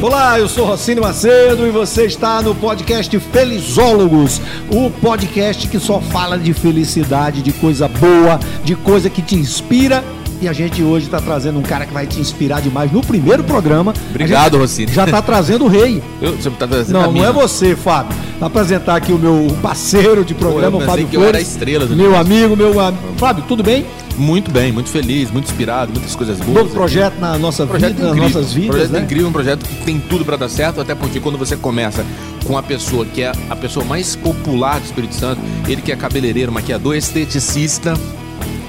[0.00, 6.00] Olá, eu sou Rocínio Macedo e você está no podcast Felizólogos, o podcast que só
[6.00, 10.02] fala de felicidade, de coisa boa, de coisa que te inspira.
[10.40, 13.44] E a gente hoje está trazendo um cara que vai te inspirar demais no primeiro
[13.44, 13.92] programa.
[14.08, 14.94] Obrigado, Rocínio.
[14.94, 16.00] Já está trazendo o rei.
[16.22, 18.16] Eu, você tá trazendo Não, não é você, Fábio.
[18.38, 21.48] Vou apresentar aqui o meu parceiro de programa, eu pensei Fábio que eu era Flores.
[21.48, 23.84] a estrela do Meu amigo, meu am- Fábio, tudo bem?
[24.18, 26.52] Muito bem, muito feliz, muito inspirado, muitas coisas boas.
[26.54, 28.40] Novo projeto na nossa projeto vida, nas incrível.
[28.40, 29.00] nossas vidas, projeto né?
[29.00, 32.04] incrível, um projeto que tem tudo pra dar certo, até porque quando você começa
[32.44, 35.96] com a pessoa que é a pessoa mais popular do Espírito Santo, ele que é
[35.96, 37.94] cabeleireiro, maquiador, esteticista,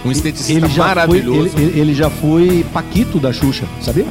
[0.06, 1.52] um esteticista Ele já, foi, maravilhoso.
[1.58, 4.06] ele, ele- já foi Paquito da Xuxa, sabia?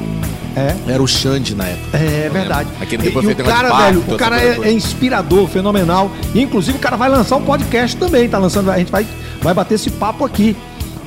[0.56, 0.74] É.
[0.92, 1.96] Era o Xande na época.
[1.98, 2.68] É verdade.
[2.80, 6.10] Aquele e, depois e o cara, de velho, parto, o cara é, é inspirador, fenomenal.
[6.34, 9.06] E, inclusive o cara vai lançar um podcast também, tá lançando, a gente vai,
[9.40, 10.56] vai bater esse papo aqui.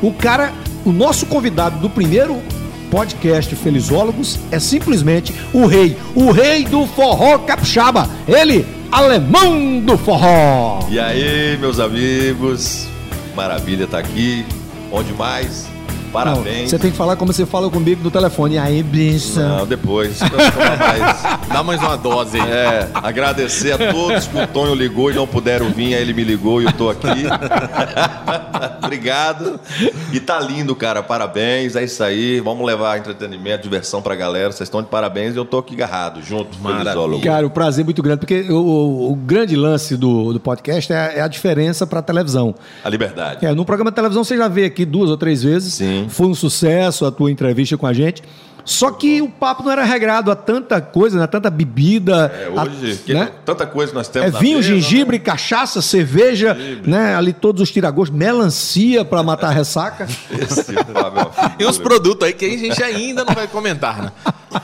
[0.01, 0.51] O cara,
[0.85, 2.41] o nosso convidado do primeiro
[2.89, 8.09] podcast Felizólogos é simplesmente o rei, o rei do forró capixaba.
[8.27, 10.79] Ele, alemão do forró.
[10.89, 12.87] E aí, meus amigos,
[13.35, 14.45] maravilha tá aqui.
[14.91, 15.70] Onde mais?
[16.13, 16.69] Não, Parabéns.
[16.69, 18.55] Você tem que falar como você fala comigo no telefone.
[18.55, 19.39] E aí, bicha?
[19.47, 20.19] Não, depois.
[20.19, 21.47] Mais.
[21.47, 22.51] Dá mais uma dose aí.
[22.51, 26.23] É, agradecer a todos que o Tonho ligou e não puderam vir, aí ele me
[26.23, 27.07] ligou e eu tô aqui.
[28.83, 29.59] Obrigado.
[30.11, 31.01] E tá lindo, cara.
[31.03, 31.75] Parabéns.
[31.75, 32.39] É isso aí.
[32.39, 34.51] Vamos levar entretenimento, diversão pra galera.
[34.51, 37.21] Vocês estão de parabéns e eu tô aqui agarrado, junto, Maravilha.
[37.23, 40.91] Cara, o prazer é muito grande, porque o, o- o grande lance do, do podcast
[40.91, 42.53] é, a- é a diferença para a televisão.
[42.83, 43.45] A liberdade.
[43.45, 45.73] É, no programa de televisão você já veio aqui duas ou três vezes.
[45.73, 46.00] Sim.
[46.09, 48.21] Foi um sucesso a tua entrevista com a gente.
[48.63, 51.25] Só que o papo não era regrado a tanta coisa, né?
[51.25, 52.31] Tanta bebida.
[52.31, 53.31] É, a- hoje, que né?
[53.43, 55.23] tanta coisa nós temos É na vinho, mesa, gengibre, né?
[55.23, 57.15] cachaça, cerveja, né?
[57.15, 60.05] Ali todos os tiragostos, melancia para matar a ressaca.
[60.29, 60.75] Esse é
[61.59, 61.89] E uns figura.
[61.89, 64.11] produtos aí que a gente ainda não vai comentar, né?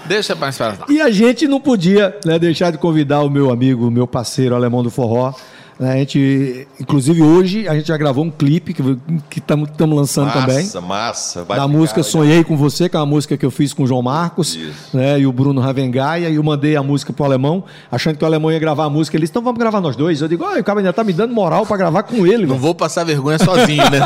[0.05, 0.77] Deixa mais pra lá.
[0.89, 4.53] E a gente não podia né, deixar de convidar o meu amigo, o meu parceiro
[4.53, 5.33] alemão do forró.
[5.79, 5.93] Né?
[5.93, 10.57] A gente, inclusive hoje, a gente já gravou um clipe que estamos lançando também.
[10.57, 11.43] Massa, massa.
[11.43, 12.03] Vai da ficar música.
[12.03, 14.97] Sonhei com Você, que é uma música que eu fiz com o João Marcos Isso.
[14.97, 16.23] né, e o Bruno Ravengai.
[16.23, 19.15] E eu mandei a música pro alemão, achando que o alemão ia gravar a música.
[19.15, 20.21] Ele disse: então vamos gravar nós dois.
[20.21, 22.45] Eu digo: "Olha, o cara ainda tá me dando moral para gravar com ele.
[22.45, 23.99] Não velho." vou passar vergonha sozinho, né?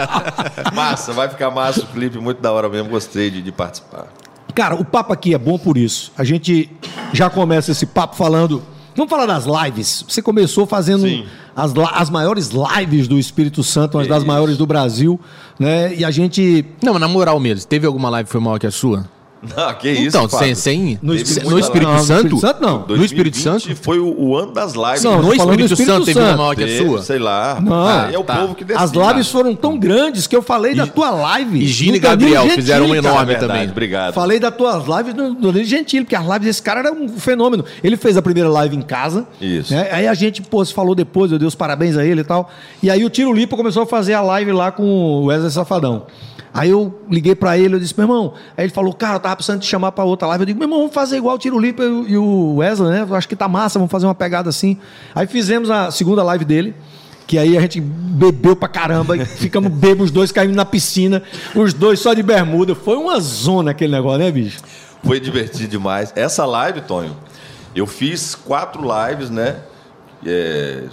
[0.74, 2.88] Massa, vai ficar massa o clipe, muito da hora mesmo.
[2.88, 4.06] Gostei de, de participar.
[4.54, 6.12] Cara, o papo aqui é bom por isso.
[6.16, 6.70] A gente
[7.12, 8.62] já começa esse papo falando.
[8.94, 10.04] Vamos falar das lives.
[10.08, 11.06] Você começou fazendo
[11.56, 14.26] as, as maiores lives do Espírito Santo, uma das Isso.
[14.26, 15.18] maiores do Brasil,
[15.58, 15.94] né?
[15.94, 16.64] E a gente.
[16.82, 19.08] Não, mas na moral mesmo, teve alguma live que foi maior que a sua?
[19.56, 22.16] Não, que isso, então, sem, sem No Espírito- no Espírito Não, no Santo?
[22.26, 22.78] Espírito Santo, não.
[22.96, 23.76] No Espírito 2020 Santo?
[23.82, 25.02] foi o, o ano das lives.
[25.02, 26.38] Não, no Espírito, Espírito Santo teve uma Santo.
[26.38, 27.02] maior que a sua?
[27.02, 27.58] Sei lá.
[27.60, 27.72] Não.
[27.86, 28.36] Ah, é o Tá.
[28.36, 28.84] povo que decide.
[28.84, 31.58] As lives foram tão grandes que eu falei da tua live.
[31.58, 33.68] E Gina e Gabriel Gentili, fizeram uma enorme verdade, também.
[33.70, 34.14] Obrigado.
[34.14, 37.08] Falei das tuas lives do do Danilo Gentili, porque as lives desse cara era um
[37.08, 37.64] fenômeno.
[37.82, 39.26] Ele fez a primeira live em casa.
[39.40, 39.74] Isso.
[39.74, 39.88] né?
[39.90, 42.48] Aí a gente, pô, se falou depois, eu dei os parabéns a ele e tal.
[42.82, 46.06] E aí o Tiro Lipa começou a fazer a live lá com o Wesley Safadão.
[46.54, 48.34] Aí eu liguei pra ele, eu disse, meu irmão.
[48.56, 50.42] Aí ele falou, cara, eu tava precisando te chamar pra outra live.
[50.42, 53.06] Eu digo, meu irmão, vamos fazer igual o Tiro Lipa e o- Wesley, né?
[53.08, 54.76] Eu acho que tá massa, vamos fazer uma pegada assim.
[55.14, 56.74] Aí fizemos a segunda live dele.
[57.26, 61.22] Que aí a gente bebeu pra caramba, e ficamos bebos, os dois caímos na piscina,
[61.54, 62.74] os dois só de bermuda.
[62.74, 64.60] Foi uma zona aquele negócio, né, bicho?
[65.02, 66.12] Foi divertido demais.
[66.16, 67.16] Essa live, Tonho,
[67.74, 69.56] eu fiz quatro lives, né?
[70.24, 70.84] É,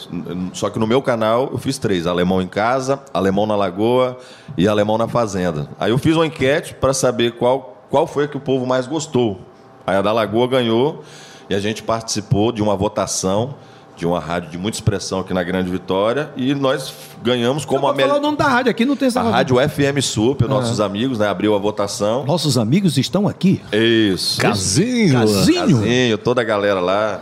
[0.53, 4.17] só que no meu canal eu fiz três: Alemão em Casa, Alemão na Lagoa
[4.57, 5.69] e Alemão na Fazenda.
[5.79, 8.87] Aí eu fiz uma enquete para saber qual, qual foi a que o povo mais
[8.87, 9.39] gostou.
[9.85, 11.03] Aí a da Lagoa ganhou
[11.49, 13.55] e a gente participou de uma votação
[13.99, 17.81] de uma rádio de muita expressão aqui na Grande Vitória e nós ganhamos como a
[17.81, 18.21] falar o melhor.
[18.21, 21.27] nome da rádio aqui, não tem essa A rádio FM Sup, nossos amigos, né?
[21.27, 22.25] Abriu a votação.
[22.25, 23.61] Nossos amigos estão aqui.
[23.73, 24.39] Isso.
[24.39, 25.13] Casinho.
[25.13, 25.79] Casinho.
[25.79, 27.21] Casinho, toda a galera lá.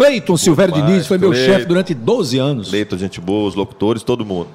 [0.00, 1.52] Cleiton Silvério Diniz foi meu Cleiton.
[1.52, 2.72] chefe durante 12 anos.
[2.72, 4.48] Leito, gente boa, os locutores, todo mundo.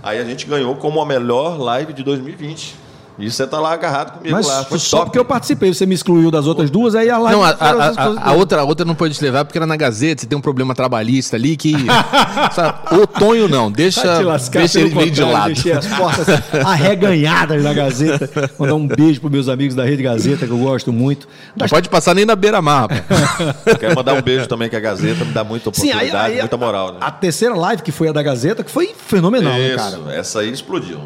[0.00, 2.76] Aí a gente ganhou como a melhor live de 2020.
[3.18, 4.64] E você tá lá agarrado comigo Mas lá.
[4.64, 5.06] Foi só top.
[5.08, 7.38] porque eu participei, você me excluiu das outras duas, aí a live.
[7.38, 9.76] Não, a, a- a- a outra, a outra não pode te levar porque era na
[9.76, 11.72] Gazeta, você tem um problema trabalhista ali que.
[12.54, 15.46] sabe, o Tonho não, deixa, lascar, deixa ele meio de lado.
[15.54, 16.26] Deixei as portas
[16.64, 18.50] arreganhadas na Gazeta.
[18.58, 21.26] Mandar um beijo pros meus amigos da Rede Gazeta, que eu gosto muito.
[21.56, 22.88] Não pode passar nem na beira-mar,
[23.80, 26.38] Quero mandar um beijo também que a Gazeta me dá muita Sim, aí, oportunidade, aí
[26.40, 26.92] muita moral.
[26.92, 26.98] Né?
[27.00, 30.14] a, a terceira live, que foi a da Gazeta, que foi fenomenal, né, Isso, cara?
[30.14, 31.00] essa aí explodiu.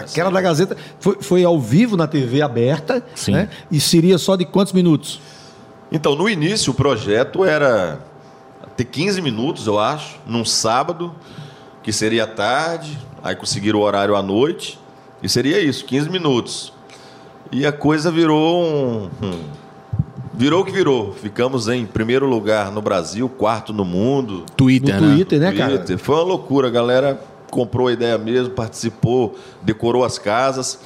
[0.00, 3.32] Aquela da Gazeta foi, foi ao vivo na TV aberta, Sim.
[3.32, 3.48] né?
[3.70, 5.20] E seria só de quantos minutos?
[5.90, 8.00] Então, no início, o projeto era
[8.76, 11.14] ter 15 minutos, eu acho, num sábado,
[11.82, 14.78] que seria à tarde, aí conseguiram o horário à noite,
[15.20, 16.72] E seria isso, 15 minutos.
[17.50, 19.10] E a coisa virou um.
[19.20, 19.40] um
[20.32, 21.12] virou o que virou.
[21.12, 24.44] Ficamos em primeiro lugar no Brasil, quarto no mundo.
[24.56, 25.14] Twitter, no né?
[25.16, 25.78] Twitter, né, cara?
[25.78, 25.98] Twitter.
[25.98, 30.78] Foi uma loucura, a galera comprou a ideia mesmo, participou, decorou as casas.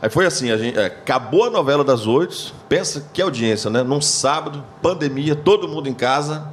[0.00, 3.82] Aí foi assim, a gente, é, acabou a novela das oito, pensa que audiência, né?
[3.82, 6.52] Num sábado, pandemia, todo mundo em casa.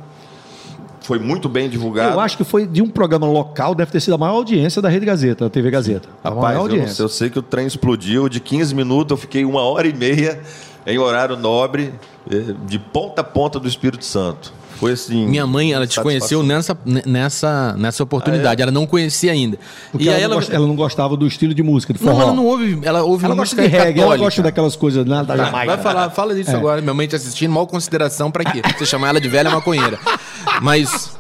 [1.02, 2.14] Foi muito bem divulgado.
[2.14, 4.88] Eu acho que foi de um programa local, deve ter sido a maior audiência da
[4.88, 6.08] Rede Gazeta, da TV Gazeta.
[6.24, 6.96] A Rapaz, maior eu, audiência.
[6.96, 8.30] sei, eu sei que o trem explodiu.
[8.30, 10.40] De 15 minutos, eu fiquei uma hora e meia
[10.86, 11.94] em horário nobre,
[12.32, 14.54] eh, de ponta a ponta do Espírito Santo.
[14.82, 15.28] Foi assim.
[15.28, 16.76] Minha mãe, ela te conheceu nessa,
[17.06, 18.64] nessa, nessa oportunidade.
[18.64, 19.60] Ela não conhecia ainda.
[19.92, 20.46] Porque e ela, aí não ela.
[20.50, 22.14] ela não gostava do estilo de música, de forró.
[22.14, 22.80] Não, ela não ouve.
[22.82, 24.18] Ela ouve Ela gosta de reggae, ela católica.
[24.26, 25.76] gosta daquelas coisas né, da Jamaica.
[25.76, 26.56] Vai falar, fala disso É.
[26.56, 26.82] agora.
[26.82, 28.64] Minha mãe te assistindo, mal consideração pra quê?
[28.76, 30.00] Você chamar ela de velha maconheira.
[30.64, 31.12] Mas.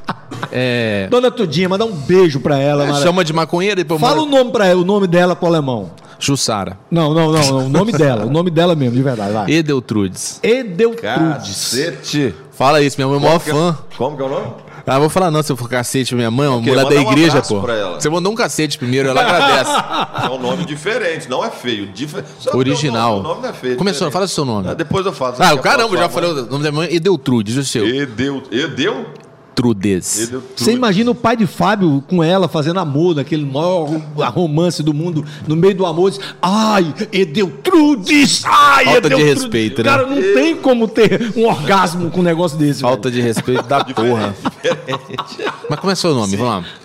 [0.51, 1.07] É.
[1.11, 2.85] Dona Tudinha, manda um beijo pra ela.
[2.87, 3.03] Mara.
[3.03, 5.47] Chama de maconheira e depois Fala o manda- nome pra ela, o nome dela pro
[5.47, 5.91] alemão.
[6.19, 6.77] Jussara.
[6.91, 9.49] Não, não, não, não, o nome dela, o nome dela mesmo, de verdade, vai.
[9.51, 10.39] Edeltrudes.
[10.43, 11.01] Edeltrudes.
[11.01, 12.35] Cacete.
[12.61, 13.75] Fala isso, minha mãe é o maior que é- fã.
[13.97, 14.53] Como que é o nome?
[14.85, 17.11] Ah, vou falar não, se eu for cacete, minha mãe, uma Ok, mulher da um
[17.11, 17.61] igreja, abraço pô.
[17.99, 19.71] Você mandou um cacete primeiro, ela agradece.
[20.25, 21.87] É um nome diferente, não é feio.
[21.87, 22.23] Difer...
[22.53, 23.19] Original.
[23.19, 23.73] O nome, não é feio.
[23.73, 24.69] é Começou, fala seu nome.
[24.69, 25.41] Ah, depois eu faço.
[25.41, 26.93] Ah, caramba, já falei o nome da mãe.
[26.93, 27.83] Edeltrudes, o seu.
[27.87, 28.43] Edeu.
[28.51, 29.07] Edeu?
[29.55, 30.27] Trudes.
[30.27, 30.43] Edeu.
[30.55, 33.87] Você imagina o pai de Fábio com ela fazendo amor, naquele maior
[34.33, 39.83] romance do mundo, no meio do amor, diz, ai, Edeltrudes, ai, Falta de Edeltrudes." respeito,
[39.83, 39.89] né?
[39.89, 42.81] Cara, não tem como ter um orgasmo com um negócio desse.
[42.81, 43.21] Falta velho.
[43.21, 44.35] de respeito da porra.
[45.69, 46.35] Mas como é seu nome?
[46.35, 46.80] Vamos lá.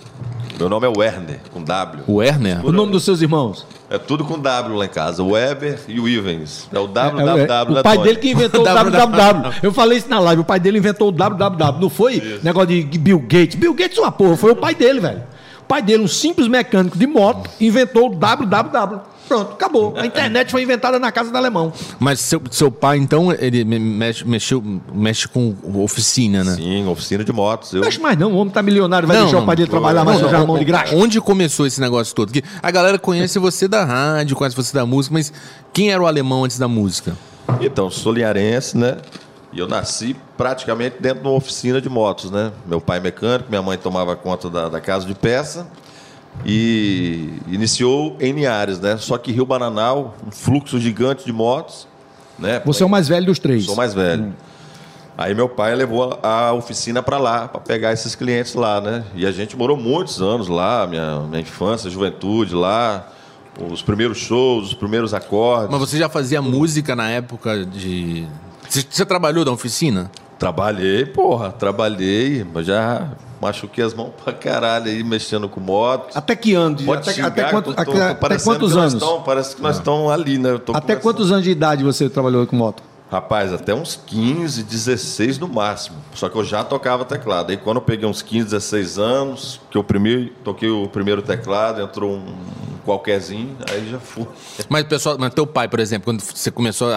[0.58, 2.04] Meu nome é Werner, com W.
[2.06, 2.64] O Werner?
[2.64, 3.66] O nome dos seus irmãos?
[3.90, 5.22] É tudo com W lá em casa.
[5.22, 6.66] O Weber e o Ivens.
[6.72, 9.52] É o É, www é, da o pai dele que inventou o www.
[9.62, 10.40] Eu falei isso na live.
[10.40, 11.78] O pai dele inventou o www.
[11.80, 13.54] Não foi negócio de Bill Gates.
[13.54, 14.36] Bill Gates é uma porra.
[14.36, 15.22] Foi o pai dele, velho.
[15.66, 19.00] O pai dele, um simples mecânico de moto, inventou o www.
[19.26, 19.94] Pronto, acabou.
[19.96, 21.72] A internet foi inventada na casa do alemão.
[21.98, 24.62] Mas seu, seu pai, então, ele me- mexe, mexeu,
[24.94, 25.52] mexe com
[25.82, 26.54] oficina, né?
[26.54, 27.72] Sim, oficina de motos.
[27.72, 27.80] Eu...
[27.80, 28.32] Não acho mais não.
[28.32, 29.42] O homem tá milionário, vai Não, deixar não.
[29.42, 30.94] o pai dele trabalhar mais Não, sujar a não, mão de graxa.
[30.94, 32.28] Onde começou esse negócio todo?
[32.28, 35.32] Porque a galera conhece você da rádio, conhece você da música, mas
[35.72, 37.16] quem era o alemão antes da música?
[37.60, 38.98] Então, sou linharense, né?
[39.56, 42.52] E eu nasci praticamente dentro de uma oficina de motos, né?
[42.66, 45.66] Meu pai é mecânico, minha mãe tomava conta da, da casa de peça
[46.44, 48.98] e iniciou em Linhares, né?
[48.98, 51.88] Só que Rio Bananal, um fluxo gigante de motos,
[52.38, 52.60] né?
[52.66, 53.64] Você é o mais velho dos três.
[53.64, 54.34] Sou mais velho.
[55.16, 59.04] Aí meu pai levou a a oficina para lá, para pegar esses clientes lá, né?
[59.14, 63.08] E a gente morou muitos anos lá, minha, minha infância, juventude lá,
[63.70, 65.70] os primeiros shows, os primeiros acordes.
[65.70, 68.26] Mas você já fazia música na época de.
[68.68, 70.10] Você, você trabalhou na oficina?
[70.38, 73.08] Trabalhei, porra, trabalhei, mas já
[73.40, 76.10] machuquei as mãos pra caralho aí, mexendo com moto.
[76.14, 76.74] Até que ano?
[76.76, 79.02] de- Pode Até, até, quanto- tô- até- tô até quantos que nós anos?
[79.02, 80.50] tão- parece que nós estamos ali, né?
[80.50, 82.82] Eu tô Até quantos anos de idade você trabalhou com moto?
[83.10, 85.96] Rapaz, até uns 15, 16 no máximo.
[86.14, 87.50] Só que eu já tocava teclado.
[87.50, 91.80] Aí quando eu peguei uns 15, 16 anos, que eu primeiro, toquei o primeiro teclado,
[91.80, 92.34] entrou um
[92.84, 94.26] qualquerzinho, aí já fui.
[94.68, 96.96] Mas, pessoal, mas teu pai, por exemplo, quando você começou a,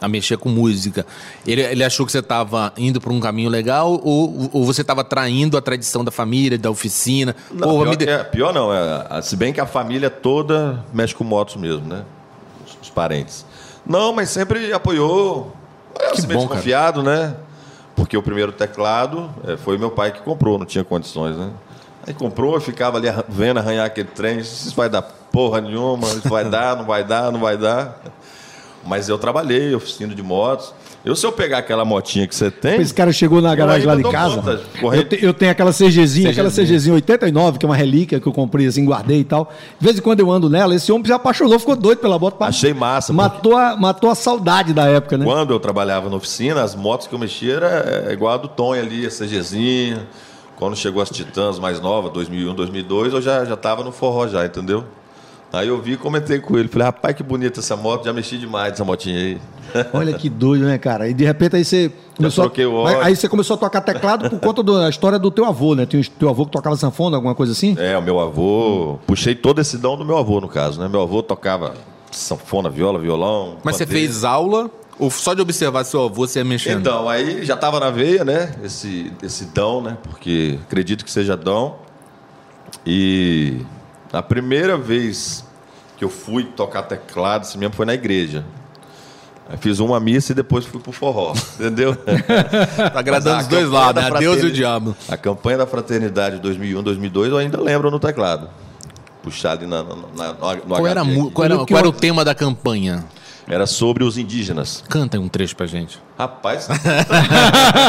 [0.00, 1.04] a, a mexer com música,
[1.46, 5.02] ele, ele achou que você estava indo por um caminho legal ou, ou você estava
[5.04, 7.34] traindo a tradição da família, da oficina?
[7.52, 11.22] Não, pior, de- é- pior não, é, se bem que a família toda mexe com
[11.24, 12.04] motos mesmo, né?
[12.66, 13.45] Os, os parentes.
[13.86, 15.52] Não, mas sempre apoiou.
[15.98, 16.38] Eu Que bom, cara.
[16.38, 17.36] desconfiado, né?
[17.94, 21.50] Porque o primeiro teclado eh, foi meu pai que comprou, não tinha condições, né?
[22.06, 26.28] Aí comprou, eu ficava ali vendo arranhar aquele trem, isso vai dar porra nenhuma, isso
[26.28, 28.00] vai dar, não vai dar, não vai dar.
[28.84, 30.72] Mas eu trabalhei, oficina de motos.
[31.06, 32.80] Eu, se eu pegar aquela motinha que você tem.
[32.80, 34.60] Esse cara chegou na garagem lá de casa.
[34.80, 34.96] conta.
[34.96, 36.66] Eu, te- eu tenho aquela CGzinha, aquela CGzinha.
[36.66, 39.52] CGzinha 89, que é uma relíquia que eu comprei assim, guardei e tal.
[39.78, 42.42] De vez em quando eu ando nela, esse homem se apaixonou, ficou doido pela moto.
[42.42, 45.24] Achei massa, Matou a, matou a saudade da época, né?
[45.24, 48.48] Quando eu trabalhava na oficina, as motos que eu mexia era é, igual a do
[48.48, 50.08] Tonho ali, a CGzinha.
[50.56, 54.44] Quando chegou as Titãs mais novas, 2001, 2002, eu já já estava no forró já,
[54.44, 54.84] entendeu?
[55.56, 56.68] Aí eu vi e comentei com ele.
[56.68, 59.38] Falei, rapaz, que bonita essa moto, já mexi demais dessa motinha aí.
[59.92, 61.08] Olha que doido, né, cara?
[61.08, 62.44] E de repente aí você começou.
[62.44, 63.04] a- troquei o Mas óleo.
[63.04, 65.86] Aí você começou a tocar teclado por conta da história do teu avô, né?
[65.86, 67.74] Tinha um teu avô que tocava sanfona, alguma coisa assim?
[67.78, 68.98] É, o meu avô.
[69.06, 70.88] Puxei todo esse dom do meu avô, no caso, né?
[70.88, 71.74] Meu avô tocava
[72.10, 73.56] sanfona, viola, violão.
[73.64, 74.06] Mas você pandeiro.
[74.08, 76.80] fez aula ou só de observar seu avô você ia mexendo?
[76.80, 78.54] Então, aí já estava na veia, né?
[78.64, 79.98] Esse, esse dão, né?
[80.02, 81.76] Porque acredito que seja dão.
[82.86, 83.60] E
[84.12, 85.44] a primeira vez
[85.96, 88.44] que eu fui tocar teclado, assim mesmo, foi na igreja.
[89.48, 91.94] Aí fiz uma missa e depois fui pro forró, entendeu?
[91.94, 94.16] Tá agradando os a dois campanha lados, da né?
[94.16, 94.96] A Deus e o diabo.
[95.08, 98.48] A campanha da fraternidade 2001, 2002 eu ainda lembro no teclado.
[99.22, 102.24] puxar ali na, na, na- no Qual era, HD qual era, qual era o tema
[102.24, 103.04] da campanha?
[103.48, 104.82] Era sobre os indígenas.
[104.88, 106.00] Canta um trecho pra gente.
[106.18, 106.66] Rapaz,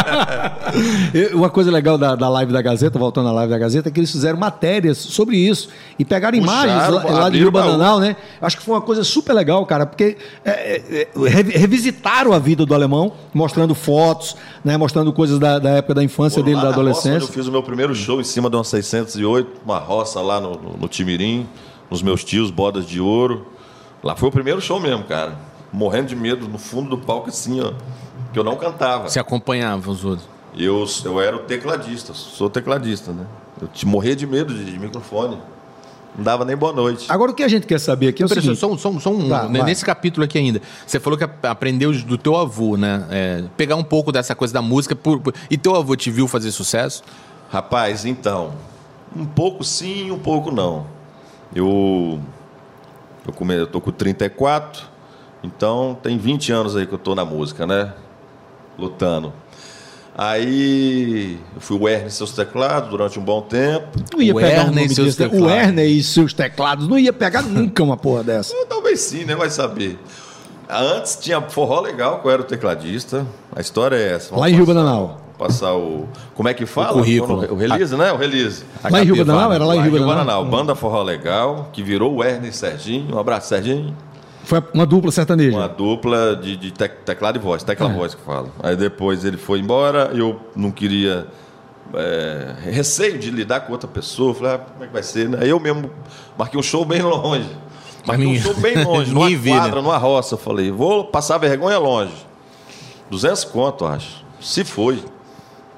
[1.34, 4.00] Uma coisa legal da, da live da Gazeta, voltando à live da Gazeta, é que
[4.00, 7.52] eles fizeram matérias sobre isso e pegaram Puxaram, imagens lá, lá de Rio.
[7.52, 8.16] Bananal, né?
[8.42, 12.40] Acho que foi uma coisa super legal, cara, porque é, é, é, revi- revisitaram a
[12.40, 14.78] vida do alemão, mostrando fotos, né?
[14.78, 17.28] Mostrando coisas da, da época da infância dele, da roça, adolescência.
[17.28, 20.52] eu fiz o meu primeiro show em cima de uma 608, uma roça lá no,
[20.52, 21.48] no, no Timirim,
[21.90, 23.48] nos meus tios, bodas de ouro.
[24.04, 25.47] Lá foi o primeiro show mesmo, cara.
[25.72, 27.74] Morrendo de medo no fundo do palco, assim, ó.
[28.34, 29.10] Que eu não cantava.
[29.10, 30.28] Você acompanhava os outros.
[30.56, 33.26] Eu, eu era o tecladista, sou tecladista, né?
[33.62, 35.38] Eu te morria de medo de, de microfone.
[36.16, 37.06] Não dava nem boa noite.
[37.10, 38.60] Agora o que a gente quer saber aqui é o Peraí, seguinte.
[38.60, 39.68] só, um- só, só um, Tá, né, vai.
[39.70, 43.06] nesse capítulo aqui ainda, você falou que ap- aprendeu do teu avô, né?
[43.12, 44.96] É, pegar um pouco dessa coisa da música.
[44.96, 47.04] por- por- e teu avô te viu fazer sucesso?
[47.52, 48.54] Rapaz, então,
[49.16, 50.88] um pouco sim, um pouco não.
[51.54, 52.20] Eu
[53.28, 54.84] eu, come, eu tô com 34,
[55.44, 57.94] então tem 20 anos aí que eu tô na música, né?
[58.78, 59.34] Lutando.
[60.18, 64.00] Aí eu fui o Ernie e seus teclados durante um bom tempo.
[64.12, 65.28] Não ia O pegar um Ernie e nome seus né?
[65.28, 65.58] O teclados.
[65.58, 66.88] Ernie e seus teclados.
[66.88, 68.54] Não ia pegar nunca uma porra dessa.
[68.68, 69.36] Talvez sim, né?
[69.36, 70.00] Vai saber.
[70.68, 73.28] Antes tinha forró legal, que eu era o tecladista.
[73.56, 74.30] A história é essa.
[74.30, 75.22] Vamos Lá em Rio Bananal.
[75.38, 76.08] Passar o.
[76.34, 76.94] Como é que fala?
[76.94, 77.54] currículo.
[77.54, 78.12] O release, né?
[78.12, 78.66] O release.
[78.84, 79.18] Lá em Rio.
[79.18, 79.54] Bananal?
[79.54, 80.46] Era lá em Rio Bananal?
[80.46, 83.16] Banda Forró Legal, que virou o Ernie e Serginho.
[83.16, 83.96] Um abraço, Serginho.
[84.48, 85.58] Foi uma dupla sertaneja.
[85.58, 87.94] Uma dupla de, de tec- teclado e voz, tecla É.
[87.94, 88.48] voz que fala.
[88.64, 91.28] Aí depois ele foi embora, eu não queria.
[91.94, 94.34] é, receio de lidar com outra pessoa.
[94.34, 95.30] Falei, ah, como é que vai ser?
[95.30, 95.40] né?
[95.42, 95.90] Aí eu mesmo
[96.38, 97.50] marquei um show bem longe.
[98.06, 99.38] Marquei um show bem longe, numa né?
[99.38, 100.36] quadra, numa roça.
[100.36, 102.14] Eu falei, vou passar vergonha longe.
[103.10, 104.26] 200 conto, acho.
[104.42, 105.04] Se foi.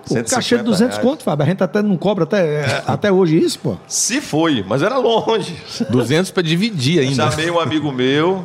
[0.08, 1.08] Pô, cachê de 200 reais.
[1.08, 1.44] conto, Fábio.
[1.44, 3.78] A gente até não cobra até, é, até hoje isso, pô.
[3.88, 5.56] Se foi, mas era longe.
[5.90, 7.30] 200 pra dividir ainda.
[7.30, 8.44] Chamei um amigo meu,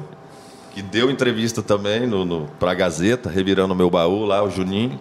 [0.74, 4.98] que deu entrevista também no, no, pra Gazeta, revirando o meu baú lá, o Juninho.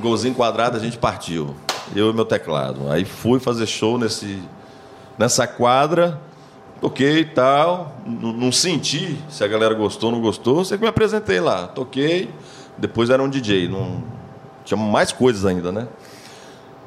[0.00, 1.54] Golzinho quadrado, a gente partiu.
[1.96, 2.90] Eu e meu teclado.
[2.92, 4.40] Aí fui fazer show nesse,
[5.18, 6.20] nessa quadra,
[6.80, 7.96] toquei e tal.
[8.06, 10.64] N- Não senti se a galera gostou ou não gostou.
[10.64, 11.66] Sei que me apresentei lá.
[11.66, 12.30] Toquei,
[12.76, 13.66] depois era um DJ.
[13.68, 14.04] Não,
[14.64, 15.88] tinha mais coisas ainda, né?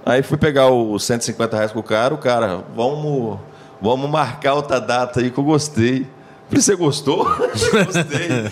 [0.06, 3.40] Aí fui pegar os 150 reais com o cara, o cara, vamos,
[3.82, 6.08] vamos marcar outra data aí que eu gostei.
[6.62, 7.25] Você gostou?
[7.46, 8.51] gostei.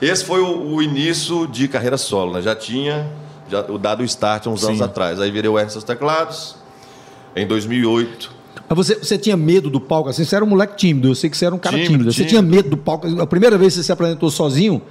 [0.00, 2.42] Esse foi o, o início de carreira solo, né?
[2.42, 3.10] Já tinha
[3.48, 5.20] já, o dado o start há uns anos atrás.
[5.20, 6.56] Aí virei o seus teclados.
[7.34, 8.34] Em 2008.
[8.68, 11.30] Mas você, você tinha medo do palco, assim, você era um moleque tímido, eu sei
[11.30, 12.12] que você era um cara Tímido, tímido.
[12.12, 12.30] Você tímido.
[12.30, 13.06] tinha medo do palco.
[13.20, 14.82] A primeira vez que você se apresentou sozinho,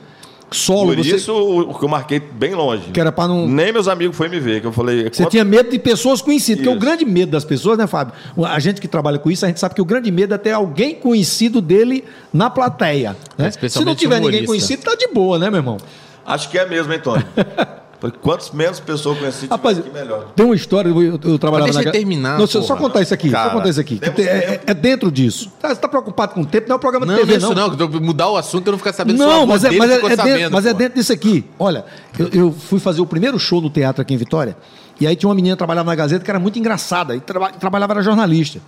[0.55, 2.91] solo, Por você, isso o, o que eu marquei bem longe.
[2.91, 3.47] que era pra não.
[3.47, 5.03] Nem meus amigos foram me ver, que eu falei.
[5.03, 6.81] Você quanto- tinha medo de pessoas conhecidas, porque o Isso.
[6.81, 8.13] grande medo das pessoas, né, Fábio?
[8.43, 10.51] A gente que trabalha com isso, a gente sabe que o grande medo é ter
[10.51, 13.15] alguém conhecido dele na plateia.
[13.37, 13.51] Né?
[13.51, 14.47] Se não tiver ninguém humorista.
[14.47, 15.77] conhecido, tá de boa, né, meu irmão?
[16.25, 17.23] Acho que é mesmo, hein, Tony?
[18.11, 20.27] Falei, Quantos menos pessoas conheci, Rapaz, que melhor.
[20.35, 21.81] tem uma história, eu, eu- eu trabalhava Mas deixa na...
[21.81, 22.67] ele terminar, Não, só, porra.
[22.67, 23.95] só contar isso aqui, Cara, só contar isso aqui.
[23.95, 25.51] que temos tem- é, é dentro disso.
[25.61, 27.33] Tá, você tá preocupado com o tempo, não é um programa de Não, TV, não
[27.33, 27.67] é isso não.
[27.69, 27.75] não.
[27.89, 29.99] que eu- Mudar o assunto eu não ficar sabendo Não, mas é, mas, é, é
[30.01, 31.45] dentro, sabendo, mas é dentro disso aqui.
[31.57, 31.85] Olha,
[32.19, 34.55] eu, eu fui fazer o primeiro show no teatro aqui em Vitória,
[34.99, 37.49] e aí tinha uma menina que trabalhava na Gazeta que era muito engraçada, e traba-
[37.51, 38.59] trabalhava, era jornalista.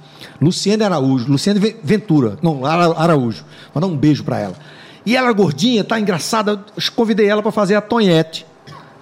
[0.42, 3.44] Luciane Araújo, Luciane Ve- Ventura, não, Ara- Araújo.
[3.74, 4.56] Vou dar um beijo pra ela.
[5.06, 6.60] E ela gordinha, tá engraçada, eu
[6.96, 8.46] convidei ela pra fazer a Tonhete.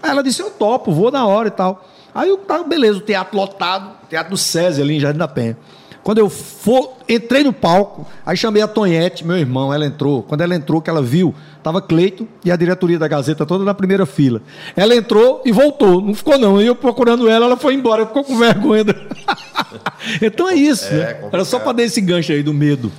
[0.05, 1.83] Aí ela disse, eu topo, vou na hora e tal.
[2.13, 5.57] Aí eu, tá, beleza, o teatro lotado, teatro do SESI ali em Jardim da Penha.
[6.03, 10.21] Quando eu for, entrei no palco, aí chamei a Tonhete, meu irmão, ela entrou.
[10.21, 11.33] Quando ela entrou, que ela viu,
[11.63, 14.39] tava Cleito e a diretoria da Gazeta toda na primeira fila.
[14.75, 16.62] Ela entrou e voltou, não ficou não.
[16.62, 18.83] E eu procurando ela, ela foi embora, ficou com vergonha.
[20.21, 21.05] então é isso, É, né?
[21.05, 21.33] complicado.
[21.33, 22.91] Era só para dar esse gancho aí do medo.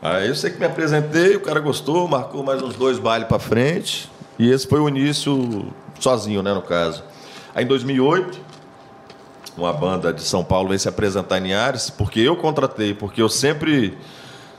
[0.00, 3.38] Aí eu sei que me apresentei, o cara gostou, marcou mais uns dois bailes pra
[3.38, 4.10] frente.
[4.38, 5.66] E esse foi o início
[6.00, 7.02] sozinho, né, no caso.
[7.54, 8.38] Aí em 2008,
[9.56, 13.28] uma banda de São Paulo veio se apresentar em Ares, porque eu contratei, porque eu
[13.28, 13.96] sempre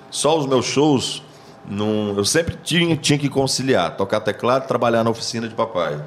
[0.09, 1.21] só os meus shows
[1.69, 6.01] não, eu sempre tinha, tinha que conciliar, tocar teclado e trabalhar na oficina de papai.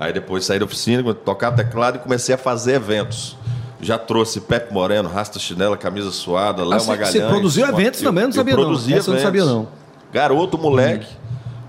[0.00, 3.36] Aí depois saí da oficina, tocar teclado e comecei a fazer eventos.
[3.80, 7.12] Já trouxe Pepe Moreno, Rasta Chinela, Camisa Suada, Léo Ah, você- Magalhães.
[7.12, 8.22] você produziu uma- eventos também?
[8.22, 8.62] Eu não sabia não.
[8.64, 9.68] produzia Essa eu não sabia não.
[10.12, 11.06] Garoto, moleque.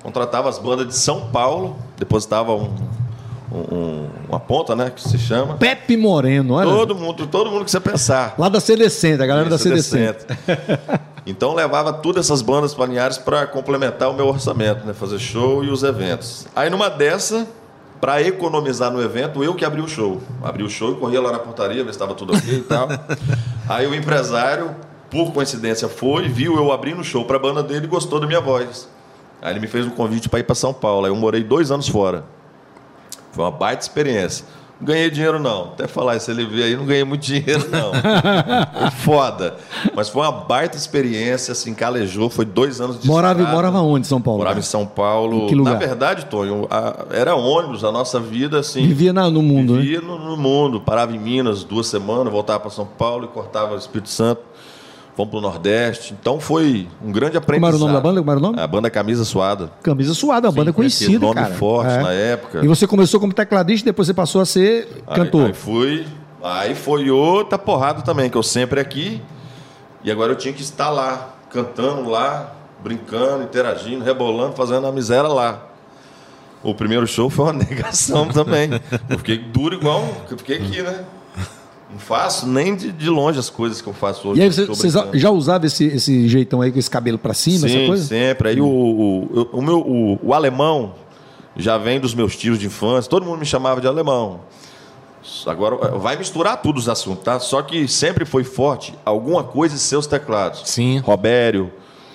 [0.03, 2.73] Contratava as bandas de São Paulo, depositava um,
[3.51, 5.55] um- um- uma ponta, né, que se chama.
[5.57, 6.69] Pepe Moreno, olha.
[6.69, 8.35] Todo mundo, todo mundo que você pensar.
[8.37, 9.97] Lá da CDC, a galera da Isso, CDC.
[9.97, 10.25] decente.
[11.25, 14.93] Então levava todas essas bandas para Linhares para complementar o meu orçamento, né?
[14.93, 16.47] Fazer show e os eventos.
[16.55, 17.45] Aí numa dessa,
[18.01, 20.21] para economizar no evento, eu que abri o show.
[20.41, 22.87] Abri o show e corria lá na portaria, ver se estava tudo ok e tal.
[23.69, 24.71] Aí o empresário
[25.11, 28.25] por coincidência foi, viu eu abrindo o show para a banda dele e gostou da
[28.25, 28.87] minha voz.
[29.41, 31.05] Aí ele me fez um convite para ir para São Paulo.
[31.05, 32.23] Aí eu morei dois anos fora.
[33.31, 34.45] Foi uma baita experiência.
[34.79, 35.65] Não ganhei dinheiro, não.
[35.73, 37.91] Até falar isso, ele vê aí, não ganhei muito dinheiro, não.
[38.91, 39.55] Foda.
[39.95, 42.29] Mas foi uma baita experiência, assim, calejou.
[42.29, 43.55] Foi dois anos de Morava, estrada.
[43.55, 44.39] morava onde, em São Paulo?
[44.39, 45.43] Morava em São Paulo.
[45.43, 45.73] Em que lugar?
[45.73, 48.87] Na verdade, Tonho, a- era ônibus, a nossa vida, assim.
[48.87, 49.81] Vivia na- no mundo, né?
[49.81, 50.79] Vivia no, no mundo.
[50.81, 54.41] Parava em Minas duas semanas, voltava para São Paulo e cortava o Espírito Santo.
[55.19, 56.15] Fomos para o Nordeste.
[56.17, 57.73] Então foi um grande Como aprendizado.
[57.73, 58.19] era o nome da banda?
[58.21, 58.59] Como era o nome?
[58.61, 59.69] A banda Camisa Suada.
[59.83, 61.53] Camisa Suada, uma banda conhecida, nome cara.
[61.55, 62.01] forte É.
[62.01, 62.63] na época.
[62.63, 65.47] E você começou como tecladista, depois você passou a ser Aí- cantor.
[65.47, 66.07] Aí, fui.
[66.41, 69.21] Aí foi outra porrada também, que eu sempre aqui.
[70.05, 75.27] E agora eu tinha que estar lá, cantando lá, brincando, interagindo, rebolando, fazendo a miséria
[75.27, 75.65] lá.
[76.63, 78.69] O primeiro show foi uma negação também.
[79.09, 80.07] Eu fiquei duro igual.
[80.31, 81.03] Eu fiquei aqui, né?
[81.91, 84.39] Não faço nem de, de longe as coisas que eu faço hoje.
[84.39, 84.67] E aí você,
[85.13, 88.03] já usava esse, esse jeitão aí com esse cabelo pra cima, essa Sim, coisa?
[88.05, 88.49] sempre.
[88.49, 90.93] Aí o, o, o meu, o, o alemão
[91.57, 93.09] já vem dos meus tios de infância.
[93.09, 94.41] Todo mundo me chamava de alemão.
[95.45, 97.39] Agora eh, vai misturar tudo os assuntos, tá?
[97.39, 100.61] Só que sempre foi forte alguma coisa em seus teclados.
[100.65, 100.99] Sim.
[100.99, 101.71] Robério.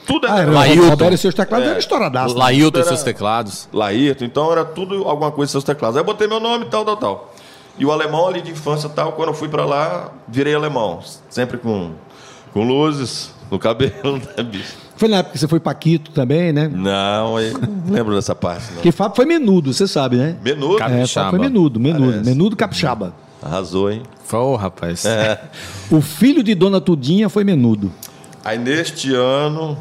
[0.06, 0.88] Tudo Ah, era o Lailton.
[0.90, 1.70] Roberto e seus teclados É.
[1.70, 2.34] era estouradaço.
[2.34, 2.40] né?
[2.40, 3.68] Lailton e seus teclados.
[3.72, 5.96] Laírto, então era tudo alguma coisa em seus teclados.
[5.96, 7.33] Aí eu botei meu nome e tal, tal, tal.
[7.78, 11.00] E o alemão ali de infância tal, quando eu fui pra lá, virei alemão.
[11.28, 11.92] Sempre com,
[12.52, 14.84] com luzes no cabelo, né, bicho?
[14.96, 16.70] Foi na época que você foi Paquito também, né?
[16.72, 18.74] Não, aí não lembro dessa parte, não.
[18.74, 20.36] Porque Fábio foi menudo, você sabe, né?
[20.42, 20.76] Menudo.
[20.76, 21.26] É, Capixaba.
[21.26, 22.12] Fábio foi menudo, menudo.
[22.12, 22.30] Parece.
[22.30, 23.14] Menudo capixaba.
[23.42, 24.02] Arrasou, hein?
[24.32, 25.04] Ô, rapaz.
[25.04, 25.40] É.
[25.90, 27.92] O filho de Dona Tudinha foi menudo.
[28.44, 29.76] Aí neste ano,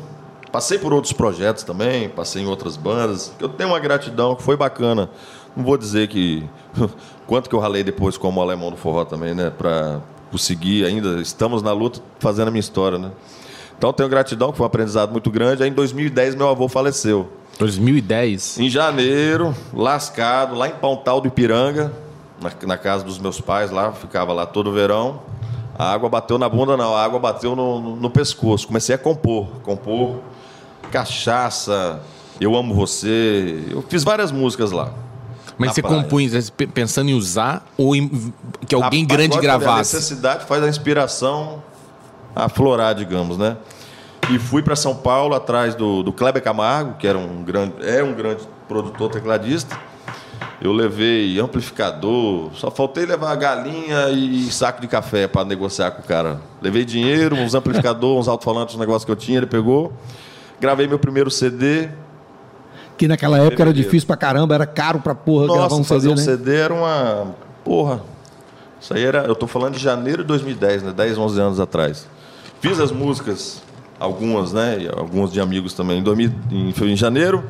[0.52, 3.32] passei por outros projetos também, passei em outras bandas.
[3.40, 5.10] Eu tenho uma gratidão que foi bacana.
[5.56, 6.44] Não vou dizer que
[7.28, 10.00] quanto que eu ralei depois como alemão do forró também, né, para
[10.32, 13.12] conseguir ainda estamos na luta fazendo a minha história, né?
[13.78, 15.62] Então tenho gratidão que foi um aprendizado muito grande.
[15.64, 17.28] Aí em 2010 meu avô faleceu.
[17.60, 18.60] 2010.
[18.60, 21.92] Em janeiro, lascado, lá em Pontal do Ipiranga,
[22.42, 25.20] na, na casa dos meus pais, lá, ficava lá todo verão.
[25.78, 28.66] A água bateu na bunda, não, a água bateu no, no- no pescoço.
[28.68, 30.18] Comecei a compor, compor
[30.92, 32.00] cachaça,
[32.40, 33.64] eu amo você.
[33.70, 34.94] Eu fiz várias músicas lá.
[35.68, 36.02] Mas você praia.
[36.04, 38.10] compunha pe- pensando em usar ou em
[38.68, 39.96] que alguém Rapaz, grande lógico, A gravasse?
[39.96, 41.64] necessidade faz a inspiração
[42.36, 43.58] aflorar, digamos, né?
[44.32, 48.02] E fui para São Paulo atrás do, do Kleber Camargo, que era um grande, é
[48.04, 49.78] um grande produtor tecladista.
[50.62, 56.06] Eu levei amplificador, só faltei levar galinha e saco de café para negociar com o
[56.06, 56.40] cara.
[56.62, 59.92] Levei dinheiro, uns amplificadores, uns alto-falantes, um negócio que eu tinha, ele pegou.
[60.62, 61.90] Gravei meu primeiro CD.
[62.98, 66.10] Que naquela época era difícil pra caramba, era caro pra porra gravar Nossa, um fazer
[66.10, 66.24] CD, um né?
[66.24, 67.36] CD era uma.
[67.64, 68.02] Porra.
[68.80, 69.24] Isso aí era.
[69.26, 70.94] Eu tô falando de janeiro de 2010, né?
[70.96, 72.08] 10, 11 anos atrás.
[72.60, 73.62] Fiz as músicas,
[74.00, 74.78] algumas, né?
[74.82, 76.00] E algumas de amigos também.
[76.00, 77.44] Em, 2000, em, em janeiro.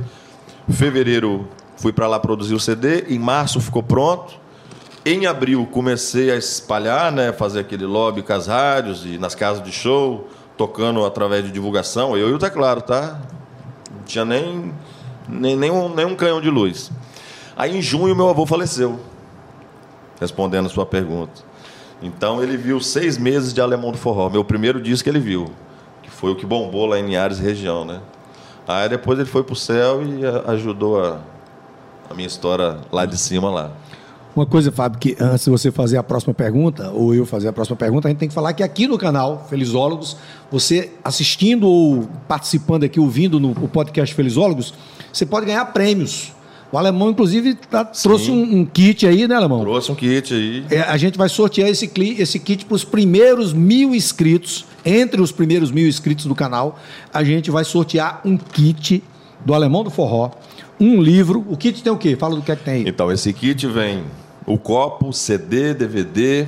[0.69, 3.06] Fevereiro fui para lá produzir o CD.
[3.10, 4.36] Em março ficou pronto.
[5.06, 7.34] Em abril comecei a espalhar, né?
[7.34, 12.15] Fazer aquele lobby com as rádios e nas casas de show, tocando através de divulgação.
[12.15, 13.19] Eu e o teclado, tá?
[13.91, 14.73] Não tinha nem,
[15.27, 16.91] nem, nem, um, nem um canhão de luz.
[17.55, 18.99] Aí em junho meu avô faleceu,
[20.19, 21.41] respondendo a sua pergunta.
[22.01, 25.49] Então ele viu seis meses de Alemão do Forró, meu primeiro disco que ele viu,
[26.01, 28.01] que foi o que bombou lá em Linhares região, né?
[28.67, 31.19] Aí depois ele foi pro céu e ajudou a,
[32.09, 33.71] a minha história lá de cima lá.
[34.36, 37.53] Uma coisa, Fábio, que antes de você fazer a próxima pergunta, ou eu fazer a
[37.53, 40.17] próxima pergunta, a gente tem que falar que aqui no canal Felizólogos,
[40.51, 44.73] você assistindo ou participando aqui, ouvindo no podcast Felizólogos,
[45.13, 46.34] você pode ganhar prêmios.
[46.71, 49.62] O Alemão, inclusive, tá- trouxe um, um kit aí, né, Alemão?
[49.62, 50.65] Trouxe um kit aí.
[50.71, 54.65] É, a gente vai sortear esse, cli- esse kit para os primeiros mil inscritos.
[54.84, 56.80] Entre os primeiros mil inscritos do canal,
[57.13, 59.04] a gente vai sortear um kit
[59.45, 60.32] do Alemão do Forró,
[60.80, 61.45] um livro.
[61.47, 62.15] O kit tem o quê?
[62.15, 62.84] Fala do que é que tem aí.
[62.88, 64.04] Então esse kit vem
[64.47, 66.47] o copo, CD, DVD,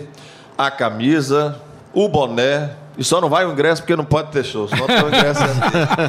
[0.58, 1.62] a camisa,
[1.94, 2.72] o boné.
[2.98, 4.68] E só não vai o ingresso porque não pode ter show.
[4.68, 5.42] Só tem o ingresso.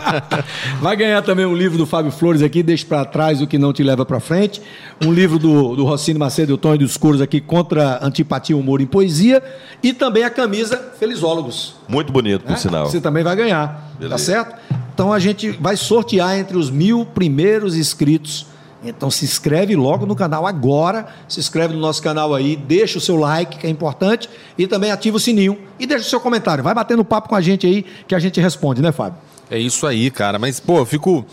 [0.80, 3.72] Vai ganhar também um livro do Fábio Flores aqui, Deixa para Trás o que não
[3.72, 4.62] te leva para frente.
[5.04, 8.80] Um livro do, do Rossini Macedo e o Tonho dos Couros aqui, Contra Antipatia, Humor
[8.80, 9.42] em Poesia.
[9.82, 11.74] E também a camisa Felizólogos.
[11.88, 12.56] Muito bonito, por né?
[12.56, 12.86] sinal.
[12.86, 14.18] Você também vai ganhar, tá Beleza.
[14.18, 14.56] certo?
[14.94, 18.46] Então a gente vai sortear entre os mil primeiros inscritos.
[18.90, 23.00] Então se inscreve logo no canal agora, se inscreve no nosso canal aí, deixa o
[23.00, 26.62] seu like, que é importante, e também ativa o sininho e deixa o seu comentário.
[26.62, 29.18] Vai batendo papo com a gente aí que a gente responde, né, Fábio?
[29.50, 30.38] É isso aí, cara.
[30.38, 31.24] Mas, pô, eu fico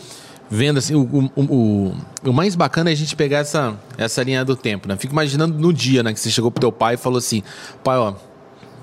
[0.49, 4.45] vendo assim, o, o, o, o mais bacana é a gente pegar essa, essa linha
[4.45, 4.95] do tempo, né?
[4.97, 7.41] Fico imaginando no dia, né, que você chegou pro teu pai e falou assim,
[7.83, 8.13] pai, ó,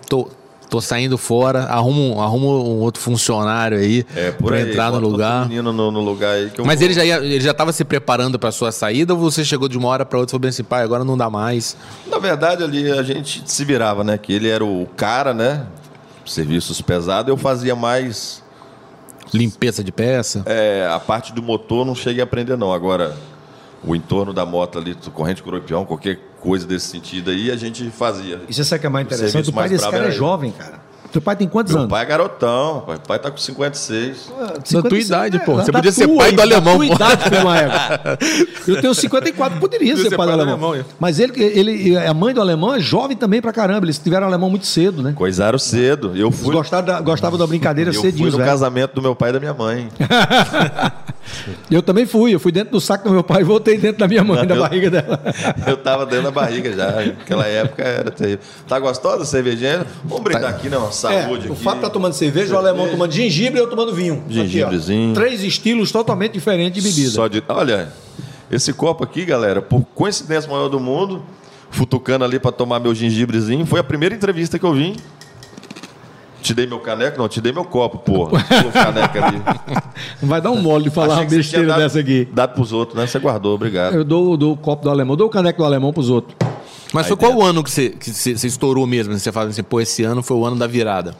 [0.08, 0.28] tô,
[0.70, 4.62] Tô saindo fora, arrumo, arrumo um outro funcionário aí É, aí.
[4.70, 5.48] entrar no lugar.
[5.48, 6.86] menino no, no lugar aí que eu Mas vou.
[6.86, 9.76] ele já, ia, ele já tava se preparando pra sua saída ou você chegou de
[9.76, 11.76] uma hora pra outra e falou bem assim, pai, agora não dá mais?
[12.06, 14.16] Na verdade, ali a gente se virava, né?
[14.16, 15.66] Que ele era o cara, né?
[16.24, 18.40] Serviços pesados, eu fazia mais.
[19.34, 20.42] Limpeza de peça?
[20.46, 22.72] é, a parte do motor não cheguei a aprender, não.
[22.72, 23.16] Agora,
[23.84, 28.40] o entorno da moto ali, corrente coropião, qualquer coisa desse sentido aí, a gente fazia.
[28.48, 29.50] E você sabe o que é mais interessante?
[29.50, 30.80] O pai desse cara é jovem, cara.
[31.12, 31.90] Teu pai tem quantos Meu anos?
[31.90, 32.98] pai é garotão, pai.
[33.06, 34.30] pai tá com 56.
[34.70, 35.54] Da tua idade, pô.
[35.56, 36.94] Você podia ser pai do alemão, tua pô.
[36.94, 38.18] idade, filho, uma época.
[38.68, 40.74] Eu tenho 54, poderia ser pai do alemão.
[40.74, 40.84] é.
[40.98, 43.86] Mas ele, ele, a mãe do alemão é jovem também pra caramba.
[43.86, 45.12] Eles tiveram alemão muito cedo, né?
[45.16, 46.12] Coisaram cedo.
[46.14, 48.48] Eu Eles fui, gostavam da, gostavam da brincadeira eu cedinho, fui no velho.
[48.48, 49.88] casamento do meu pai e da minha mãe.
[51.70, 52.34] Eu também fui.
[52.34, 54.54] Eu fui dentro do saco do meu pai e voltei dentro da minha mãe, da
[54.56, 55.20] Eu- barriga dela.
[55.66, 56.90] Eu tava dentro da barriga já.
[56.90, 58.40] Naquela época era terrível.
[58.66, 59.86] Tá gostosa a cervejinha?
[60.04, 60.76] Vamos brindar aqui, né?
[61.00, 61.54] Saúde É, o.
[61.54, 64.22] Fábio tá tomando cerveja, o alemão tomando gengibre e eu tomando vinho.
[64.28, 65.12] Gengibrezinho.
[65.12, 65.20] Aqui.
[65.20, 67.10] Três estilos totalmente diferentes de bebida.
[67.10, 67.42] Só de...
[67.48, 67.92] Olha,
[68.50, 71.22] esse copo aqui, galera, por coincidência maior do mundo,
[71.70, 74.96] futucando ali pra tomar meu gengibrezinho, foi a primeira entrevista que eu vim.
[76.42, 77.18] Te dei meu caneco?
[77.18, 78.40] Não, te dei meu copo, porra.
[78.62, 79.42] Sua caneca ali.
[80.22, 82.28] Não vai dar um mole de falar Achei uma besteira dado- dessa aqui.
[82.32, 83.06] Dado pros outros, né?
[83.06, 83.94] Você guardou, obrigado.
[83.94, 86.34] Eu dou, dou o copo do alemão, dou o caneco do alemão pros outros.
[86.92, 89.16] Mas foi qual o ano que você, que você, você estourou mesmo?
[89.16, 91.14] Você fala assim, pô, esse ano foi o ano da virada.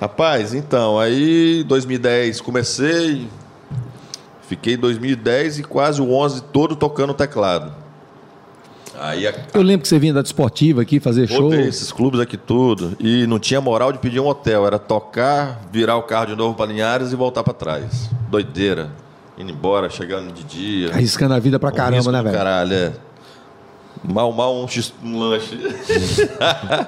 [0.00, 3.26] Rapaz, então, aí 2010 comecei,
[4.46, 7.72] fiquei 2010 e quase o 11 todo tocando teclado.
[8.98, 11.42] Aí a- Eu lembro que você vinha da desportiva aqui fazer show.
[11.50, 15.60] Botei esses clubes aqui tudo e não tinha moral de pedir um hotel, era tocar,
[15.72, 18.08] virar o carro de novo para Linhares e voltar para trás.
[18.30, 18.90] Doideira.
[19.38, 20.92] Indo embora, chegando de dia.
[20.94, 22.34] Arriscando a vida Um caramba, né, velho?
[22.34, 22.92] Caralho, é.
[24.02, 25.58] Mal, mal um, x- um lanche.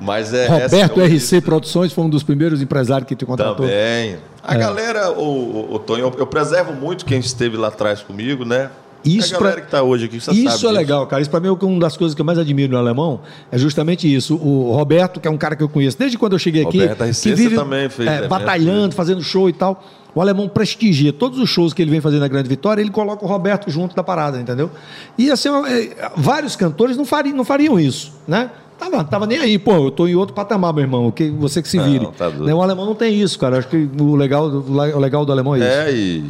[0.00, 0.46] Mas é.
[0.46, 3.66] essa Roberto é RC Produções foi um dos primeiros empresários que te contratou.
[3.66, 4.14] Também.
[4.14, 4.18] É.
[4.42, 8.44] A galera, o, o, o Tonho, eu, eu preservo muito quem esteve lá atrás comigo,
[8.44, 8.70] né?
[9.04, 11.20] Isso a galera pra- que tá hoje aqui, você sabe Isso é legal, cara.
[11.20, 13.20] Isso pra mim é uma das coisas que eu mais admiro no alemão.
[13.50, 14.36] É justamente isso.
[14.36, 16.78] O Roberto, que é um cara que eu conheço desde quando eu cheguei aqui.
[16.80, 19.82] Roberto RC, que vive também fez é, batalhando, fazendo show e tal.
[20.14, 23.24] O alemão prestigia todos os shows que ele vem fazer na Grande Vitória, ele coloca
[23.24, 24.70] o Roberto junto da parada, entendeu?
[25.16, 28.50] E assim, é, vários cantores não fariam, não fariam isso, né?
[28.78, 31.68] Tava, tava nem aí, pô, eu tô em outro patamar, meu irmão, que você que
[31.68, 32.08] se Não, vire.
[32.18, 32.44] tá doido.
[32.44, 33.58] Né, O alemão não tem isso, cara.
[33.58, 35.66] Acho que o legal, o legal do alemão é isso.
[35.68, 36.24] É, e.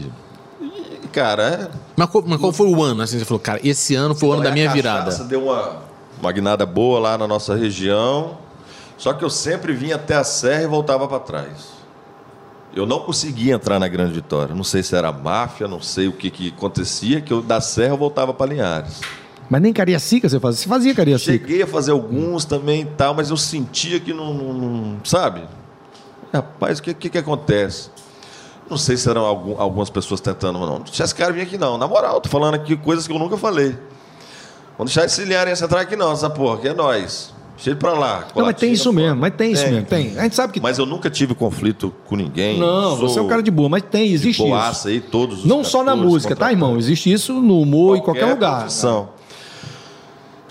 [1.12, 1.70] cara, é.
[1.96, 3.02] Mas qual, mas qual foi o ano?
[3.02, 5.12] Assim, você falou, cara, esse ano foi o ano da minha a virada.
[5.24, 5.76] deu uma,
[6.20, 8.38] uma guinada boa lá na nossa região.
[8.98, 11.72] Só que eu sempre vinha até a serra e voltava para trás.
[12.74, 14.54] Eu não conseguia entrar na Grande Vitória.
[14.54, 17.92] Não sei se era máfia, não sei o que, que acontecia, que eu da serra
[17.92, 19.00] eu voltava para Linhares.
[19.50, 20.62] Mas nem Cariacica você fazia.
[20.62, 21.32] Você fazia Cariacica.
[21.32, 24.32] Cheguei a fazer alguns também e tal, mas eu sentia que não.
[24.32, 25.42] não- não- sabe?
[26.32, 27.90] Rapaz, o que, que, que acontece?
[28.72, 30.66] Não sei se eram algum- algumas pessoas tentando, não.
[30.66, 31.76] Não deixar esse cara vir aqui, não.
[31.78, 33.76] Na moral, tô falando aqui coisas que eu nunca falei.
[34.78, 37.32] Vamos deixar esse Linharense entrar aqui, não, essa porra, que é nós.
[37.58, 38.26] Cheio pra lá.
[38.34, 38.96] Não, mas tem isso fora.
[38.96, 39.84] mesmo, mas tem isso mesmo.
[39.86, 40.18] Tem.
[40.18, 40.60] A gente sabe que.
[40.60, 42.58] Mas eu nunca tive conflito com ninguém.
[42.58, 44.48] não, Sou você é um cara de boa, mas tem, existe isso.
[44.50, 46.76] boaça aí, todos os Não só na música, tá, irmão?
[46.78, 48.60] Existe isso no humor, em qualquer lugar.
[48.60, 49.10] profissão.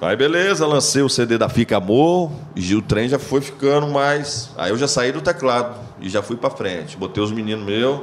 [0.01, 4.49] Aí beleza, lancei o CD da Fica Amor e o trem já foi ficando mais.
[4.57, 6.97] Aí eu já saí do teclado e já fui pra frente.
[6.97, 8.01] Botei os meninos meus,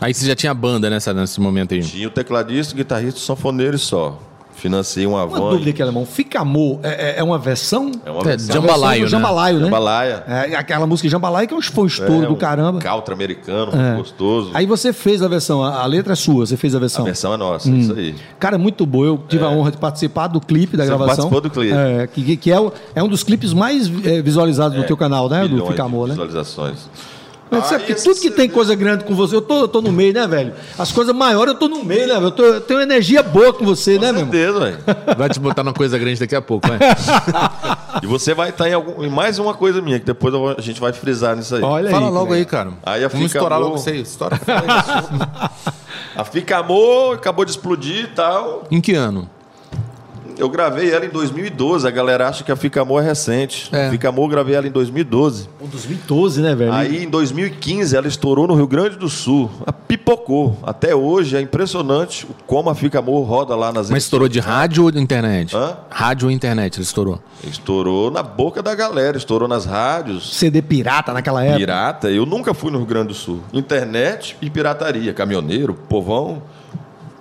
[0.00, 1.80] Aí você já tinha banda nessa, nesse momento aí.
[1.80, 4.18] tinha o tecladista, o guitarrista, o sanfoneiro e só.
[4.56, 5.50] Financei uma Uma van.
[5.50, 6.06] dúvida aqui, alemão.
[6.06, 7.92] Fica Amor é, é- é uma versão?
[8.06, 8.54] É uma É, versão.
[8.54, 8.56] Jambalaya.
[8.56, 9.08] Jambalaio, né?
[9.10, 9.64] Jambalaio, né?
[9.66, 10.24] Jambalaya.
[10.26, 12.78] É, aquela música Jambalaya que é um- um estouro É, do um caramba.
[12.80, 13.96] Country americano, É.
[13.96, 14.50] gostoso.
[14.54, 17.04] Aí você fez a versão, a, a letra é sua, você fez a a versão.
[17.04, 18.14] versão é nossa, isso aí.
[18.40, 19.06] Cara, muito boa.
[19.06, 21.06] Eu tive a honra de participar do clipe da Você gravação.
[21.28, 21.74] participou do clipe.
[21.74, 25.28] É, que, que é, o- é um dos clipes mais é, visualizados do teu canal,
[25.28, 25.46] né?
[25.46, 26.14] Do Fica de Amor, né?
[26.14, 26.88] visualizações.
[27.50, 29.80] Mas Ah, sabe que tudo que tem coisa grande com você, eu tô, eu tô
[29.80, 30.52] no meio, né, velho?
[30.78, 32.26] As coisas maiores eu tô no meio, né, velho?
[32.26, 34.32] Eu, tô- eu tenho energia boa com você, né, Com meu irmão?
[34.32, 35.16] certeza, velho.
[35.16, 36.78] Vai te botar numa coisa grande daqui a pouco, vai.
[38.02, 40.60] E você vai estar em, algum, em mais uma coisa minha, que depois vou- a
[40.60, 41.62] gente vai frisar nisso aí.
[41.62, 42.12] Olha Fala aí.
[42.12, 42.36] logo cara.
[42.38, 42.70] aí, cara.
[42.84, 44.00] Aí a Vamos Fica estourar Amor- logo isso aí.
[44.02, 44.38] Estoura.
[46.14, 48.64] A Fica Amor acabou de explodir e tal.
[48.70, 49.28] em que ano?
[50.38, 51.86] Eu gravei ela em 2012.
[51.86, 53.68] A galera acha que a Fica Amor é recente.
[53.74, 53.90] É.
[53.90, 55.48] Fica Amor eu gravei ela em 2012.
[55.58, 56.72] Pô, 2012, né, velho?
[56.72, 59.50] Aí em 2015 ela estourou no Rio Grande do Sul.
[59.66, 60.58] A pipocou.
[60.62, 64.40] Até hoje é impressionante o como a Fica Amor roda lá nas Mas estourou de
[64.40, 65.56] rádio ou de internet?
[65.56, 65.76] Hã?
[65.90, 67.20] Rádio ou internet, ele estourou.
[67.44, 70.36] Estourou na boca da galera, estourou nas rádios.
[70.36, 71.58] CD pirata naquela época.
[71.58, 73.40] Pirata, eu nunca fui no Rio Grande do Sul.
[73.52, 76.42] Internet e pirataria, caminhoneiro, povão.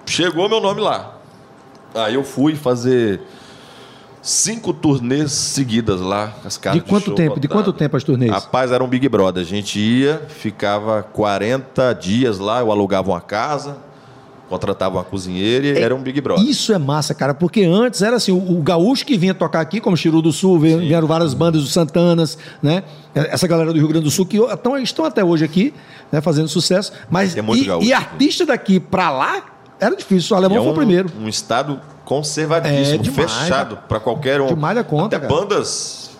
[0.05, 1.15] Chegou meu nome lá.
[1.95, 3.21] Aí eu fui fazer
[4.25, 6.33] cinco turnês seguidas lá.
[6.43, 7.39] As casas De quanto show tempo?
[7.39, 8.31] De quanto tempo as turnês?
[8.31, 9.41] Rapaz, era um Big Brother.
[9.41, 13.77] A gente ia, ficava 40 dias lá, eu alugava uma casa,
[14.49, 16.43] contratava uma cozinheira e era um Big Brother.
[16.43, 19.79] Isso é massa, cara, porque antes era assim, o, o gaúcho que vinha tocar aqui,
[19.79, 22.83] como Chiru do Sul, vieram, vieram várias bandas do Santanas, né?
[23.13, 25.73] Essa galera do Rio Grande do Sul que estão, estão até hoje aqui,
[26.11, 26.91] né, fazendo sucesso.
[27.09, 27.87] Mas muito e, gaúcho.
[27.87, 30.35] e artista daqui pra lá era difícil.
[30.35, 31.11] O alemão é foi o um, primeiro.
[31.19, 34.47] um estado conservadíssimo, É, demais, fechado para qualquer um.
[34.47, 35.41] Demais da conta, Até cara.
[35.41, 36.11] bandas,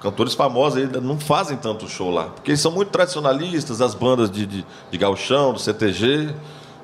[0.00, 2.24] cantores famosos ainda não fazem tanto show lá.
[2.24, 6.34] Porque eles são muito tradicionalistas, as bandas de, de, de gauchão, do CTG.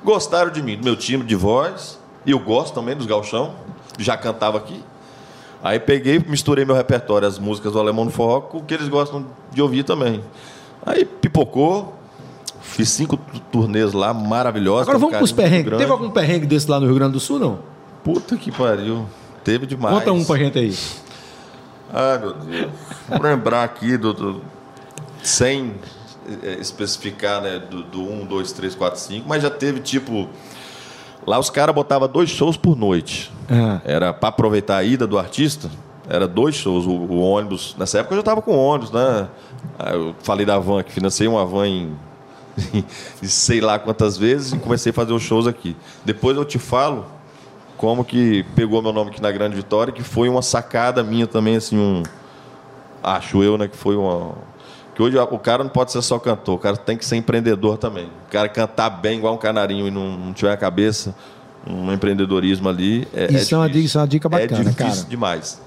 [0.05, 1.99] Gostaram de mim, do meu time de voz.
[2.27, 3.55] E eu gosto também dos gauchão.
[3.99, 4.83] Já cantava aqui.
[5.63, 8.87] Aí peguei, misturei meu repertório, as músicas do Alemão do Forró, com o que eles
[8.89, 10.23] gostam de ouvir também.
[10.85, 11.95] Aí pipocou.
[12.65, 14.83] Fiz cinco tu- turnês lá, maravilhosos.
[14.89, 15.79] Agora vamos carinho muito perrengues.
[15.79, 17.59] Teve algum perrengue desse lá no Rio Grande do Sul, não?
[18.03, 19.07] Puta que pariu.
[19.45, 19.95] Teve demais.
[19.99, 20.75] Conta um pra gente aí.
[21.93, 22.71] Ai, meu Deus.
[23.09, 24.13] Vou lembrar aqui do.
[24.13, 24.41] do-
[25.23, 25.75] sem
[26.43, 27.59] eh, especificar, né?
[27.71, 30.29] Do, do 1, 2, 3, 4, 5, mas já teve tipo.
[31.27, 33.33] Lá os caras botavam dois shows por noite.
[33.51, 33.81] Ah.
[33.85, 35.71] Era para aproveitar a ida do artista,
[36.09, 36.85] era dois shows.
[36.87, 37.75] O, o ônibus.
[37.79, 39.29] Nessa época eu já estava com ônibus, né?
[39.93, 41.93] Eu falei da van, que financei uma van em.
[43.23, 45.77] sei lá quantas vezes e comecei a fazer os shows aqui.
[46.05, 47.07] Depois eu te falo
[47.77, 51.57] como que pegou meu nome aqui na Grande Vitória, que foi uma sacada minha também,
[51.57, 52.03] assim, um.
[53.03, 53.69] Acho eu, né?
[53.69, 54.33] Que foi uma.
[54.95, 57.77] Que hoje o cara não pode ser só cantor, o cara tem que ser empreendedor
[57.77, 58.07] também.
[58.29, 61.15] O cara cantar bem igual um canarinho e não, não tiver a cabeça,
[61.69, 63.07] um empreendedorismo ali.
[63.13, 63.69] É, Isso é uma difícil.
[63.69, 65.09] dica- isso é uma dica bacana, É difícil cara.
[65.11, 65.61] demais.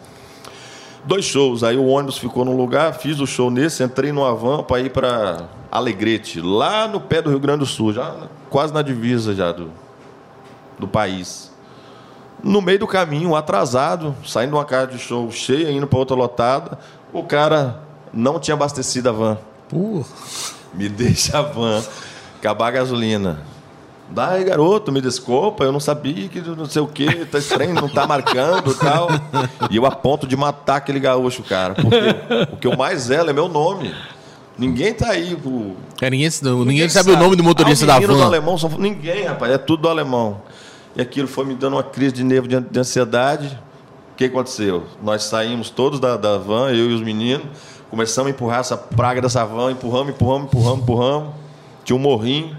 [1.05, 4.63] Dois shows, aí o ônibus ficou num lugar, fiz o show nesse, entrei numa van
[4.63, 8.15] para ir para Alegrete, lá no pé do Rio Grande do Sul, já
[8.49, 9.71] quase na divisa já do,
[10.79, 11.51] do país.
[12.43, 16.15] No meio do caminho, atrasado, saindo de uma casa de show cheia, indo para outra
[16.15, 16.77] lotada,
[17.11, 17.81] o cara
[18.13, 19.37] não tinha abastecido a van.
[20.73, 21.83] Me deixa a van,
[22.37, 23.39] acabar a gasolina.
[24.09, 27.89] Daí, garoto, me desculpa, eu não sabia que não sei o que, tá estranho, não
[27.89, 29.09] tá marcando e tal.
[29.69, 31.73] E eu a ponto de matar aquele gaúcho, cara.
[31.73, 33.93] Porque o que eu mais zelo é meu nome.
[34.57, 35.35] Ninguém tá aí.
[35.35, 36.29] pro- É, ninguém,
[36.65, 38.25] ninguém, sabe, o nome do motorista ah, da menino do van.
[38.25, 40.41] alemão, ninguém, rapaz, é tudo do alemão.
[40.95, 43.57] E aquilo foi me dando uma crise de nervo, de, de ansiedade.
[44.13, 44.83] O que aconteceu?
[45.03, 47.45] Nós saímos todos da, da van, eu e os meninos,
[47.91, 51.29] começamos a empurrar essa praga dessa van, empurramos, empurramos, empurramos, empurramos.
[51.83, 52.55] Tinha um morrinho.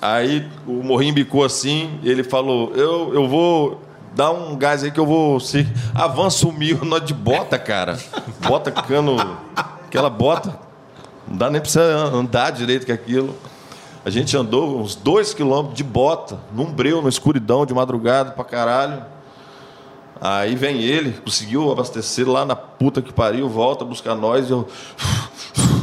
[0.00, 3.80] Aí o morrinho bicou assim, ele falou: Eu, eu vou
[4.14, 5.38] dar um gás aí que eu vou.
[5.38, 5.66] Se...
[5.94, 7.98] A van sumiu, nós de bota, cara.
[8.40, 9.16] Bota cano.
[9.54, 10.58] Aquela bota.
[11.32, 13.34] Não dá nem pra você andar direito com aquilo.
[14.04, 18.44] A gente andou uns dois quilômetros de bota, num breu, na escuridão, de madrugada pra
[18.44, 19.02] caralho.
[20.20, 24.68] Aí vem ele, conseguiu abastecer lá na puta que pariu, volta buscar nós e eu.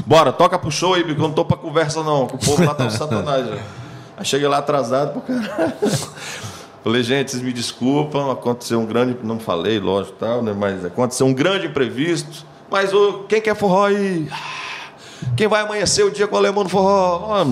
[0.06, 2.64] Bora, toca pro show aí, porque eu não tô pra conversa não, que o povo
[2.64, 3.48] lá tá um satanás.
[3.48, 3.58] já.
[4.18, 5.74] Aí cheguei lá atrasado pro caralho.
[6.84, 9.18] Falei, gente, vocês me desculpam, aconteceu um grande.
[9.24, 10.54] Não falei, lógico, tal, né?
[10.56, 12.46] Mas aconteceu um grande imprevisto.
[12.70, 14.30] Mas ô, quem quer forró aí?
[15.36, 17.46] Quem vai amanhecer o dia com o alemão no forró?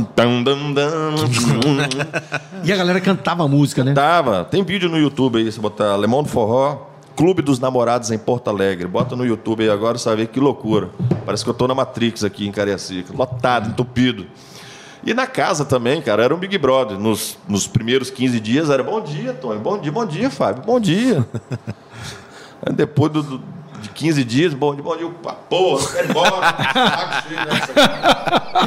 [2.63, 3.93] E a galera cantava a música, né?
[3.93, 4.45] Tava.
[4.45, 8.49] Tem vídeo no YouTube aí, você botar Alemão do Forró, Clube dos Namorados em Porto
[8.49, 8.87] Alegre.
[8.87, 10.89] Bota no YouTube aí agora, você vai ver que loucura.
[11.25, 13.13] Parece que eu tô na Matrix aqui em Cariacica.
[13.15, 14.25] Lotado, entupido.
[15.05, 16.97] E na casa também, cara, era um Big Brother.
[16.99, 19.59] Nos, nos primeiros 15 dias era bom dia, Tony.
[19.59, 20.63] Bom dia, bom dia, Fábio.
[20.65, 21.25] Bom dia.
[22.75, 23.41] Depois do-
[23.81, 25.09] de 15 dias, bom dia, bom dia.
[25.23, 26.55] Pá, Porra, quero embora.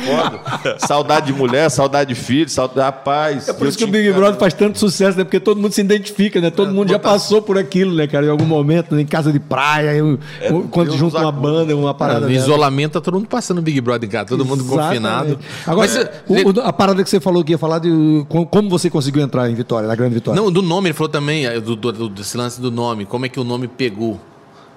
[0.00, 0.76] Foda.
[0.78, 2.80] Saudade de mulher, saudade de filho, saudade.
[2.80, 3.48] Rapaz.
[3.48, 5.24] É por isso que o Big Brother faz tanto sucesso, né?
[5.24, 6.50] Porque todo mundo se identifica, né?
[6.50, 8.26] Todo mundo já passou por aquilo, né, cara?
[8.26, 9.02] Em algum momento, né?
[9.02, 10.18] em casa de praia, eu-
[10.70, 13.80] quando Deus junta nos uma banda, uma parada no isolamento, tá todo mundo passando Big
[13.80, 15.28] Brother em casa, todo mundo confinado.
[15.30, 15.38] Exatamente.
[15.66, 17.90] Agora, Mas, é, o- o- a parada que você falou que ia falar de
[18.28, 20.40] com- como você conseguiu entrar em Vitória, na Grande Vitória.
[20.40, 23.26] não, do nome, ele falou também, é, do, do, do- desse lance do nome, como
[23.26, 24.18] é que o nome pegou?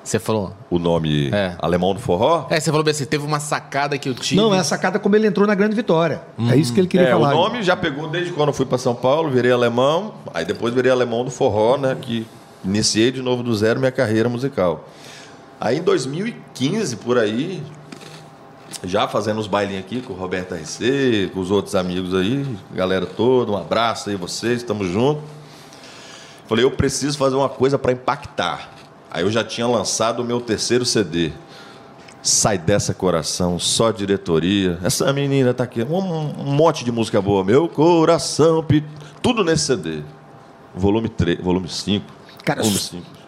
[0.03, 0.53] Você falou.
[0.69, 1.55] O nome É.
[1.59, 2.45] alemão do forró?
[2.49, 4.39] É, você falou bem assim, teve uma sacada que eu tive.
[4.41, 6.21] Não, é a sacada como ele entrou na Grande Vitória.
[6.51, 7.29] É isso que ele queria É, falar.
[7.33, 10.73] o nome já pegou desde quando eu fui para São Paulo, virei alemão, aí depois
[10.73, 11.95] virei alemão do forró, né?
[11.99, 12.27] Que
[12.65, 14.87] iniciei de novo do zero minha carreira musical.
[15.59, 17.63] Aí em 2015, por aí,
[18.83, 23.05] já fazendo os bailinhos aqui com o Roberto RC, com os outros amigos aí, galera
[23.05, 25.23] toda, um abraço aí vocês, estamos juntos.
[26.47, 28.72] Falei, eu preciso fazer uma coisa para impactar.
[29.13, 31.31] Aí eu já tinha lançado o meu terceiro CD.
[32.23, 34.79] Sai dessa coração, só diretoria.
[34.83, 35.83] Essa menina tá aqui.
[35.83, 36.01] Um,
[36.55, 37.43] monte de música boa.
[37.43, 38.65] Meu coração.
[39.21, 40.01] Tudo nesse CD.
[40.73, 42.22] Volume 3, volume 5.
[42.43, 42.61] Cara,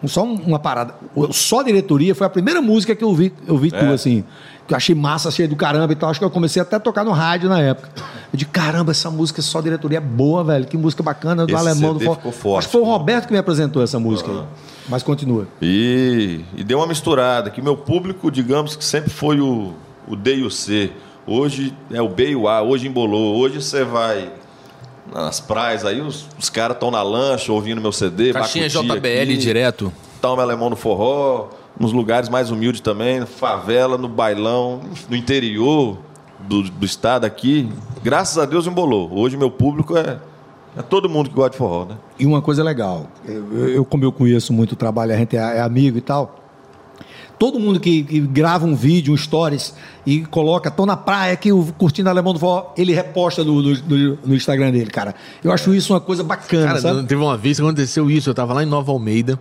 [0.06, 0.94] só- um- uma parada.
[1.32, 3.92] Só diretoria foi a primeira música que eu vi, eu vi tu, É.
[3.94, 4.24] assim.
[4.66, 6.10] Que eu achei massa, cheio do caramba e tal.
[6.10, 7.88] Acho que eu comecei até a tocar no rádio na época.
[8.32, 10.66] Eu de caramba, essa música só diretoria é boa, velho.
[10.66, 12.58] Que música bacana, do Esse alemão do CD For- ficou forte.
[12.58, 14.42] Acho que foi o Roberto que me apresentou essa música aí.
[14.88, 15.46] Mas continua.
[15.62, 19.72] E, e deu uma misturada, que meu público, digamos que sempre foi o,
[20.06, 20.90] o D e o C.
[21.26, 23.36] Hoje é o B e o A, hoje embolou.
[23.36, 24.30] Hoje você vai
[25.12, 28.32] nas praias aí, os, os caras estão na lancha ouvindo meu CD.
[28.32, 29.92] Caixinha JBL aqui, direto.
[30.20, 35.98] Toma alemão no forró, nos lugares mais humildes também, favela, no bailão, no interior
[36.40, 37.68] do, do estado aqui.
[38.02, 39.10] Graças a Deus embolou.
[39.12, 40.18] Hoje meu público é,
[40.76, 41.96] é todo mundo que gosta de forró, né?
[42.18, 45.58] E uma coisa legal, eu, eu, como eu conheço muito o trabalho, a gente é,
[45.58, 46.45] é amigo e tal.
[47.38, 49.74] Todo mundo que, que grava um vídeo, um stories
[50.06, 53.74] e coloca, tô na praia aqui, o- curtindo Alemão do Forró, ele reposta no, no-
[53.76, 55.14] no- no Instagram dele, cara.
[55.44, 57.02] Eu acho isso uma coisa bacana, Cara, sabe?
[57.04, 58.30] teve uma vez que aconteceu isso.
[58.30, 59.38] Eu tava lá em Nova Almeida,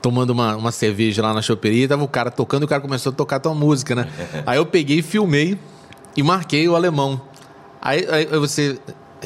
[0.00, 3.10] tomando uma, uma cerveja lá na choperia, tava o cara tocando e o cara começou
[3.10, 4.08] a tocar tua música, né?
[4.46, 5.58] Aí eu peguei, filmei
[6.16, 7.20] e marquei o alemão.
[7.82, 8.78] Aí, aí você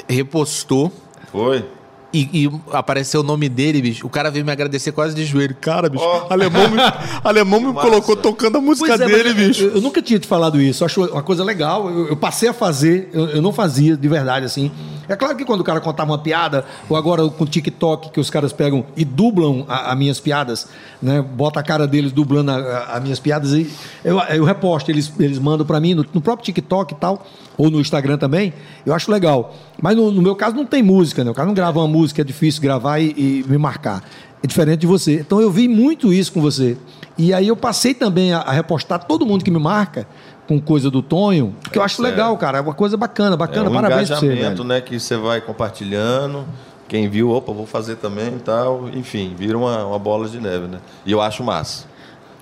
[0.08, 0.90] repostou
[1.30, 1.64] Foi?
[2.12, 4.06] E, e apareceu o nome dele, bicho.
[4.06, 5.54] O cara veio me agradecer quase de joelho.
[5.60, 6.26] Cara, bicho, Ó.
[6.30, 6.78] alemão me,
[7.22, 9.64] alemão me colocou tocando a música Pois é, dele, bicho.
[9.64, 10.82] Eu, eu nunca tinha te falado isso.
[10.82, 11.88] Eu acho uma coisa legal.
[11.90, 14.70] Eu, eu passei a fazer, eu, eu não fazia de verdade assim.
[15.08, 18.20] É claro que quando o cara contava uma piada, ou agora com o TikTok, que
[18.20, 20.68] os caras pegam e dublam as minhas piadas,
[21.00, 21.22] né?
[21.22, 23.70] Bota a cara deles dublando as minhas piadas e
[24.04, 27.26] eu, eu reposto, eles, eles mandam pra mim no, no próprio TikTok e tal,
[27.58, 28.54] ou no Instagram também.
[28.86, 29.54] Eu acho legal.
[29.82, 31.30] Mas no, no meu caso não tem música, né?
[31.30, 34.02] O cara não grava uma música, é difícil gravar e, e me marcar.
[34.42, 35.14] É diferente de você.
[35.14, 36.78] Então eu vi muito isso com você.
[37.18, 40.06] E aí eu passei também a, a repostar todo mundo que me marca
[40.46, 42.08] com coisa do Tonho, porque eu acho certo.
[42.08, 42.58] legal, cara.
[42.58, 43.66] É uma coisa bacana, bacana.
[43.66, 44.68] é um Parabéns pra você, engajamento, velho.
[44.68, 44.80] né?
[44.80, 46.46] Que você vai compartilhando.
[46.86, 48.88] Quem viu, opa, vou fazer também e tal.
[48.94, 50.78] Enfim, vira uma, uma bola de neve, né?
[51.04, 51.84] E eu acho massa.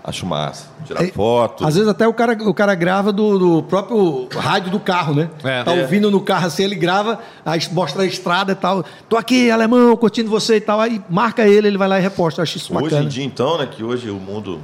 [0.07, 0.69] Acho massa.
[0.85, 1.67] Tirar É, foto.
[1.67, 5.29] Às vezes até o cara, o cara grava do, do próprio rádio do carro, né?
[5.43, 5.65] É.
[5.65, 5.83] tá É.
[5.83, 8.85] ouvindo no carro assim, ele grava, aí mostra a estrada e tal.
[9.09, 10.81] Tô aqui, alemão, curtindo você e tal.
[10.81, 12.41] Aí marca ele, ele vai lá e reposta.
[12.41, 13.03] Eu acho isso Hoje bacana.
[13.05, 13.67] em dia, então, né?
[13.67, 14.61] Que hoje o mundo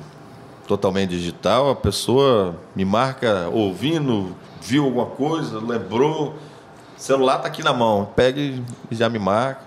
[0.68, 6.34] totalmente digital, a pessoa me marca ouvindo, viu alguma coisa, lembrou.
[6.96, 9.62] O celular tá aqui na mão, pega e já me marca.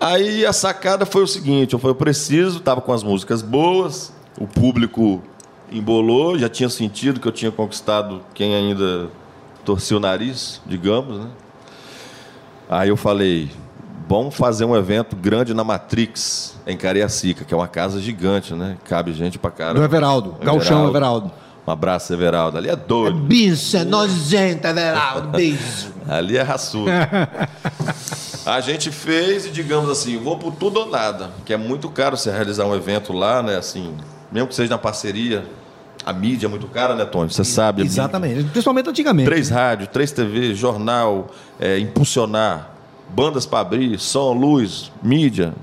[0.00, 4.12] Aí a sacada foi o seguinte, eu falei, eu preciso, tava com as músicas boas,
[4.38, 5.22] o público
[5.70, 9.08] embolou, já tinha sentido que eu tinha conquistado quem ainda
[9.64, 11.26] torcia o nariz, digamos, né?
[12.70, 13.50] Aí eu falei,
[14.08, 18.76] vamos fazer um evento grande na Matrix, em Cariacica, que é uma casa gigante, né?
[18.84, 19.80] Cabe gente pra caramba.
[19.80, 21.30] Do Everaldo, Galchão Everaldo.
[21.66, 22.56] Um abraço, Everaldo.
[22.56, 23.18] Ali é doido.
[23.18, 25.28] Bicha, nojenta, Everaldo.
[25.28, 25.92] Beijo.
[26.08, 26.90] Ali é raçudo.
[28.46, 32.16] A gente fez e, digamos assim, vou por tudo ou nada, que é muito caro
[32.16, 33.56] você realizar um evento lá, né?
[33.56, 33.94] Assim,
[34.30, 35.44] mesmo que seja na parceria,
[36.04, 37.30] a mídia é muito cara, né, Tony?
[37.30, 37.82] Você sabe.
[37.82, 37.94] a mídia.
[37.94, 38.44] Exatamente.
[38.44, 39.26] Principalmente antigamente.
[39.26, 42.70] Três rádios, três TV, jornal, é, impulsionar,
[43.10, 45.54] bandas para abrir, som, luz, mídia.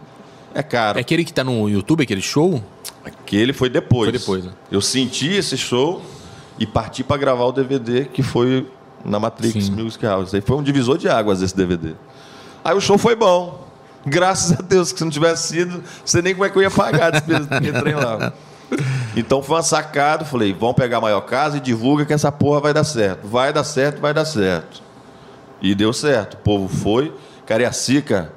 [0.54, 0.98] É caro.
[0.98, 2.62] É aquele que tá no YouTube, aquele show?
[3.04, 4.10] Aquele foi depois.
[4.10, 4.52] Foi depois, né?
[4.72, 6.02] Eu senti esse show
[6.58, 8.68] e parti para gravar o DVD que foi
[9.04, 9.72] na Matrix Sim.
[9.72, 10.34] Music House.
[10.34, 11.94] Aí foi um divisor de águas esse DVD.
[12.64, 13.64] Aí o show foi bom.
[14.06, 16.62] Graças a Deus, que se não tivesse sido, não sei nem como é que eu
[16.62, 17.48] ia pagar despesa
[17.82, 18.34] trem lá.
[19.16, 22.60] Então foi uma sacada, falei, vamos pegar a maior casa e divulga que essa porra
[22.60, 23.28] vai dar certo.
[23.28, 24.82] Vai dar certo, vai dar certo.
[25.62, 26.34] E deu certo.
[26.34, 27.14] O povo foi.
[27.46, 28.32] Cariacica,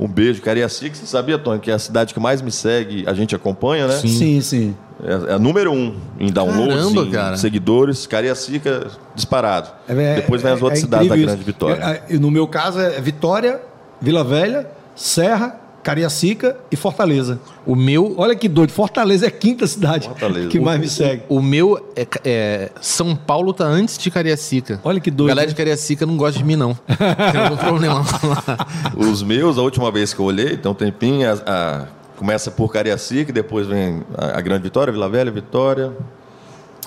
[0.00, 0.42] um beijo.
[0.42, 3.86] Cariacica, você sabia, Tony, que é a cidade que mais me segue, a gente acompanha,
[3.86, 3.96] né?
[3.98, 4.74] Sim, sim.
[5.04, 7.36] É, é a número um em downloads, Caramba, em cara.
[7.36, 8.06] seguidores.
[8.06, 9.70] Cariacica, disparado.
[9.88, 11.44] É- Depois vem as é- outras é cidades da Grande.
[11.44, 12.02] Vitória.
[12.08, 13.60] É, é, no meu caso é Vitória,
[14.00, 17.40] Vila Velha, Serra, Cariacica e Fortaleza.
[17.64, 20.48] O meu, Olha que doido, Fortaleza é a quinta cidade Fortaleza.
[20.48, 21.22] que mais me segue.
[21.28, 24.80] o meu é, é- São Paulo tá antes de Cariacica.
[24.84, 25.50] Olha que doido, A galera né?
[25.52, 26.74] de Cariacica não gosta de mim, não.
[27.32, 28.66] Tem algum problema lá.
[28.96, 31.86] Os meus, a última vez que eu olhei, tem um tempinho, a- a-
[32.16, 35.92] começa por Cariacica, depois vem a, a Grande Vitória, Vila Velha, Vitória,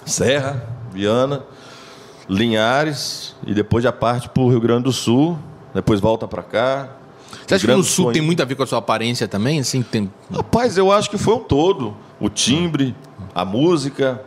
[0.06, 0.62] Serra,
[0.94, 1.42] Viana,
[2.30, 5.38] Linhares, e depois já parte para o Rio Grande do Sul,
[5.74, 6.90] depois volta para cá.
[7.46, 8.26] Você acha que no sul tem ainda.
[8.26, 9.60] muito a ver com a sua aparência também?
[9.60, 10.12] Assim, tem...
[10.34, 11.96] Rapaz, eu acho que foi um todo.
[12.20, 12.96] O timbre,
[13.34, 14.22] a música,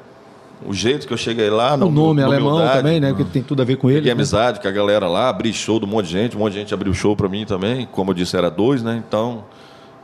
[0.66, 1.74] o jeito que eu cheguei lá.
[1.74, 2.78] O nome na alemão humildade.
[2.78, 3.08] também, né?
[3.10, 4.00] Porque tem tudo a ver com ele.
[4.00, 4.18] Peguei né?
[4.18, 6.74] amizade com a galera lá, abri show do monte de gente, um monte de gente
[6.74, 7.88] abriu show pra mim também.
[7.92, 9.02] Como eu disse, era dois, né?
[9.06, 9.44] Então,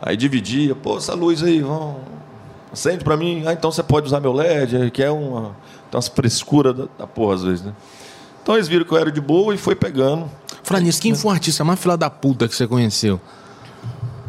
[0.00, 1.96] aí dividia, pô, essa luz aí, vamos.
[2.72, 5.56] Acende pra mim, ah, então você pode usar meu LED, que é uma.
[5.90, 7.72] Tem umas frescuras da, da porra às vezes, né?
[8.42, 10.30] Então eles viram que eu era de boa e foi pegando.
[10.62, 13.20] Falar nisso, quem foi o artista mais fila da puta que você conheceu?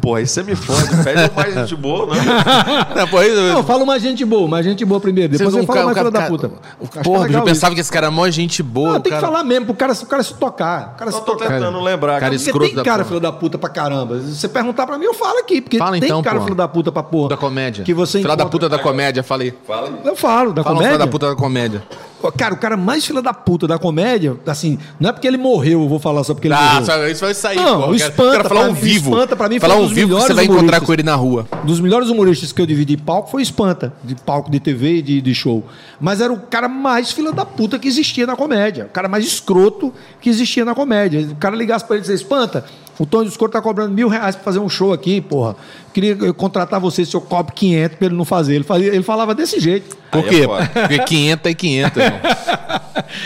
[0.00, 0.88] Porra, aí você me fode.
[1.04, 2.20] Pede um mais gente boa, né?
[2.96, 5.30] Não, pô, aí- Não, fala mais gente boa, mais gente boa primeiro.
[5.30, 6.50] Depois eu não- falo mais cara- filha da puta.
[6.96, 7.74] Acho Porra, eu pensava isso.
[7.76, 8.94] que esse cara é mó gente boa.
[8.94, 9.22] Não, tem cara.
[9.22, 10.94] que falar mesmo pro cara, pro cara se tocar.
[10.96, 11.50] O cara Eu se tô tocar.
[11.50, 12.18] tentando lembrar.
[12.18, 12.42] cara, cara.
[12.52, 13.08] Porque tem da cara porra.
[13.10, 14.18] filho da puta pra caramba.
[14.18, 15.60] Se você perguntar pra mim, eu falo aqui.
[15.60, 16.44] Porque Fala tem então, cara porra.
[16.46, 17.28] filho da puta pra porra.
[17.28, 17.84] Da comédia.
[17.84, 19.54] Que você Filha da puta da comédia, falei.
[19.64, 19.94] Fala aí.
[20.04, 20.96] Eu falo, da Fala um comédia.
[20.96, 21.82] filho da puta da comédia.
[22.30, 25.82] Cara, o cara mais filho da puta da comédia, assim, não é porque ele morreu,
[25.82, 26.84] eu vou falar só porque ele Ah, morreu.
[26.86, 27.56] só- isso vai sair.
[27.56, 29.10] Não, quero- espanta quero falar um vivo.
[29.10, 31.46] espanta pra mim falar um um vivo que você vai encontrar com ele na rua.
[31.64, 35.02] dos melhores humoristas que eu dividi palco foi o Espanta, de palco de TV e
[35.02, 35.64] de, de show.
[36.00, 38.84] Mas era o cara mais filha da puta que existia na comédia.
[38.86, 41.20] O cara mais escroto que existia na comédia.
[41.30, 42.64] O cara ligasse pra ele e disse, Espanta,
[42.98, 45.56] o Tony dos Escroto tá cobrando mil reais pra fazer um show aqui, porra.
[45.92, 48.54] Queria contratar você se eu cobro 500 pra ele não fazer.
[48.54, 49.96] Ele, fazia, ele falava desse jeito.
[50.10, 50.42] Por é quê?
[50.72, 52.20] Porque 500 é 500, irmão.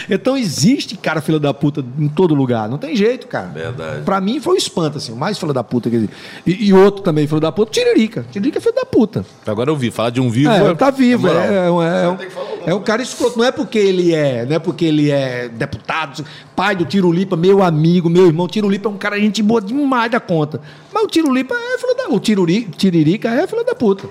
[0.08, 2.68] Então existe cara filha da puta em todo lugar.
[2.68, 3.48] Não tem jeito, cara.
[3.48, 4.02] Verdade.
[4.02, 6.14] Pra mim foi o Espanta, assim, o mais filha da puta que existe.
[6.46, 8.24] E, e outro também filho da puta, Tiririca.
[8.30, 9.24] Tiririca é filho da puta.
[9.46, 9.90] Agora eu vi.
[9.90, 10.50] Falar de um vivo.
[10.50, 11.28] É, é- tá vivo.
[11.28, 12.26] É, é, é, um- alguma
[12.66, 13.38] é um cara escroto.
[13.38, 17.62] Não é porque ele é, não é porque ele é deputado, pai do Tirulipa, meu
[17.62, 18.46] amigo, meu irmão.
[18.48, 20.60] Tirulipa é um cara gente boa demais da conta.
[20.96, 24.08] Mas o Tirulipa é filho da O Tiruri, Tiririca é filho da puta.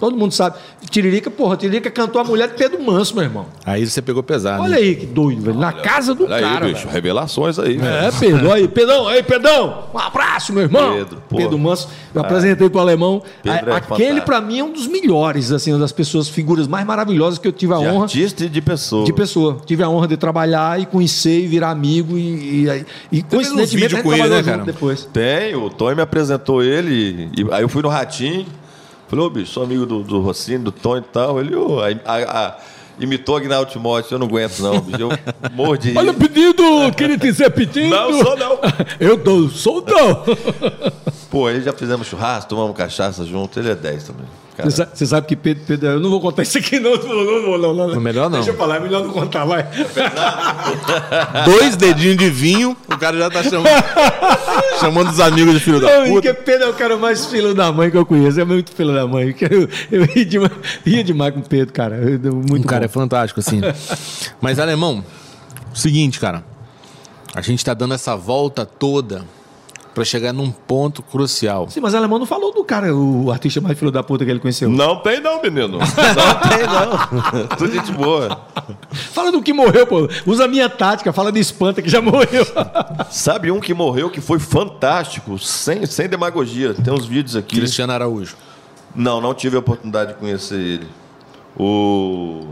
[0.00, 0.56] Todo mundo sabe.
[0.90, 3.46] Tiririca, porra, Tiririca cantou a mulher de Pedro Manso, meu irmão.
[3.66, 4.62] Aí você pegou pesado.
[4.62, 5.58] Olha aí que doido, velho.
[5.58, 6.66] Na casa do Olha aí, cara.
[6.66, 6.80] bicho.
[6.80, 6.90] velho.
[6.90, 7.76] Revelações aí.
[7.76, 7.94] velho.
[8.06, 10.94] É, Pedro, aí, Pedrão, aí, Pedrão, um abraço, meu irmão.
[10.94, 11.36] Pedro, pô.
[11.36, 13.22] Pedro Manso, eu apresentei pro alemão.
[13.42, 16.86] Pedro é Aquele, pra mim, é um dos melhores, assim, uma das pessoas, figuras mais
[16.86, 19.04] maravilhosas que eu tive a De honra artista e de pessoa.
[19.04, 19.58] de pessoa.
[19.66, 24.02] Tive a honra de trabalhar e conhecer e virar amigo e, e, e coincidentemente vídeo
[24.02, 24.64] com ele, né, cara?
[24.64, 25.04] depois.
[25.12, 28.46] Tem, o Tony me apresentou ele, e aí eu fui no Ratinho,
[29.10, 31.40] falei, ô bicho, sou amigo do, do Rocinho, do Tony e tal.
[31.40, 32.56] Ele ô, aí, a- a-
[32.98, 35.08] imitou Agnaldo Timóteo, eu não aguento não, bicho, eu
[35.52, 35.92] mordi.
[35.96, 36.62] Olha o pedido,
[36.96, 37.88] queria dizer pedido.
[37.88, 38.58] Não, sou não.
[39.00, 40.24] Eu tô, sou não.
[41.30, 44.26] Pô, aí já fizemos churrasco, tomamos cachaça junto, ele é 10 também.
[44.92, 47.74] Você sabe, que Pedro, Pedro, eu não vou contar isso aqui não, não, não, não,
[47.74, 48.00] não, não.
[48.00, 48.38] Melhor não.
[48.38, 49.66] Deixa eu falar, é melhor não contar, vai.
[51.44, 53.70] Dois dedinhos de vinho, o cara já tá chamando,
[54.80, 56.10] chamando os amigos de filho da puta.
[56.10, 58.40] porque Pedro é o cara mais filho da mãe que eu conheço.
[58.40, 59.34] É muito filho da mãe.
[59.50, 60.52] Eu, eu ria, demais,
[60.84, 61.96] ria demais com o Pedro, cara.
[61.96, 63.60] Eu- Muito Um cara é fantástico, assim.
[64.42, 65.02] Mas, alemão,
[65.72, 66.44] seguinte, cara.
[67.34, 69.24] A gente tá dando essa volta toda
[70.00, 71.68] pra chegar num ponto crucial.
[71.68, 74.30] Sim, mas o alemão não falou do cara, o artista mais filho da puta que
[74.30, 74.70] ele conheceu.
[74.70, 75.76] Não tem não, menino.
[75.78, 77.46] Não tem não.
[77.48, 78.40] Tudo gente boa.
[79.12, 80.08] Fala do que morreu, pô.
[80.26, 82.46] Usa a minha tática, fala de espanta que já morreu.
[83.10, 86.72] Sabe um que morreu que foi fantástico, sem, sem demagogia.
[86.72, 87.56] Tem uns vídeos aqui.
[87.56, 88.36] Cristiano Araújo.
[88.94, 90.88] Não, não tive a oportunidade de conhecer ele.
[91.58, 92.46] O.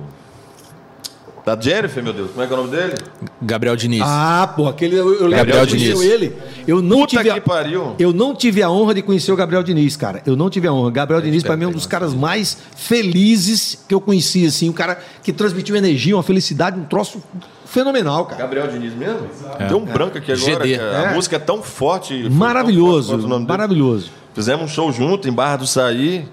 [1.49, 2.92] Da Jennifer, meu Deus, como é que é o nome dele?
[3.40, 4.03] Gabriel Diniz.
[4.05, 5.99] Ah, pô, aquele eu, eu lembro Gabriel Diniz.
[6.03, 6.36] ele.
[6.66, 7.94] Eu não Puta tive que a, pariu.
[7.99, 10.20] Eu não tive a honra de conhecer o Gabriel Diniz, cara.
[10.26, 10.90] Eu não tive a honra.
[10.90, 14.68] Gabriel Diniz, pra mim, é um dos caras mais felizes que eu conheci, assim.
[14.68, 17.22] Um cara que transmitiu energia, uma felicidade, um troço
[17.64, 18.42] fenomenal, cara.
[18.42, 19.26] Gabriel Diniz mesmo?
[19.70, 20.64] Deu um branco aqui agora.
[20.66, 20.74] GD.
[20.76, 21.14] que a É.
[21.14, 22.12] música é tão forte.
[22.12, 24.11] foi tão Maravilhoso, forte maravilhoso.
[24.34, 26.28] Fizemos um show junto em Barra do Saí.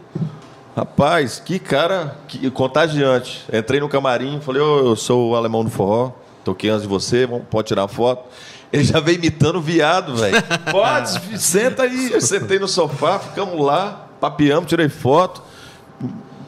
[0.75, 3.45] Rapaz, que cara que, contagiante.
[3.51, 6.11] Entrei no camarim, falei, ô, eu sou o alemão do forró,
[6.43, 8.27] toquei antes de você, pode tirar uma foto.
[8.73, 10.35] Ele já veio imitando o viado, velho.
[10.69, 12.11] Pode, senta aí.
[12.11, 15.41] Eu sentei no sofá, ficamos lá, papeamos, tirei foto.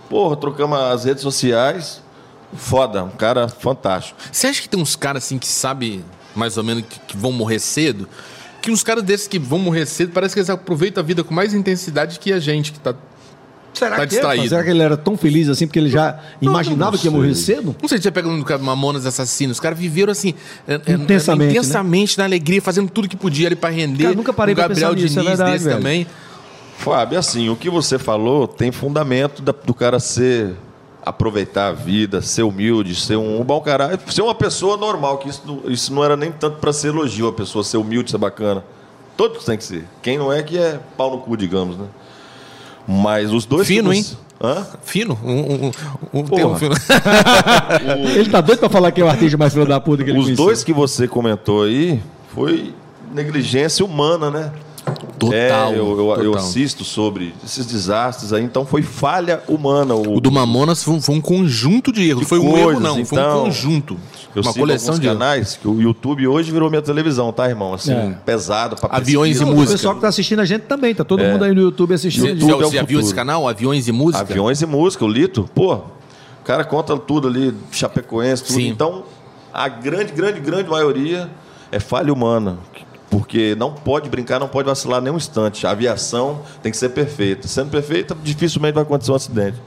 [0.10, 2.02] Porra, trocamos as redes sociais.
[2.54, 4.20] Foda, um cara fantástico.
[4.30, 6.04] Você acha que tem uns caras assim que sabe
[6.36, 8.10] mais ou menos que, que vão morrer cedo?
[8.62, 11.34] Que uns caras desses que vão morrer cedo, parece que eles aproveitam a vida com
[11.34, 12.94] mais intensidade que a gente que tá.
[13.78, 14.06] Será Tá que é?
[14.08, 14.50] distraído.
[14.50, 17.76] Será que ele era tão feliz assim porque ele já imaginava que ia morrer cedo?
[17.82, 20.34] Não sei se você pega no cara Mamonas Assassinos, os caras viveram assim,
[20.68, 21.60] é, é, Intensamente, né?
[21.60, 24.04] intensamente na alegria, fazendo tudo que podia ali pra render.
[24.04, 25.78] Cara, nunca parei o pra Gabriel pensar nisso, é Diniz verdade, desse velho.
[25.78, 26.08] também.
[26.78, 30.54] Fábio, assim, o que você falou tem fundamento da- do cara ser
[31.06, 35.42] aproveitar a vida, ser humilde, ser um, bom cara, ser uma pessoa normal, que isso,
[35.46, 38.64] não- isso não era nem tanto para ser elogio, a pessoa ser humilde, ser bacana.
[39.16, 39.86] Todos têm que ser.
[40.02, 41.86] Quem não é que é pau no cu, digamos, né?
[42.88, 44.06] Mas os dois Fino, que hein?
[44.42, 44.66] Hã?
[44.84, 45.18] Fino.
[45.24, 45.72] Um, um,
[46.14, 46.58] um, um Porra.
[46.60, 46.76] fino.
[48.16, 50.20] Ele tá doido pra falar que é o artista mais filho da puta que ele
[50.20, 50.46] Os conheceu.
[50.46, 52.00] dois que você comentou aí
[52.34, 52.74] foi
[53.14, 54.52] negligência humana, né?
[55.18, 55.36] Total.
[55.74, 56.36] É, eu, eu- eu total.
[56.36, 59.96] assisto sobre esses desastres aí, então foi falha humana.
[59.96, 62.22] O do Mamonas foi um, foi um conjunto de erros.
[62.22, 63.06] De foi um erro, coisas, não.
[63.06, 63.44] Foi um então.
[63.46, 63.98] conjunto.
[64.36, 65.18] Eu uma sigo coleção de erros.
[65.18, 67.74] canais que o YouTube hoje virou minha televisão, tá, irmão?
[67.74, 68.16] Assim, É.
[68.26, 69.50] pesado pra Aviões pesquisa.
[69.50, 69.74] e O música.
[69.78, 72.22] pessoal que tá assistindo a gente também, tá todo mundo aí no YouTube assistindo.
[72.24, 72.30] Você.
[72.34, 73.48] YouTube você é o já viu esse canal?
[73.48, 74.22] Aviões e Música?
[74.22, 75.82] Aviões e música, o Lito, pô, o
[76.44, 78.56] cara conta tudo ali, Chapecoense, tudo.
[78.56, 78.68] Sim.
[78.68, 79.04] Então,
[79.54, 81.30] a grande, grande, grande maioria
[81.72, 82.60] é falha humana.
[83.10, 85.66] Porque não pode brincar, não pode vacilar nem um instante.
[85.66, 87.48] A aviação tem que ser perfeita.
[87.48, 89.58] Sendo perfeita, dificilmente vai acontecer um acidente.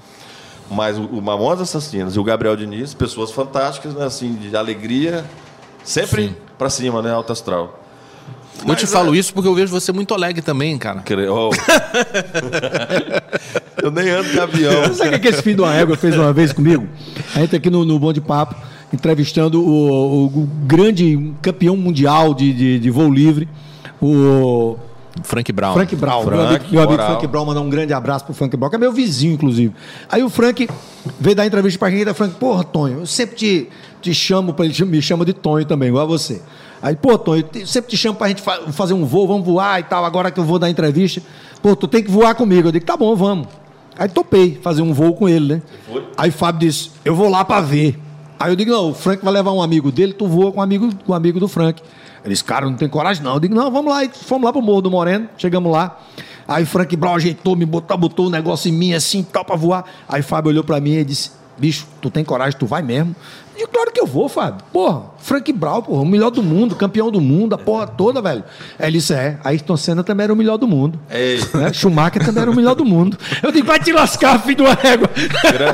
[0.70, 4.05] Mas o, o Mamonas Assassinas e o Gabriel Diniz, pessoas fantásticas, né?
[4.05, 5.24] Assim, de alegria,
[5.82, 7.12] sempre para cima, né?
[7.12, 7.80] Alto astral.
[8.59, 11.03] Eu te Mas, falo é- isso porque eu vejo você muito alegre também, cara.
[11.32, 11.51] Oh.
[13.82, 14.93] Eu nem ando de avião.
[14.95, 16.86] Sabe o que esse filho de uma égua fez uma vez comigo?
[17.34, 18.55] A gente aqui no, no Bom de Papo,
[18.93, 23.49] entrevistando o, o grande campeão mundial de, de, de voo livre,
[24.01, 24.76] o
[25.22, 25.74] Frank Brown.
[25.74, 26.22] Frank Brown.
[26.22, 27.03] Frank, meu amigo, meu amigo.
[27.03, 29.72] Frank Brown, mandar um grande abraço pro Frank Brown, que é meu vizinho, inclusive.
[30.09, 30.68] Aí o Frank
[31.18, 33.68] veio dar entrevista pra gente, e Frank, porra, Tonho, eu sempre te,
[34.01, 36.41] te chamo, pra, ele me chama de Tonho também, igual a você.
[36.82, 39.78] Aí, pô, Tonho, eu sempre te chamo pra gente fa- fazer um voo, vamos voar
[39.80, 41.20] e tal, agora que eu vou dar entrevista.
[41.62, 42.68] Pô, tu tem que voar comigo.
[42.68, 43.47] Eu digo, tá bom, vamos.
[43.99, 45.62] Aí topei fazer um voo com ele, né?
[46.16, 47.99] Aí o Fábio disse, eu vou lá pra ver.
[48.41, 50.62] Aí eu digo, não, o Frank vai levar um amigo dele, tu voa com um
[50.62, 51.82] amigo, com um amigo do Frank.
[52.24, 53.34] Ele disse, cara, não tem coragem não.
[53.34, 54.03] Eu digo, não, vamos lá.
[54.03, 56.01] E fomos lá pro Morro do Moreno, chegamos lá.
[56.49, 59.84] Aí Frank Brown ajeitou, me botou, botou um negócio em mim assim, tal, pra voar.
[60.09, 63.14] Aí Fábio olhou pra mim e disse, bicho, tu tem coragem, tu vai mesmo?
[63.54, 64.64] Eu digo, claro que eu vou, Fábio.
[64.72, 68.42] Porra, Frank Brown, porra, o melhor do mundo, campeão do mundo, a porra toda, velho.
[68.78, 70.98] Aí ele disse, é, Ayrton Senna também era o melhor do mundo.
[71.11, 71.70] Ei, Né?
[71.70, 73.18] Schumacher também era o melhor do mundo.
[73.42, 75.11] Eu digo, vai te lascar, filho de uma régua.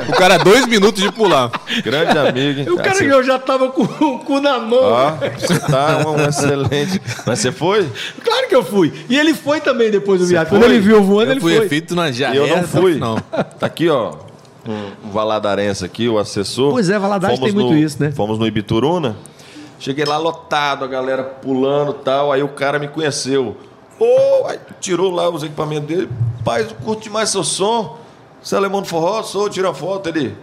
[0.09, 1.49] O cara, dois minutos de pular.
[1.81, 2.59] grande amigo.
[2.59, 2.69] hein?
[2.69, 4.79] O cara Assim, eu já tava com o cu na mão.
[4.83, 7.01] Ó, você tá um, um excelente.
[7.25, 7.89] Mas você foi?
[8.21, 8.91] Claro que eu fui.
[9.07, 10.49] E ele foi também depois do viagem.
[10.49, 10.71] Quando foi?
[10.73, 11.69] ele viu eu voando, Eu ele fui foi.
[11.69, 12.41] feito na E diarreia.
[12.41, 12.95] eu não fui.
[12.95, 13.15] Não.
[13.17, 14.26] Tá aqui, ó.
[14.67, 16.71] Um, um valadarense aqui, o assessor.
[16.71, 18.11] Pois é, Valadares Fomos tem muito no- isso, né?
[18.11, 19.15] Fomos no Ibituruna.
[19.79, 22.31] Cheguei lá lotado, a galera pulando e tal.
[22.31, 23.55] Aí o cara me conheceu.
[23.99, 26.09] Ô, aí tirou lá os equipamentos dele.
[26.43, 27.97] Pai, eu curte mais seu som.
[28.41, 29.21] Você é alemão do forró?
[29.23, 30.07] Sou, tira foto.
[30.09, 30.35] Ele,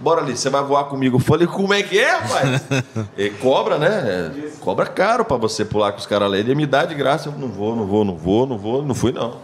[0.00, 1.16] bora ali, você vai voar comigo.
[1.16, 2.62] Eu falei, como é que é, rapaz?
[3.16, 3.88] e cobra, né?
[3.88, 6.36] É, cobra caro pra você pular com os caras lá.
[6.38, 7.28] Ele ia me dá de graça.
[7.28, 8.82] Eu não vou, não vou, não vou, não vou.
[8.82, 9.34] Não fui, não.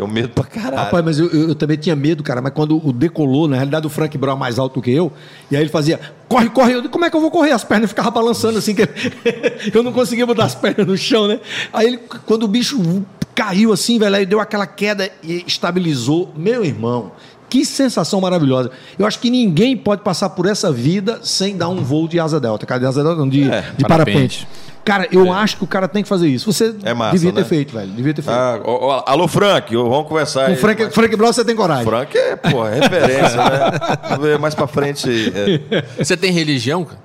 [0.00, 0.76] Tenho medo pra caralho.
[0.76, 2.40] Rapaz, mas eu, eu- eu também tinha medo, cara.
[2.40, 5.12] Mas quando o decolou, na realidade o Frank Brown é mais alto que eu,
[5.50, 6.72] e aí ele fazia, corre, corre.
[6.74, 7.52] Eu como é que eu vou correr?
[7.52, 8.82] As pernas ficavam balançando assim, que
[9.74, 11.38] eu não conseguia botar as pernas no chão, né?
[11.72, 16.32] Aí ele, quando o bicho caiu assim, velho, aí deu aquela queda e estabilizou.
[16.36, 17.12] Meu irmão,
[17.48, 18.70] que sensação maravilhosa.
[18.98, 22.40] Eu acho que ninguém pode passar por essa vida sem dar um voo de asa
[22.40, 22.64] delta.
[22.64, 24.46] Cara, de asa delta, não, de, É, de parapente.
[24.46, 24.48] parapente.
[24.84, 26.50] Cara, eu acho que o cara tem que fazer isso.
[26.52, 27.46] Você É massa, devia ter né?
[27.46, 27.90] feito, velho.
[27.92, 28.36] Devia ter feito.
[28.36, 30.56] Ah, ó, ó, alô, Frank, vamos conversar Com aí.
[30.56, 31.84] Frank, Mas- Frank Brown você tem coragem.
[31.84, 33.70] Frank é, pô, é referência, né?
[34.08, 35.08] Vamos ver mais pra frente.
[35.34, 36.98] é, Você tem religião, cara?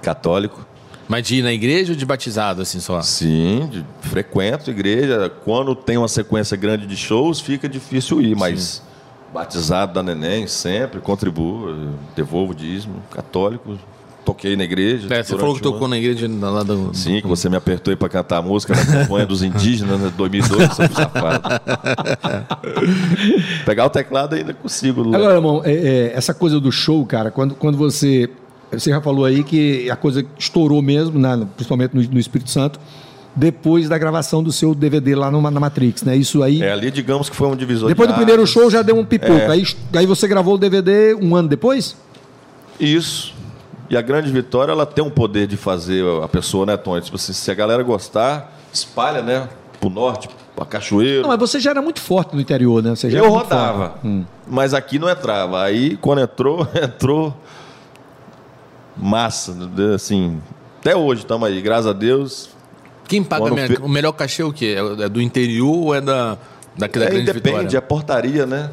[0.00, 0.66] católico.
[1.08, 3.00] Mas de ir na igreja ou de batizado, assim, só?
[3.02, 5.30] Sim, de- frequento igreja.
[5.44, 8.82] Quando tem uma sequência grande de shows, fica difícil ir, mas
[9.32, 11.74] batizado da neném, sempre, contribuo,
[12.14, 12.96] devolvo dízimo.
[13.10, 13.78] Católico,
[14.24, 15.06] toquei na igreja.
[15.12, 16.90] É, você falou que tocou na igreja lá do...
[16.94, 20.12] Sim, que você me apertou aí pra cantar a música da campanha dos indígenas, né,
[20.16, 21.42] 2002, seu safado.
[23.64, 25.02] Pegar o teclado ainda consigo.
[25.02, 25.16] Lula.
[25.16, 28.28] Agora, irmão, é, é, essa coisa do show, cara, quando, quando você.
[28.70, 32.80] Você já falou aí que a coisa estourou mesmo, né, principalmente no, no Espírito Santo,
[33.36, 36.16] depois da gravação do seu DVD lá no- na Matrix, né?
[36.16, 36.62] Isso aí.
[36.62, 39.04] É, ali digamos que foi um divisor depois de do primeiro show já deu um
[39.04, 39.32] pipoco.
[39.32, 39.48] É.
[39.50, 41.96] Aí, aí você gravou o DVD um ano depois?
[42.80, 43.34] Isso.
[43.92, 47.02] E a grande vitória, ela tem um poder de fazer a pessoa, né, Tony?
[47.02, 49.50] Tipo assim, se a galera gostar, espalha, né?
[49.78, 51.20] Pro norte, pra Cachoeiro.
[51.20, 52.96] Não, mas você já era muito forte no interior, né?
[52.96, 53.96] Você já Eu rodava.
[54.02, 54.24] Hum.
[54.48, 55.62] Mas aqui não entrava.
[55.62, 57.36] Aí, quando entrou, entrou
[58.96, 59.54] massa.
[59.94, 60.40] Assim,
[60.80, 62.48] até hoje estamos aí, graças a Deus.
[63.06, 64.74] Quem paga Quando o melhor cachê é o quê?
[65.00, 66.38] É do interior ou é da,
[66.78, 67.76] daquela É, grande depende, vitória?
[67.76, 68.70] é portaria, né?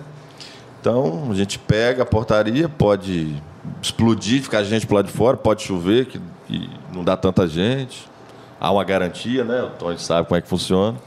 [0.80, 3.36] Então, a gente pega a portaria, pode
[3.82, 6.20] explodir, ficar gente pro lado de fora, pode chover, que
[6.94, 8.08] não dá tanta gente.
[8.60, 9.62] Há uma garantia, né?
[9.64, 10.98] O Tony sabe como é que funciona.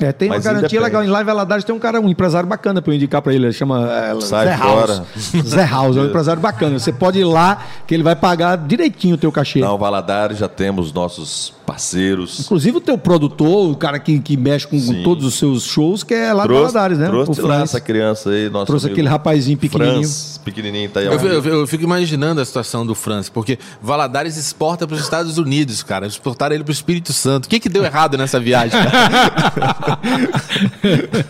[0.00, 0.84] É, tem uma Mas garantia independe.
[0.84, 1.04] legal.
[1.04, 3.46] Em Live Valadares tem um cara, um empresário bacana para eu indicar para ele.
[3.46, 4.94] Ele chama é, Sai Zé fora.
[4.94, 5.46] House.
[5.46, 6.78] Zé House, é um empresário bacana.
[6.78, 9.60] Você pode ir lá, que ele vai pagar direitinho o teu cachê.
[9.60, 12.40] Na Valadares já temos nossos parceiros.
[12.40, 15.04] Inclusive o teu produtor, o cara que, que mexe com Sim.
[15.04, 17.06] todos os seus shows, que é lá do Trouxe, Valadares, né?
[17.06, 20.02] trouxe O lá essa criança aí, nosso Trouxe amigo aquele rapazinho pequenininho.
[20.02, 21.06] Franz, pequenininho, tá aí.
[21.06, 25.38] Eu, eu, eu fico imaginando a situação do Franz, porque Valadares exporta para os Estados
[25.38, 26.08] Unidos, cara.
[26.08, 27.44] Exportaram ele para o Espírito Santo.
[27.44, 28.72] O que, que deu errado nessa viagem?
[28.72, 29.98] cara?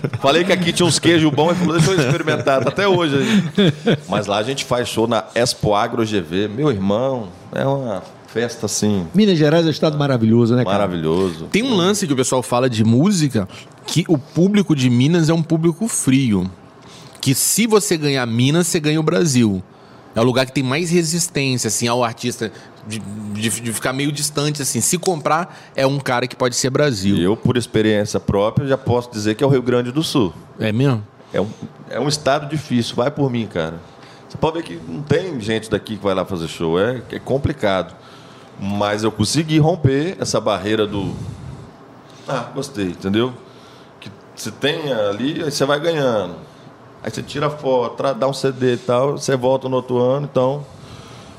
[0.21, 3.99] Falei que aqui tinha uns queijos bons, falou, deixa eu experimentar, tá até hoje aí.
[4.09, 6.49] Mas lá a gente faz show na Expo Agro GV.
[6.49, 10.79] Meu irmão, é uma festa assim, Minas Gerais é um estado maravilhoso, né, cara?
[10.79, 11.47] maravilhoso.
[11.51, 13.49] Tem um lance que o pessoal fala de música,
[13.87, 16.51] que o público de Minas é um público frio.
[17.21, 19.63] Que se você ganhar Minas, você ganha o Brasil.
[20.15, 22.51] É o lugar que tem mais resistência, assim, ao artista
[22.89, 22.99] De,
[23.35, 24.81] de- de ficar meio distante, assim.
[24.81, 27.15] Se comprar, é um cara que pode ser Brasil.
[27.15, 30.33] E eu, por experiência própria, já posso dizer que é o Rio Grande do Sul.
[30.59, 31.05] É mesmo?
[31.33, 31.49] É um,
[31.91, 33.75] é um estado difícil, vai por mim, cara.
[34.27, 37.19] Você pode ver que não tem gente daqui que vai lá fazer show, é, é
[37.19, 37.95] complicado.
[38.61, 41.15] Mas eu consegui romper essa barreira do.
[42.29, 43.33] Ah, gostei, entendeu?
[43.99, 46.35] Que você tem ali, aí você vai ganhando.
[47.03, 50.65] Aí você tira foto, dá um CD e tal, você volta no outro ano, então.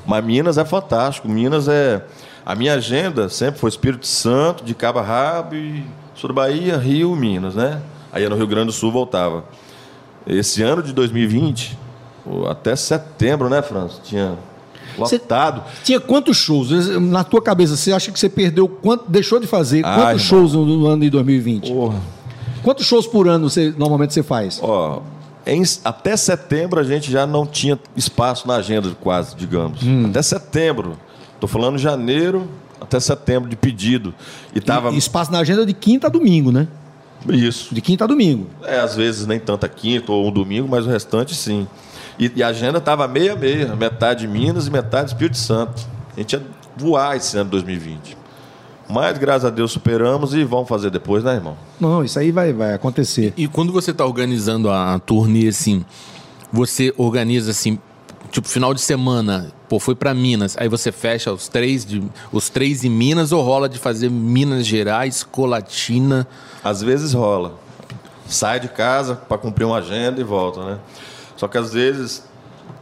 [0.04, 1.28] Mas Minas é fantástico.
[1.28, 2.04] Minas é.
[2.44, 7.14] A minha agenda sempre foi Espírito Santo, de Cabo a Rabo e sul Bahia, Rio,
[7.14, 7.80] Minas, né?
[8.12, 9.44] Aí no Rio Grande do Sul voltava.
[10.26, 11.78] Esse ano de 2020,
[12.24, 14.00] pô, até setembro, né, França?
[14.02, 14.36] Tinha
[14.98, 15.62] Lotado.
[15.84, 16.70] Tinha quantos shows?
[17.00, 19.84] Na tua cabeça, você acha que você perdeu quanto, deixou de fazer?
[19.84, 20.18] Ah, quantos irmão.
[20.18, 21.72] shows no, no ano de 2020?
[21.72, 22.00] Porra.
[22.62, 24.58] Quantos shows por ano você normalmente você faz?
[24.62, 25.00] Ó,
[25.46, 29.80] em- até setembro a gente já não tinha espaço na agenda, quase, digamos.
[30.08, 30.96] Até setembro.
[31.40, 32.46] Tô falando janeiro
[32.80, 34.14] até setembro de pedido.
[34.54, 34.90] E tava.
[34.90, 36.68] E espaço na agenda de quinta a domingo, né?
[37.28, 37.72] Isso.
[37.74, 38.46] De quinta a domingo.
[38.64, 41.66] É, às vezes nem tanta quinta ou um domingo, mas o restante sim.
[42.22, 45.84] E, e a agenda estava meia meia, metade Minas e metade Espírito Santo.
[46.16, 46.42] A gente ia
[46.76, 48.16] voar esse ano 2020.
[48.88, 51.56] Mas graças a Deus superamos e vamos fazer depois, né, irmão?
[51.80, 53.34] Não, isso aí vai, vai acontecer.
[53.36, 55.84] E quando você tá organizando a, a turnê, assim,
[56.52, 57.76] você organiza assim,
[58.30, 62.48] tipo, final de semana, pô, foi pra Minas, aí você fecha os três, de, os
[62.48, 66.28] três em Minas ou rola de fazer Minas Gerais, Colatina?
[66.62, 67.58] Às vezes rola.
[68.28, 70.78] Sai de casa para cumprir uma agenda e volta, né?
[71.36, 72.24] Só que às vezes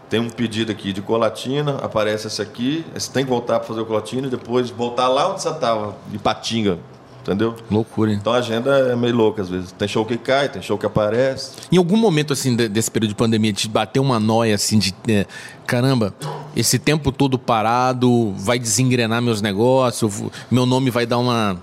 [0.09, 3.81] tem um pedido aqui de colatina, aparece esse aqui, você tem que voltar para fazer
[3.81, 6.79] o colatina e depois voltar lá onde você estava, de Patinga,
[7.23, 7.55] entendeu?
[7.71, 8.19] Loucura, hein?
[8.21, 9.71] Então a agenda é meio louca às vezes.
[9.71, 11.53] Tem show que cai, tem show que aparece.
[11.71, 14.93] Em algum momento, assim, de- desse período de pandemia, te bateu uma noia, assim, de...
[15.09, 15.27] é,
[15.65, 16.13] caramba,
[16.57, 21.57] esse tempo todo parado, vai desengrenar meus negócios, meu nome vai dar uma...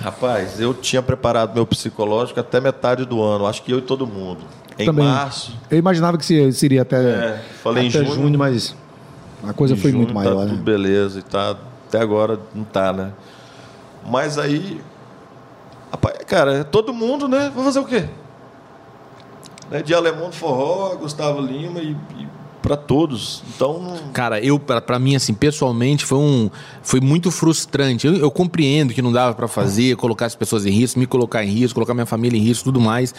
[0.00, 4.06] Rapaz, eu tinha preparado meu psicológico até metade do ano, acho que eu e todo
[4.06, 4.40] mundo.
[4.78, 5.04] Em Também.
[5.06, 8.38] março, Eu imaginava que se- seria até, É, falei em até junho.
[8.38, 8.74] mas
[9.46, 10.50] a coisa em foi junho muito maior, tá né?
[10.50, 11.56] tudo beleza e tá
[11.88, 13.12] até agora não tá, né?
[14.08, 14.80] Mas aí,
[15.90, 17.50] rapaz, cara, é todo mundo, né?
[17.54, 18.04] Vai fazer o quê?
[19.70, 22.28] Né, De Alemão do Forró, Gustavo Lima e, e
[22.62, 23.42] para todos.
[23.54, 26.50] Então, Cara, eu, pra, pra mim, assim, pessoalmente, foi um.
[26.82, 28.06] Foi muito frustrante.
[28.08, 31.44] Eu, eu compreendo que não dava pra fazer, colocar as pessoas em risco, me colocar
[31.44, 33.14] em risco, colocar minha família em risco, tudo mais.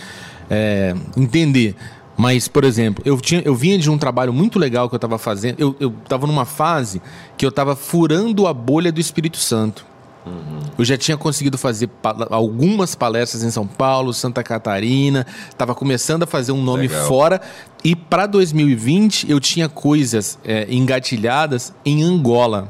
[0.49, 1.75] É, entender.
[2.15, 5.17] Mas, por exemplo, eu, tinha, eu vinha de um trabalho muito legal que eu tava
[5.19, 5.59] fazendo.
[5.59, 7.01] Eu, eu tava numa fase
[7.37, 9.85] que eu tava furando a bolha do Espírito Santo.
[10.77, 16.23] Eu já tinha conseguido fazer pa- algumas palestras em São Paulo, Santa Catarina, estava começando
[16.23, 17.07] a fazer um nome Legal.
[17.07, 17.41] fora.
[17.81, 22.67] E para 2020 eu tinha coisas é, engatilhadas em Angola.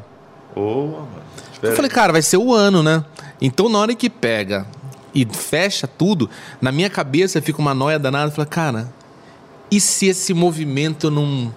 [0.55, 1.07] Mano,
[1.63, 3.03] Eu falei, cara, vai ser o ano, né?
[3.41, 4.67] Então na hora que pega
[5.21, 6.29] e fecha tudo,
[6.61, 8.27] na minha cabeça fica uma noia danada.
[8.27, 8.87] Eu falei, cara,
[9.71, 11.53] e se esse movimento não.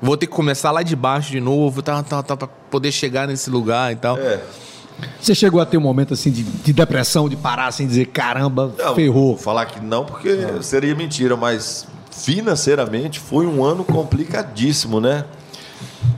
[0.00, 3.28] Vou ter que começar lá de baixo de novo, tá, tá, tá, pra poder chegar
[3.28, 4.16] nesse lugar e tal.
[4.16, 4.40] É.
[5.20, 8.72] Você chegou a ter um momento assim de, de depressão, de parar assim, dizer caramba,
[8.78, 9.36] Não, ferrou.
[9.36, 15.24] Falar que não, porque seria mentira, mas financeiramente foi um ano complicadíssimo, né?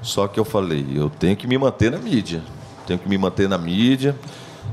[0.01, 2.43] Só que eu falei, eu tenho que me manter na mídia.
[2.86, 4.16] Tenho que me manter na mídia.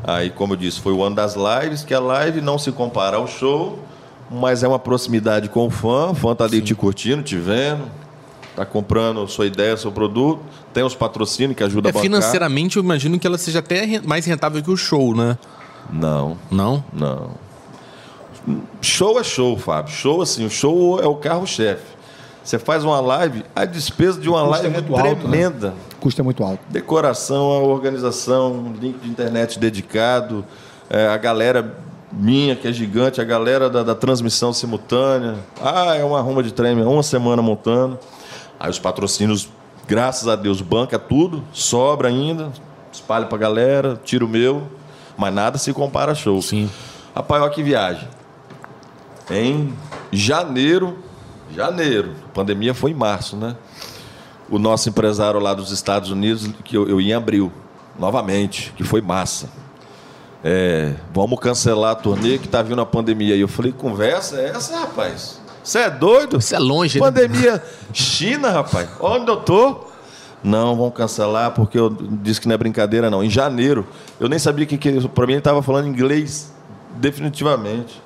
[0.03, 3.17] Aí, como eu disse, foi o ano das lives, que a live não se compara
[3.17, 3.79] ao show,
[4.31, 6.11] mas é uma proximidade com o fã.
[6.11, 7.83] O fã tá ali te curtindo, te vendo,
[8.55, 10.39] tá comprando sua ideia, seu produto.
[10.73, 12.01] Tem os patrocínios que ajudam É, a bancar.
[12.03, 15.37] financeiramente, eu imagino que ela seja até mais rentável que o show, né?
[15.91, 16.37] Não.
[16.49, 16.83] Não?
[16.93, 17.31] Não.
[18.81, 19.93] Show é show, Fábio.
[19.93, 21.98] Show, assim, o show é o carro-chefe.
[22.49, 25.15] Você faz uma live, a despesa de uma custo é live é muito alto, né?
[25.15, 25.73] tremenda.
[26.17, 26.59] É muito alto.
[26.67, 30.43] Decoração, a organização, link de internet dedicado,
[30.89, 31.77] é, a galera
[32.11, 35.35] minha, que é gigante, a galera da, da transmissão simultânea.
[35.61, 37.99] Ah, é uma arruma de trem, é uma semana montando.
[38.59, 39.47] Aí os patrocínios,
[39.87, 42.51] graças a Deus, banca tudo, sobra ainda,
[42.91, 44.63] espalha pra galera, tira o meu,
[45.15, 46.41] mas nada se compara a show.
[46.41, 46.67] Sim.
[47.15, 48.07] Rapaz, olha que viagem.
[49.29, 49.71] Em
[50.11, 50.97] janeiro,
[51.55, 53.55] janeiro, a pandemia foi em março, né?
[54.49, 57.51] O nosso empresário lá dos Estados Unidos, que eu, eu ia em abril,
[57.97, 59.49] novamente, que foi massa.
[60.43, 63.35] É, vamos cancelar a turnê que tá vindo a pandemia.
[63.35, 65.39] E eu falei, conversa é essa, rapaz?
[65.63, 66.37] Você é doido?
[66.37, 67.05] Isso é longe, né?
[67.05, 68.89] Pandemia China, rapaz.
[68.99, 69.89] Onde eu tô?
[70.43, 73.23] Não, vamos cancelar porque eu disse que não é brincadeira, não.
[73.23, 73.85] Em janeiro,
[74.19, 76.51] eu nem sabia que, que para mim ele estava falando inglês
[76.95, 78.01] definitivamente.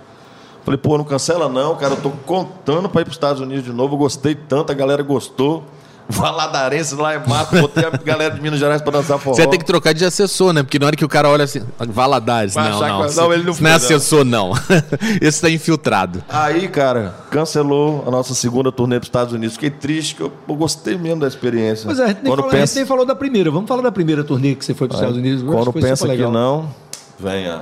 [0.64, 1.94] Falei, pô, não cancela não, cara.
[1.94, 3.96] Eu tô contando para ir para os Estados Unidos de novo.
[3.96, 5.64] Eu gostei tanto, a galera gostou.
[6.10, 9.36] Valadarense lá em Mato, botei a galera de Minas Gerais pra dançar forró.
[9.36, 10.62] Você tem que trocar de assessor, né?
[10.62, 13.08] Porque na hora que o cara olha assim, Valadares, Vai não, não.
[13.08, 13.96] que- não, ele não Isso não é foi, não.
[13.98, 14.52] assessor, não.
[15.22, 16.22] Esse tá infiltrado.
[16.28, 19.56] Aí, cara, cancelou a nossa segunda turnê para os Estados Unidos.
[19.56, 21.86] Fiquei triste, que eu, eu gostei mesmo da experiência.
[21.86, 23.50] Pois é, a gente, nem quando falou, a gente pensa, nem falou da primeira.
[23.50, 25.42] Vamos falar da primeira turnê que você foi para os Estados Unidos.
[25.42, 26.70] Quando foi pensa que não,
[27.18, 27.62] venha.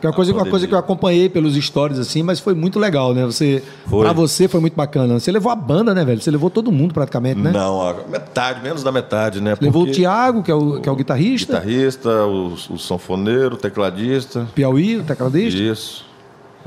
[0.00, 2.78] Que é uma coisa, uma coisa que eu acompanhei pelos stories assim, mas foi muito
[2.78, 3.24] legal, né?
[3.24, 4.04] Você, Foi.
[4.04, 5.18] Pra você foi muito bacana.
[5.18, 6.20] Você levou a banda, né, velho?
[6.20, 7.50] Você levou todo mundo praticamente, né?
[7.50, 9.56] Não, a metade, menos da metade, né?
[9.60, 13.54] Levou o Porque Thiago, que é o, que é o guitarrista, guitarrista, o, o sanfoneiro,
[13.54, 15.58] o tecladista, Piauí, o tecladista.
[15.58, 16.04] isso,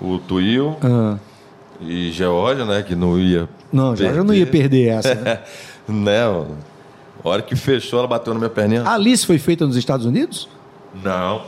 [0.02, 1.18] o Tuil Ah,
[1.82, 2.82] e Geórgia, né?
[2.82, 3.48] Que não ia.
[3.72, 5.14] não, já não ia perder essa.
[5.16, 5.40] Né?
[5.88, 6.28] né?
[6.28, 6.46] ó.
[7.24, 8.82] A hora que fechou, ela bateu na minha perninha.
[8.84, 10.48] A Alice foi feita nos Estados Unidos?
[11.04, 11.42] Não,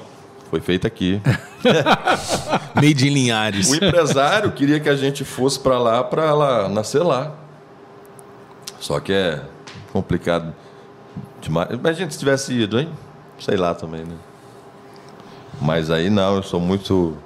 [0.52, 1.20] foi feita aqui.
[2.76, 3.70] Made in Linhares.
[3.72, 7.32] O empresário queria que a gente fosse para lá para ela nascer lá.
[8.80, 9.42] Só que é
[9.94, 10.54] complicado
[11.40, 11.70] demais.
[11.72, 12.90] Imagina se tivesse ido, hein?
[13.40, 14.16] Sei lá também, né?
[15.62, 17.18] Mas aí não, eu sou muito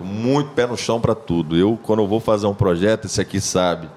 [0.00, 1.56] muito pé no chão para tudo.
[1.56, 3.88] Eu quando eu vou fazer um projeto, esse aqui sabe.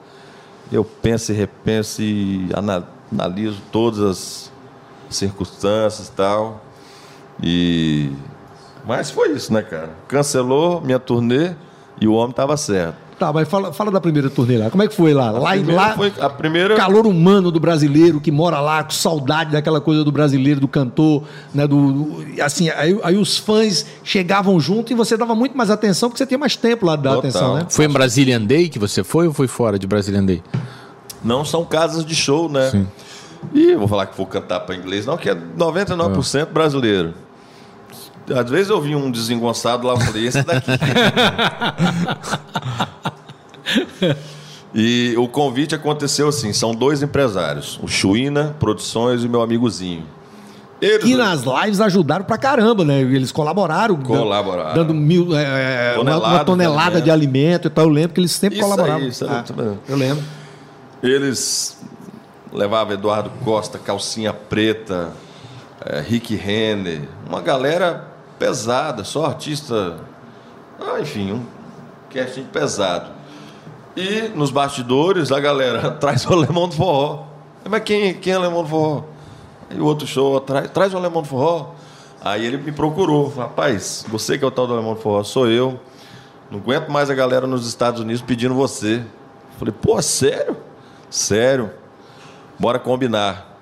[0.72, 4.52] Eu penso e repenso e ana- analiso todas as
[5.10, 6.64] circunstâncias e tal.
[7.42, 8.12] E
[8.88, 9.90] mas foi isso, né, cara?
[10.08, 11.52] Cancelou minha turnê
[12.00, 13.06] e o homem tava certo.
[13.18, 14.70] Tá, mas fala, fala da primeira turnê lá.
[14.70, 15.32] Como é que foi lá?
[15.32, 18.90] Lá, em- primeira lá foi- a primeira- calor humano do brasileiro que mora lá, com
[18.92, 21.24] saudade daquela coisa do brasileiro, do cantor,
[21.54, 21.66] né?
[21.66, 26.10] Do, do- assim, aí, aí os fãs chegavam junto e você dava muito mais atenção
[26.10, 27.30] porque você tinha mais tempo lá de dar Total.
[27.30, 27.66] atenção, né?
[27.70, 30.44] Foi em Brazilian Day que você foi ou foi fora de Brazilian Day?
[31.24, 32.70] Não são casas de show, né?
[32.70, 32.86] Sim.
[33.54, 37.14] E eu vou falar que vou cantar para inglês, não, que é 99% brasileiro.
[38.34, 40.72] Às vezes eu vi um desengonçado lá, eu falei, esse daqui.
[44.74, 50.06] e o convite aconteceu assim: são dois empresários, o Chuína Produções e o meu amigozinho.
[50.82, 53.00] Eles, Que nas lives ajudaram pra caramba, né?
[53.00, 53.96] Eles colaboraram.
[53.96, 54.74] Colaboraram.
[54.76, 57.68] Dando mil, é, é, uma- uma, de tonelada de alimento.
[57.68, 57.86] e tal.
[57.86, 59.08] Eu lembro que eles sempre Isso aí, colaboravam.
[59.08, 59.80] isso aí, Ah, isso mesmo.
[59.88, 60.24] eu lembro.
[61.02, 61.78] Eles
[62.52, 65.12] levavam Eduardo Costa, calcinha preta,
[65.86, 68.06] eh, Rick Renner, uma galera
[68.38, 69.98] pesada, só artista.
[70.80, 71.46] Ah, enfim, um
[72.10, 73.12] casting pesado.
[73.96, 77.26] E nos bastidores a galera traz o alemão do forró.
[77.70, 79.04] Mas quem, quem é alemão do forró?
[79.70, 81.72] Aí o outro show traz, traz o alemão do forró.
[82.22, 83.30] Aí ele me procurou.
[83.30, 85.80] Rapaz, você que é o tal do alemão do forró, sou eu.
[86.52, 89.04] Não aguento mais a galera nos Estados Unidos pedindo você.
[89.58, 90.58] Falei, pô, sério?
[91.10, 91.72] Sério.
[92.60, 93.58] Bora combinar.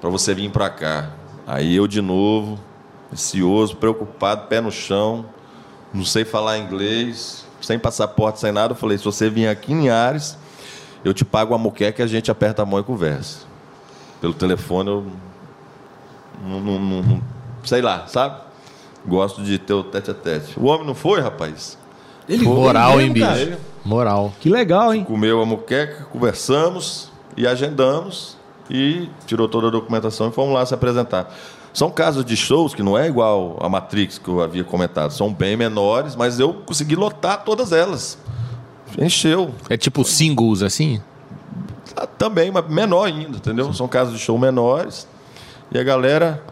[0.00, 1.10] Pra você vir pra cá.
[1.46, 2.58] Aí eu de novo,
[3.12, 5.24] ansioso, preocupado, pé no chão,
[5.92, 8.72] não sei falar inglês, sem passaporte, sem nada.
[8.72, 10.36] Eu falei, se você vir aqui em Ares,
[11.04, 13.40] eu te pago uma muqueca e a gente aperta a mão e conversa.
[14.20, 15.06] Pelo telefone eu
[16.44, 17.22] não, não- não-
[17.64, 18.40] sei lá, sabe?
[19.06, 20.58] Gosto de ter o tete a tete.
[20.58, 21.78] O homem não foi, rapaz?
[22.28, 23.58] Ele Moral, foi hein, mesmo, bicho?
[23.84, 24.32] Moral.
[24.40, 25.04] Que legal, hein?
[25.04, 28.36] Comeu a muqueca, conversamos e agendamos
[28.68, 31.32] e tirou toda a documentação e fomos lá se apresentar.
[31.76, 35.30] São casos de shows que não é igual a Matrix que eu havia comentado, são
[35.30, 38.16] bem menores, mas eu consegui lotar todas elas.
[38.98, 39.54] Encheu.
[39.68, 41.02] É tipo singles assim?
[41.94, 43.74] Ah, Também, mas menor ainda, entendeu?
[43.74, 45.06] São casos de show menores.
[45.70, 46.42] E a galera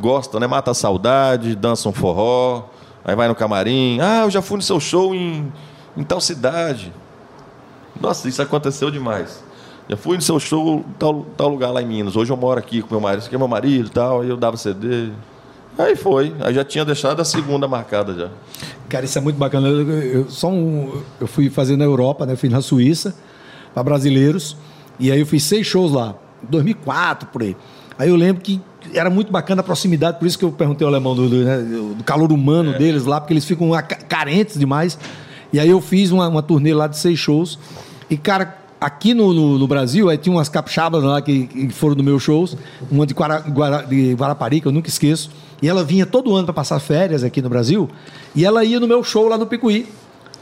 [0.00, 0.48] gosta, né?
[0.48, 2.64] Mata a saudade, dança um forró,
[3.04, 4.00] aí vai no camarim.
[4.00, 5.52] Ah, eu já fui no seu show em,
[5.96, 6.92] em tal cidade.
[8.00, 9.44] Nossa, isso aconteceu demais.
[9.92, 12.16] Já fui no seu show tal, tal lugar lá em Minas.
[12.16, 13.18] Hoje eu moro aqui com meu marido.
[13.18, 14.22] Esse aqui é meu marido e tal.
[14.22, 15.10] Aí eu dava CD.
[15.76, 16.34] Aí foi.
[16.40, 18.30] Aí já tinha deixado a segunda marcada já.
[18.88, 19.68] Cara, isso é muito bacana.
[19.68, 22.36] Eu, eu- só um- eu fui fazer na Europa, né?
[22.36, 23.14] Fui na Suíça,
[23.74, 24.56] para brasileiros.
[24.98, 27.54] E aí eu fiz seis shows lá, em 2004, por aí.
[27.98, 28.62] Aí eu lembro que
[28.94, 31.58] era muito bacana a proximidade, por isso que eu perguntei ao alemão do, do, né,
[31.58, 33.68] do calor humano deles lá, porque eles ficam
[34.08, 34.98] carentes demais.
[35.52, 37.58] E aí eu fiz uma, uma turnê lá de seis shows.
[38.08, 41.94] E, cara, aqui no, no, no Brasil, aí tinha umas capixabas lá que, que foram
[41.94, 42.56] do meus shows,
[42.90, 45.30] uma de, Guara, Guara- de Guarapari, que eu nunca esqueço.
[45.62, 47.88] E ela vinha todo ano para passar férias aqui no Brasil.
[48.34, 49.86] E ela ia no meu show lá no Picuí.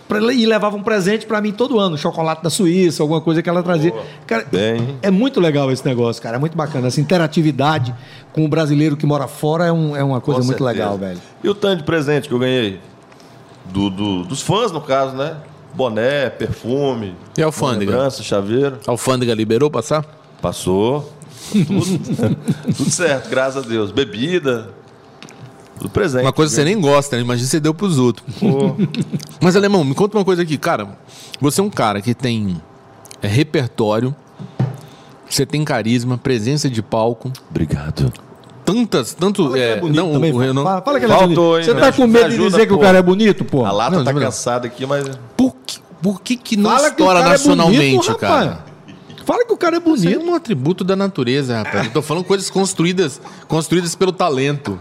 [0.09, 3.49] pra- E levava um presente para mim todo ano, chocolate da Suíça, alguma coisa que
[3.49, 3.93] ela trazia.
[4.27, 4.97] Cara, Bem.
[5.03, 6.37] é muito legal esse negócio, cara.
[6.37, 6.89] É muito bacana.
[6.89, 7.95] Essa interatividade
[8.33, 10.85] com o brasileiro que mora fora é, um- é uma coisa Com muito certeza.
[10.85, 11.21] legal, velho.
[11.45, 12.81] E o tanto de presente que eu ganhei?
[13.67, 15.37] Do, do- dos fãs, no caso, né?
[15.75, 17.15] Boné, perfume.
[17.37, 17.91] E alfândega?
[17.93, 18.79] Lembrança, chaveiro.
[18.87, 20.05] A alfândega liberou passar?
[20.41, 21.13] Passou.
[21.51, 22.37] Tudo,
[22.77, 23.91] tudo certo, graças a Deus.
[23.91, 24.71] Bebida.
[25.79, 26.25] Tudo presente.
[26.25, 27.23] Uma coisa que você nem gosta, né?
[27.23, 28.27] Imagina você deu pros outros.
[28.39, 28.77] Pô,
[29.41, 30.59] Mas, Alemão, me conta uma coisa aqui.
[30.59, 30.99] Cara,
[31.41, 32.61] você é um cara que tem
[33.23, 34.15] é, repertório,
[35.29, 37.33] Você tem carisma, presença de palco.
[37.49, 38.13] Obrigado.
[38.75, 39.43] Tantas, tanto.
[39.45, 40.33] Fala que é, é bonito não, também.
[40.33, 41.59] o Renan- fala, fala que ele é Faltou, bonito.
[41.59, 41.95] hein, Você tá velho?
[41.97, 43.65] com Me medo de dizer que o cara é bonito, pô?
[43.65, 45.05] A lata Não, tá cansada aqui, mas.
[45.37, 48.45] Por que, por que, que não Fala que o estoura é nacionalmente, bonito, cara?
[48.45, 48.71] rapaz.
[49.25, 50.31] Fala que o cara é Isso aí é bonito.
[50.33, 51.87] um atributo da natureza, rapaz.
[51.87, 54.81] Eu tô falando coisas construídas, construídas pelo talento.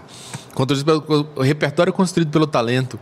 [0.55, 2.99] Construídas pelo, o repertório é construído pelo talento.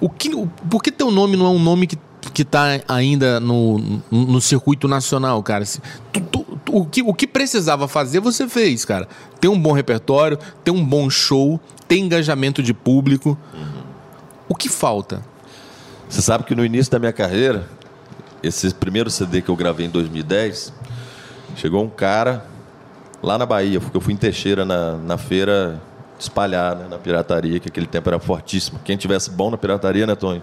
[0.00, 1.96] O que, o, por que teu nome não é um nome que,
[2.32, 5.64] que tá ainda no, no, circuito nacional, cara?
[6.12, 9.08] Tu- tu- tu- o, que, o que precisava fazer, você fez, cara.
[9.40, 13.36] Ter um bom repertório, ter um bom show, ter engajamento de público.
[14.48, 15.22] O que falta?
[16.08, 17.68] Você sabe que no início da minha carreira,
[18.42, 20.72] esse primeiro CD que eu gravei em 2010,
[21.56, 22.46] chegou um cara
[23.22, 25.80] lá na Bahia, porque eu fui em Teixeira na, na feira
[26.18, 28.78] espalhar, né, na pirataria, que aquele tempo era fortíssimo.
[28.84, 30.42] Quem tivesse bom na pirataria, né, Tony?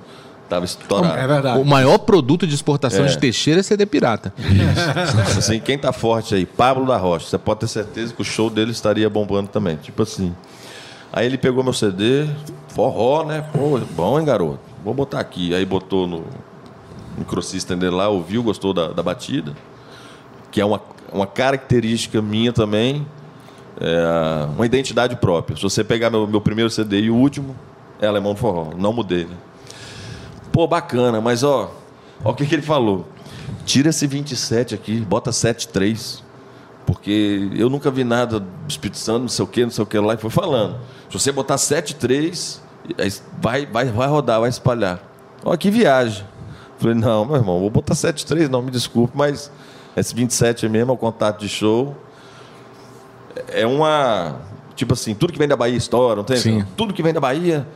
[0.51, 1.17] Tava estourado.
[1.17, 1.59] É verdade.
[1.59, 3.07] O maior produto de exportação É.
[3.07, 4.33] de Teixeira é CD pirata.
[4.37, 6.45] Tipo assim, quem tá forte aí?
[6.45, 7.25] Pablo da Rocha.
[7.25, 9.77] Você pode ter certeza que o show dele estaria bombando também.
[9.77, 10.35] Tipo assim.
[11.13, 12.27] Aí ele pegou meu CD,
[12.67, 13.45] forró, né?
[13.53, 14.59] Pô, bom, hein, garoto?
[14.83, 15.55] Vou botar aqui.
[15.55, 16.25] Aí botou no
[17.17, 19.53] microsystem dele lá, ouviu, gostou da, da batida.
[20.51, 20.81] Que é uma,
[21.13, 23.07] uma característica minha também.
[23.79, 25.55] é, uma identidade própria.
[25.55, 27.55] Se você pegar meu, meu primeiro CD e o último,
[28.01, 28.71] é Alemão do Forró.
[28.77, 29.35] Não mudei, né?
[30.51, 31.71] Pô, bacana, mas ó,
[32.23, 33.07] ó o que, que ele falou.
[33.65, 36.23] Tira esse 27 aqui, bota 73.
[36.85, 39.87] Porque eu nunca vi nada do Espírito Santo, não sei o que, não sei o
[39.87, 40.77] que lá, e foi falando.
[41.09, 42.61] Se você botar 73,
[42.97, 44.99] aí vai, vai, vai rodar, vai espalhar.
[45.43, 46.25] Ó, que viagem.
[46.77, 49.51] Falei, não, meu irmão, vou botar 73, não, me desculpe, mas
[49.95, 51.95] esse 27 mesmo é o contato de show.
[53.49, 54.39] É uma.
[54.75, 56.37] Tipo assim, tudo que vem da Bahia estoura, não tem?
[56.37, 56.65] Sim.
[56.75, 57.67] Tudo que vem da Bahia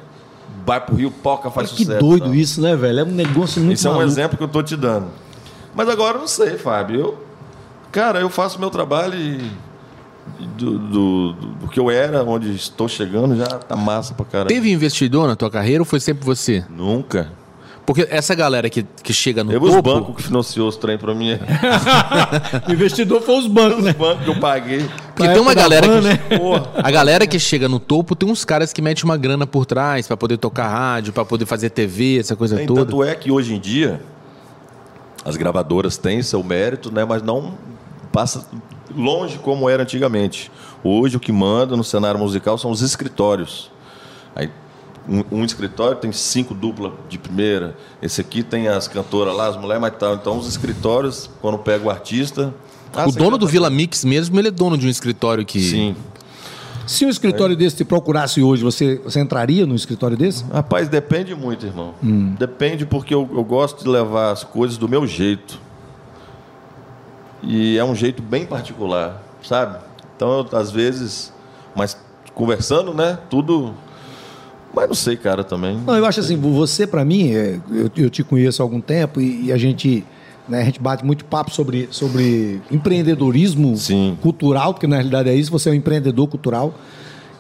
[0.66, 2.00] vai pro Rio, poca, faz Olha que sucesso.
[2.06, 2.36] doido não.
[2.36, 3.00] isso, né, velho?
[3.00, 5.08] É um negócio muito Isso é um exemplo que eu tô te dando.
[5.74, 7.00] Mas agora eu não sei, Fábio.
[7.00, 7.24] Eu,
[7.92, 9.52] cara, eu faço meu trabalho e
[10.58, 14.50] do, do, do- do que eu era, onde estou chegando, já tá massa pra caramba.
[14.50, 16.64] Teve investidor na tua carreira ou foi sempre você?
[16.70, 17.32] Nunca.
[17.86, 19.94] Porque essa galera que, que chega no Teve os topo...
[19.94, 21.38] bancos que financiou os trem pra mim.
[22.68, 23.94] Investidor foi os bancos, os né?
[23.94, 24.90] bancos que eu paguei.
[25.16, 26.08] Porque tem uma galera van, que...
[26.08, 26.18] né?
[26.38, 26.72] Porra.
[26.76, 30.08] A galera que chega no topo tem uns caras que metem uma grana por trás
[30.08, 32.86] pra poder tocar rádio, pra poder fazer TV, essa coisa Tem, toda.
[32.86, 34.02] tanto é que hoje em dia
[35.24, 37.54] as gravadoras têm seu mérito, né, mas não
[38.12, 38.48] passa
[38.96, 40.52] longe como era antigamente.
[40.84, 43.72] Hoje o que manda no cenário musical são os escritórios.
[44.36, 44.50] Aí,
[45.08, 47.76] um, um escritório tem cinco duplas de primeira.
[48.02, 50.16] Esse aqui tem as cantoras lá, as mulheres mais tal.
[50.16, 52.54] Então os escritórios, quando pega o artista.
[52.94, 55.60] ah, O dono do Vila Mix mesmo, ele é dono de um escritório que...
[55.60, 55.96] Sim.
[56.88, 60.44] Se um escritório desse te procurasse hoje, você, você entraria num escritório desse?
[60.54, 61.96] Rapaz, depende muito, irmão.
[62.38, 65.60] Depende porque eu, eu gosto de levar as coisas do meu jeito.
[67.42, 69.80] E é um jeito bem particular, sabe?
[70.16, 71.34] Então, eu, às vezes,
[71.76, 71.98] mas
[72.36, 73.18] conversando, né?
[73.30, 73.74] Tudo.
[74.76, 75.80] Mas não sei, cara, também.
[75.86, 79.22] Não, eu acho assim, você pra mim, é, eu, eu te conheço há algum tempo
[79.22, 80.04] e, e a gente,
[80.50, 84.18] né, a gente bate muito papo sobre, sobre empreendedorismo Sim.
[84.22, 86.74] cultural, porque na realidade é isso, você é um empreendedor cultural.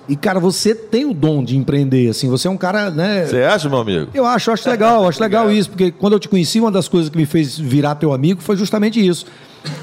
[0.07, 3.25] E, cara, você tem o dom de empreender, assim, você é um cara, né?
[3.25, 4.11] Você acha, meu amigo?
[4.13, 6.71] Eu acho, eu acho legal, eu acho legal isso, porque quando eu te conheci, uma
[6.71, 9.25] das coisas que me fez virar teu amigo foi justamente isso.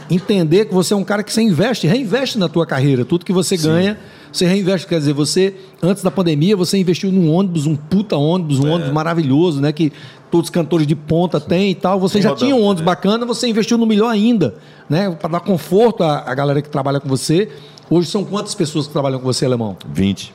[0.08, 3.04] Entender que você é um cara que você investe, reinveste na tua carreira.
[3.04, 3.98] Tudo que você ganha,
[4.32, 4.86] você reinveste.
[4.86, 8.92] Quer dizer, você, antes da pandemia, você investiu num ônibus, um puta ônibus, um ônibus
[8.92, 9.72] maravilhoso, né?
[9.72, 9.92] Que
[10.30, 12.00] todos os cantores de ponta têm e tal.
[12.00, 12.94] Você Tem já rodando tinha um ônibus também.
[12.94, 14.54] bacana, você investiu no melhor ainda,
[14.88, 15.10] né?
[15.10, 17.48] Para dar conforto à, à galera que trabalha com você.
[17.90, 19.76] Hoje são quantas pessoas que trabalham com você, Alemão?
[19.92, 20.32] 20.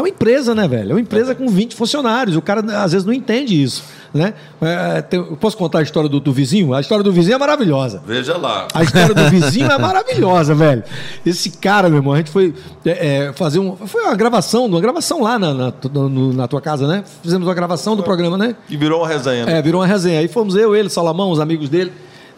[0.00, 0.90] É uma empresa, né, velho?
[0.90, 2.36] É uma empresa com 20 funcionários.
[2.36, 4.34] O cara, às vezes, não entende isso, né?
[4.60, 6.74] É, tem- eu posso contar a história do, do vizinho?
[6.74, 8.02] A história do vizinho é maravilhosa.
[8.06, 8.66] Veja lá.
[8.74, 10.82] A história do vizinho é maravilhosa, velho.
[11.24, 13.76] Esse cara, meu irmão, a gente foi é, é, fazer um.
[13.76, 17.04] Foi uma gravação, uma gravação lá na, na, no- na tua casa, né?
[17.22, 18.56] Fizemos uma gravação do programa, né?
[18.68, 19.44] E virou uma resenha.
[19.46, 19.58] né?
[19.58, 20.20] É, virou uma resenha.
[20.20, 21.92] Aí fomos eu, ele, Salomão, os amigos dele,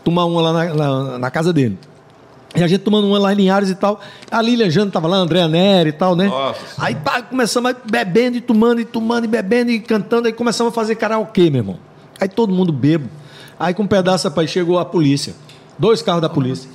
[0.05, 1.79] tomar uma lá na, na- na casa dele.
[2.55, 4.01] E a gente tomando uma lá em Linhares e tal.
[4.31, 6.27] A Lilian Jano tava lá, a Andréa Neri e tal, né?
[6.27, 6.61] Nossa.
[6.79, 10.27] Aí pá, começamos bebendo e tomando e tomando e bebendo e cantando.
[10.27, 11.79] Aí começamos a fazer karaokê, meu irmão.
[12.21, 13.09] Aí todo mundo bebo.
[13.59, 15.35] Aí com um pedaço, rapaz, chegou a polícia.
[15.79, 16.69] Dois carros da polícia.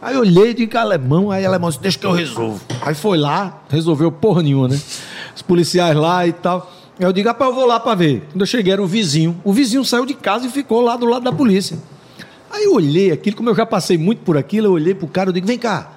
[0.00, 2.60] Aí eu olhei e digo, alemão, aí alemão disse, deixa que eu resolvo.
[2.80, 4.80] Aí foi lá, resolveu porra nenhuma, né?
[5.34, 6.70] Os policiais lá e tal.
[6.98, 8.22] Aí eu digo, rapaz, eu vou lá pra ver.
[8.32, 9.40] Quando eu cheguei, era o vizinho.
[9.44, 11.78] O vizinho saiu de casa e ficou lá do lado da polícia.
[12.50, 15.28] Aí eu olhei aquilo, como eu já passei muito por aquilo, eu olhei pro cara,
[15.28, 15.92] eu digo, vem cá.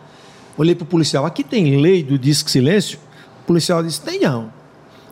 [0.57, 2.99] Olhei pro policial, aqui tem lei do disque silêncio?
[3.43, 4.51] O policial disse, tem não.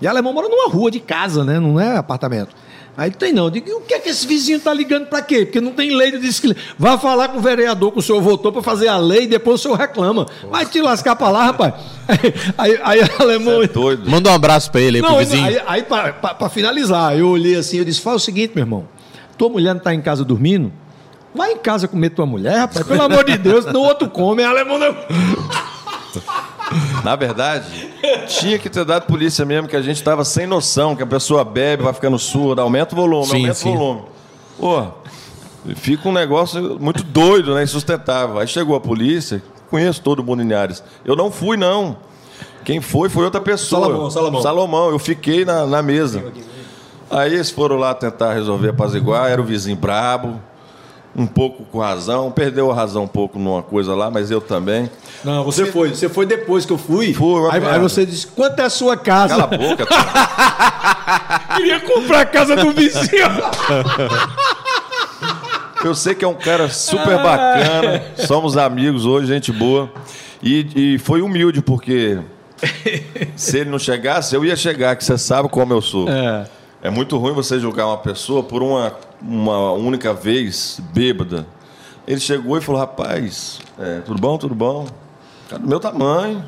[0.02, 1.60] E o alemão mora numa rua de casa, né?
[1.60, 2.56] Não é apartamento.
[2.98, 3.46] Aí tem não.
[3.46, 5.46] Eu digo, e o que é que esse vizinho tá ligando para quê?
[5.46, 6.14] Porque não tem lei.
[6.14, 8.98] Eu disse que vai falar com o vereador que o senhor votou para fazer a
[8.98, 10.26] lei e depois o senhor reclama.
[10.52, 11.74] Vai te lascar para lá, rapaz.
[12.58, 13.62] Aí, aí, aí alemão.
[13.62, 14.10] É doido.
[14.10, 15.46] Manda um abraço pra ele aí, Não, pro aí, vizinho.
[15.46, 18.88] aí, aí para finalizar, eu olhei assim, eu disse: faz o seguinte, meu irmão.
[19.38, 20.72] Tua mulher não tá em casa dormindo?
[21.34, 22.86] Vai em casa comer tua mulher, rapaz.
[22.86, 24.44] Pelo amor de Deus, no outro come.
[24.44, 24.96] Alemão não.
[27.04, 27.90] Na verdade,
[28.28, 31.44] tinha que ter dado polícia mesmo, que a gente tava sem noção, que a pessoa
[31.44, 33.70] bebe, vai ficando surda, aumenta o volume, Sim, aumenta sim.
[33.70, 34.02] o volume.
[34.60, 34.84] Pô,
[35.76, 37.64] fica um negócio muito doido, né?
[37.64, 38.40] Insustentável.
[38.40, 40.84] Aí chegou a polícia, conheço todo mundo em Linhares.
[41.06, 41.98] Eu não fui, não.
[42.64, 43.84] Quem foi foi outra pessoa.
[43.84, 44.42] Salomão, Salomão.
[44.42, 46.24] Salomão, eu fiquei na, na mesa.
[47.10, 50.40] Aí eles foram lá tentar resolver apaziguar, era o vizinho brabo,
[51.22, 54.90] um pouco com razão, perdeu a razão um pouco numa coisa lá, mas eu também.
[55.24, 55.90] Não, você foi.
[55.90, 57.14] Você foi depois que eu fui.
[57.14, 59.36] Fui, aí, aí você disse: quanto é a sua casa?
[59.36, 61.56] Cala a boca, Tom.
[61.58, 63.28] Queria comprar a casa do vizinho.
[65.84, 69.90] Eu sei que é um cara super bacana, somos amigos hoje, gente boa.
[70.44, 72.20] E, e foi humilde, porque
[73.36, 76.10] se ele não chegasse, eu ia chegar, que você sabe como eu sou.
[76.10, 76.46] É.
[76.82, 81.46] É muito ruim você julgar uma pessoa por uma, uma única vez, bêbada.
[82.08, 84.88] Ele chegou e falou, rapaz, é, tudo bom, tudo bom?
[85.50, 86.44] Cara do meu tamanho.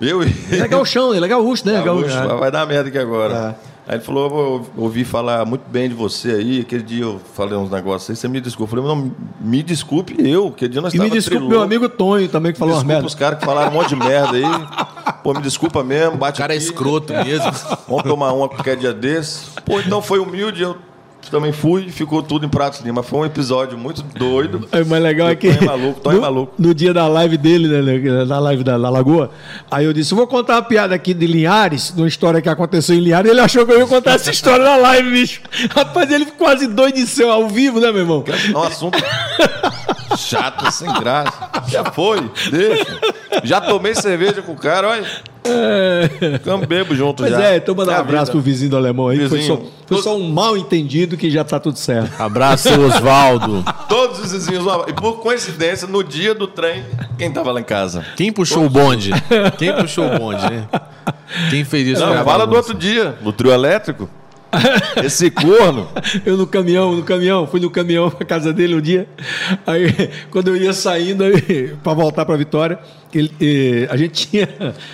[0.00, 1.76] Eu e Ele é gauchão, ele é gaúcho, né?
[1.78, 2.06] Ah, Gaúcho.
[2.06, 3.56] oxe, vai- vai dar merda aqui agora.
[3.86, 6.60] Aí ele falou, eu ouvi falar muito bem de você aí.
[6.62, 8.74] Aquele dia eu falei uns negócios aí, você me desculpa.
[8.76, 10.48] Eu falei, não, me desculpe eu.
[10.48, 13.12] Aquele dia nós E me desculpe, meu amigo Tonho também, que falou umas Desculpa merdas.
[13.12, 15.14] os caras que falaram um monte de merda aí.
[15.22, 16.64] Pô, me desculpa mesmo, O bate cara é aqui.
[16.64, 17.52] escroto mesmo.
[17.86, 19.50] Vamos tomar uma qualquer dia desse.
[19.66, 20.76] Pô, então foi humilde, eu
[21.30, 23.02] também fui e ficou tudo em pratos limpa.
[23.02, 24.68] Foi um episódio muito doido.
[24.72, 25.48] É, mas legal é que.
[25.48, 26.54] É maluco, é no, maluco.
[26.58, 29.30] No dia da live dele, né, na live da, da Lagoa,
[29.70, 32.48] aí eu disse: eu vou contar uma piada aqui de Linhares, de uma história que
[32.48, 33.30] aconteceu em Linhares.
[33.30, 35.40] Ele achou que eu ia contar essa história na live, bicho.
[35.74, 38.24] Rapaz, ele ficou quase doido de ser ao vivo, né, meu irmão?
[38.26, 38.98] É um assunto
[40.16, 41.50] chato, sem graça.
[41.68, 43.00] Já foi, deixa.
[43.42, 45.33] Já tomei cerveja com o cara, olha.
[46.38, 47.42] Ficamos bebo junto Mas já.
[47.50, 48.52] é, então mandar É um abraço pro vida.
[48.52, 49.18] vizinho do alemão aí.
[49.18, 52.20] que Foi só, foi só um mal entendido que já tá tudo certo.
[52.20, 53.62] Abraço, Osvaldo.
[53.88, 54.64] Todos os vizinhos.
[54.88, 56.84] E por coincidência, no dia do trem,
[57.18, 58.04] quem tava lá em casa?
[58.16, 59.10] Quem puxou o bonde?
[59.58, 60.66] Quem puxou o bonde, né?
[61.50, 62.06] Quem fez isso?
[62.06, 64.08] Não, fala do outro dia, no trio elétrico.
[65.04, 65.88] Esse corno.
[66.24, 69.08] Eu no caminhão, no caminhão, fui no caminhão pra casa dele um dia.
[69.66, 69.86] Aí,
[70.30, 71.24] quando eu ia saindo
[71.82, 72.78] pra voltar pra Vitória,
[73.12, 74.48] ele, a gente tinha,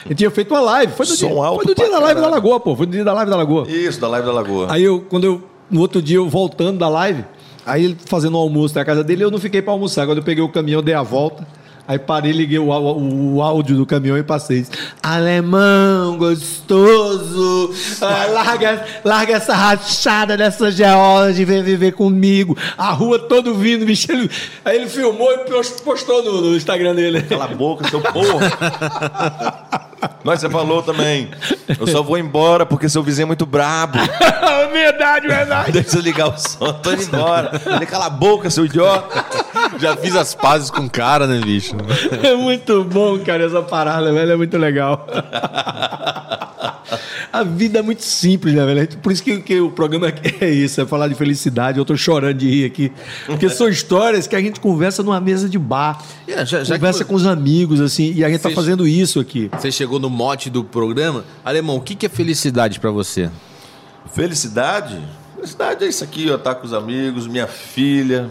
[0.04, 0.92] a gente tinha feito uma live.
[0.92, 2.28] Foi no Som dia, alto foi no dia da live da.
[2.28, 2.76] Lagoa, pô.
[2.76, 3.68] Foi no dia da live da Lagoa.
[3.68, 4.66] Isso, da live da Lagoa.
[4.70, 7.24] Aí eu, quando eu, no outro dia, eu voltando da live,
[7.66, 10.06] aí ele fazendo o almoço na casa dele, eu não fiquei pra almoçar.
[10.06, 11.46] Quando eu peguei o caminhão, dei a volta.
[11.90, 14.64] Aí parei, liguei o, au- o áudio do caminhão e passei.
[15.02, 17.74] Alemão, gostoso.
[18.00, 22.56] Ah, larga, larga essa rachada dessa geologia e vem viver comigo.
[22.78, 24.12] A rua todo vindo, bicho.
[24.12, 24.30] Ele-
[24.64, 27.22] aí ele filmou e post- postou no, no Instagram dele.
[27.22, 28.52] Cala a boca, seu porra.
[30.22, 31.28] Nós, você falou também.
[31.78, 33.98] Eu só vou embora porque seu vizinho é muito brabo.
[34.72, 35.72] verdade, verdade.
[35.72, 37.60] Deixa eu ligar o som, tô indo embora.
[37.66, 39.24] Ele cala a boca, seu idiota.
[39.78, 41.74] Já fiz as pazes com o cara, né, bicho?
[42.22, 44.32] É muito bom, cara, essa parada, velho.
[44.32, 45.06] É muito legal.
[47.32, 48.88] A vida é muito simples, né, velho?
[48.98, 51.78] Por isso que, que o programa aqui é isso, é falar de felicidade.
[51.78, 52.90] Eu tô chorando de rir aqui.
[53.24, 56.02] Porque são histórias que a gente conversa numa mesa de bar.
[56.26, 58.54] É, já- já que conversa vo- com os amigos, assim, e a gente tá Vocês-
[58.56, 59.48] fazendo isso aqui.
[59.52, 61.24] Você chegou no mote do programa.
[61.44, 63.30] Alemão, o que que é felicidade pra você?
[64.12, 64.98] Felicidade?
[65.36, 68.28] Felicidade é isso aqui, ó, tá com os amigos, minha filha,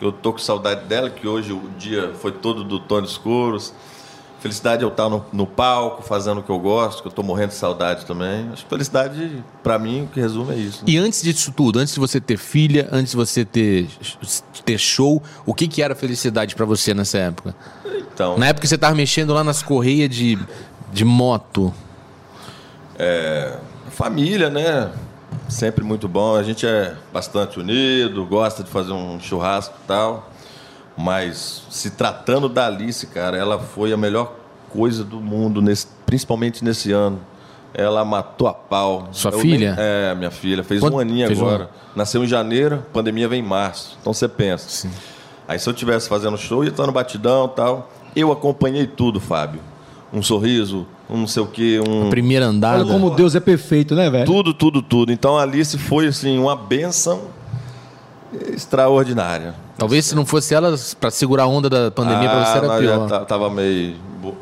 [0.00, 3.74] que eu tô com saudade dela, que hoje o dia foi todo do Tony Escuros.
[4.40, 7.22] Felicidade é eu estar no, no palco, fazendo o que eu gosto, que eu tô
[7.22, 8.48] morrendo de saudade também.
[8.50, 10.78] Acho que felicidade, pra mim, o que resume é isso.
[10.78, 10.84] né?
[10.90, 13.86] E antes disso tudo, antes de você ter filha, antes de você ter,
[14.64, 17.54] ter show, o que que era felicidade pra você nessa época?
[17.84, 20.38] Então, Na época que você tava mexendo lá nas correias de,
[20.90, 21.74] de moto.
[23.90, 24.90] família, né?
[25.48, 26.36] Sempre muito bom.
[26.36, 30.30] A gente é bastante unido, gosta de fazer um churrasco e tal.
[30.96, 34.34] Mas se tratando da Alice, cara, ela foi a melhor
[34.70, 37.20] coisa do mundo, nesse- principalmente nesse ano.
[37.72, 39.08] Ela matou a pau.
[39.12, 39.74] Sua Eu filha?
[39.74, 40.62] nem- é, minha filha.
[40.62, 41.70] Fez Quanto- um aninho fez um agora.
[41.94, 43.96] Nasceu em janeiro, pandemia vem em março.
[44.00, 44.88] Então você pensa.
[45.48, 47.90] Aí se eu estivesse fazendo show, ia estar no batidão e tal.
[48.14, 49.60] Eu acompanhei tudo, Fábio.
[50.12, 52.10] Um sorriso, um não sei o quê, um...
[52.10, 52.80] Primeira andada.
[52.82, 54.26] Olha como Deus é perfeito, né, velho?
[54.26, 55.12] Tudo, tudo, tudo.
[55.12, 57.22] Então a Alice foi assim uma benção
[58.52, 59.54] extraordinária.
[59.78, 62.66] Talvez se não fosse ela, pra segurar a onda da pandemia, pra você Ah, era
[62.66, 63.08] nós pior.
[63.08, 64.34] já tá- tava meio bo-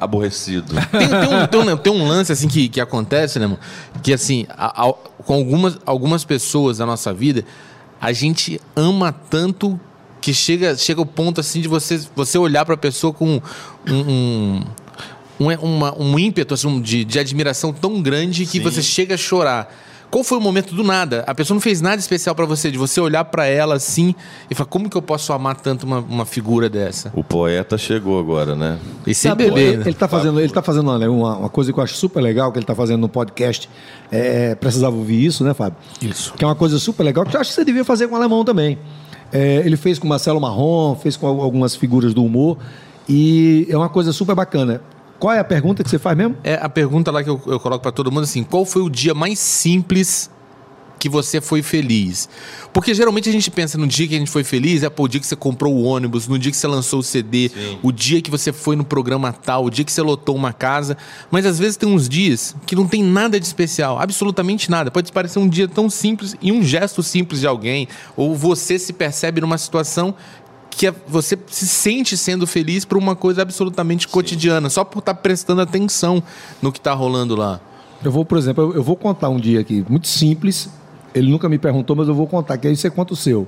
[0.00, 0.74] aborrecido.
[0.90, 3.58] Tem, tem um, tem, um, tem um lance assim que, que acontece, né, mano?
[4.02, 7.44] Que assim, a- a- com algumas, algumas pessoas da nossa vida,
[8.00, 9.78] a gente ama tanto
[10.22, 13.40] que chega, chega o ponto assim de você, você olhar pra pessoa com um,
[13.92, 14.62] um,
[15.40, 18.60] um, uma- um ímpeto assim, de, de admiração tão grande que Sim.
[18.60, 19.70] você chega a chorar.
[20.10, 21.24] Qual foi o momento do nada?
[21.26, 24.14] A pessoa não fez nada especial pra você, de você olhar pra ela assim
[24.50, 27.10] e falar, como que eu posso amar tanto uma, uma figura dessa?
[27.14, 28.78] O poeta chegou agora, né?
[29.06, 29.82] E sem Sabe, beber, ele, né?
[29.86, 32.52] ele tá fazendo, ele tá fazendo uma, uma, uma coisa que eu acho super legal
[32.52, 33.70] que ele tá fazendo no podcast.
[34.10, 35.78] É, precisava ouvir isso, né, Fábio?
[36.02, 36.34] Isso.
[36.34, 38.18] Que é uma coisa super legal que eu acho que você devia fazer com o
[38.18, 38.78] alemão também.
[39.32, 42.58] É, ele fez com Marcelo Marrom, fez com al- algumas figuras do humor
[43.08, 44.80] e é uma coisa super bacana.
[45.18, 46.36] Qual é a pergunta que você faz mesmo?
[46.42, 48.90] É a pergunta lá que eu, eu coloco pra todo mundo assim: qual foi o
[48.90, 50.28] dia mais simples
[51.02, 52.28] que você foi feliz?
[52.72, 55.08] Porque geralmente a gente pensa no dia que a gente foi feliz, é pô, o
[55.08, 57.78] dia que você comprou o ônibus, no dia que você lançou o CD, Sim.
[57.82, 60.96] o dia que você foi no programa tal, o dia que você lotou uma casa.
[61.28, 64.92] Mas às vezes tem uns dias que não tem nada de especial, absolutamente nada.
[64.92, 68.92] Pode parecer um dia tão simples e um gesto simples de alguém, ou você se
[68.92, 70.14] percebe numa situação
[70.70, 75.14] que é- você se sente sendo feliz por uma coisa absolutamente cotidiana, só por estar
[75.14, 76.22] prestando atenção
[76.62, 77.60] no que está rolando lá.
[78.04, 80.68] Eu vou, por exemplo, eu, eu vou contar um dia aqui, muito simples.
[81.14, 83.46] Ele nunca me perguntou, mas eu vou contar, que aí você conta o seu.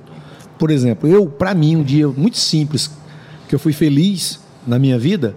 [0.57, 2.91] Por exemplo, eu, pra mim, um dia muito simples,
[3.47, 5.35] que eu fui feliz na minha vida,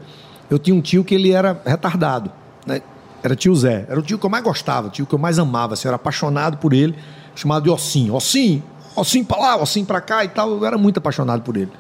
[0.51, 2.31] eu tinha um tio que ele era retardado,
[2.67, 2.81] né?
[3.23, 3.85] Era tio Zé.
[3.89, 5.91] Era o tio que eu mais gostava, o tio que eu mais amava, assim, eu
[5.91, 6.95] era apaixonado por ele,
[7.35, 8.11] chamado de Ossim.
[8.11, 8.63] Ossim,
[8.95, 10.51] Ossim pra lá, Ossim pra cá e tal.
[10.51, 11.71] Eu era muito apaixonado por ele.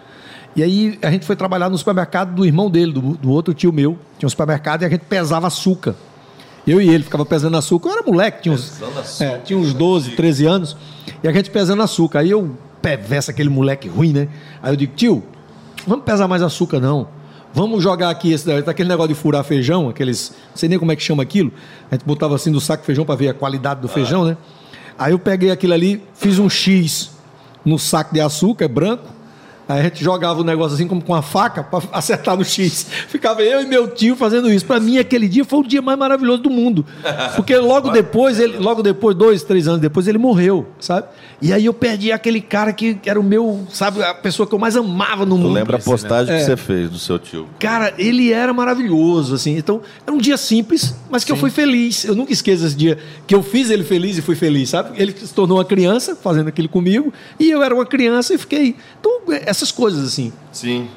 [0.56, 3.72] E aí a gente foi trabalhar no supermercado do irmão dele, do, do outro tio
[3.72, 3.98] meu.
[4.18, 5.94] Tinha um supermercado e a gente pesava açúcar.
[6.66, 7.88] Eu e ele ficava pesando açúcar.
[7.88, 8.80] Eu era moleque, tinha uns,
[9.20, 10.76] é, tinha uns 12, 13 anos.
[11.22, 12.20] E a gente pesando açúcar.
[12.20, 14.28] Aí eu, perverso, aquele moleque ruim, né?
[14.62, 15.22] Aí eu digo, tio,
[15.86, 17.08] vamos pesar mais açúcar não.
[17.52, 20.32] Vamos jogar aqui esse, aquele negócio de furar feijão, aqueles.
[20.50, 21.50] Não sei nem como é que chama aquilo.
[21.90, 24.36] A gente botava assim no saco feijão para ver a qualidade do feijão, né?
[24.98, 27.10] Aí eu peguei aquilo ali, fiz um X
[27.64, 29.17] no saco de açúcar branco.
[29.68, 32.86] Aí a gente jogava o negócio assim como com a faca para acertar no X.
[33.08, 34.64] Ficava eu e meu tio fazendo isso.
[34.64, 36.86] Para mim, aquele dia foi o dia mais maravilhoso do mundo.
[37.36, 41.06] Porque logo depois, ele, logo depois, dois, três anos depois, ele morreu, sabe?
[41.42, 44.58] E aí eu perdi aquele cara que era o meu, sabe, a pessoa que eu
[44.58, 45.52] mais amava no mundo.
[45.52, 46.38] lembra a postagem É.
[46.38, 47.46] que você fez do seu tio?
[47.58, 49.56] Cara, ele era maravilhoso, assim.
[49.56, 52.04] Então, era um dia simples, mas que eu fui feliz.
[52.04, 55.00] Eu nunca esqueço esse dia que eu fiz ele feliz e fui feliz, sabe?
[55.00, 58.74] Ele se tornou uma criança fazendo aquilo comigo e eu era uma criança e fiquei.
[58.98, 59.18] Então,
[59.58, 60.32] essas coisas, assim.
[60.52, 60.88] Sim.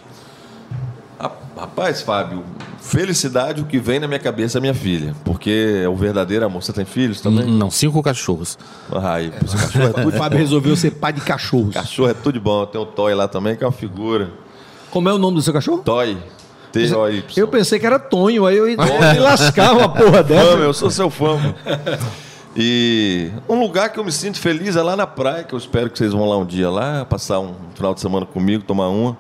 [1.20, 2.44] Ra- Rapaz, Fábio,
[2.80, 5.16] felicidade o que vem na minha cabeça é minha filha.
[5.24, 6.64] Porque é o verdadeiro amor.
[6.64, 7.46] Você tem filhos também?
[7.46, 8.58] Não, cinco cachorros.
[8.92, 11.74] Ai, esse cachorro é O Fábio resolveu ser pai de cachorros.
[11.74, 12.66] cachorro é tudo de bom.
[12.66, 14.32] Tem o Toy lá também, que é uma figura.
[14.90, 15.80] Como é o nome do seu cachorro?
[15.84, 16.18] Toy.
[16.72, 17.24] T-O-Y.
[17.36, 18.78] Eu pensei que era Tonho, aí eu ia
[19.14, 20.58] me lascar uma porra Fã, dessa.
[20.58, 21.38] eu sou seu fã.
[22.56, 25.90] E um lugar que eu me sinto feliz é lá na praia, que eu espero
[25.90, 29.18] que vocês vão lá um dia lá, passar um final de semana comigo, tomar uma.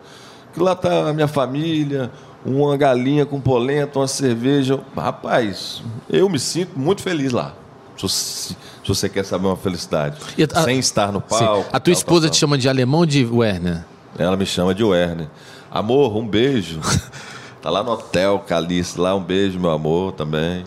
[0.53, 2.11] Que lá tá a minha família,
[2.45, 4.79] uma galinha com polenta, uma cerveja.
[4.95, 7.53] Rapaz, eu me sinto muito feliz lá.
[7.95, 8.55] Se
[8.87, 10.17] você, quer saber uma felicidade.
[10.53, 11.39] A- Sem estar no Sim.
[11.39, 11.69] palco.
[11.71, 12.39] A tua tal, esposa tal, te tal.
[12.39, 13.85] chama de alemão ou de Werner?
[14.17, 15.27] Ela me chama de Werner.
[15.69, 16.79] Amor, um beijo.
[17.61, 20.65] tá lá no hotel Calice, lá um beijo, meu amor, também.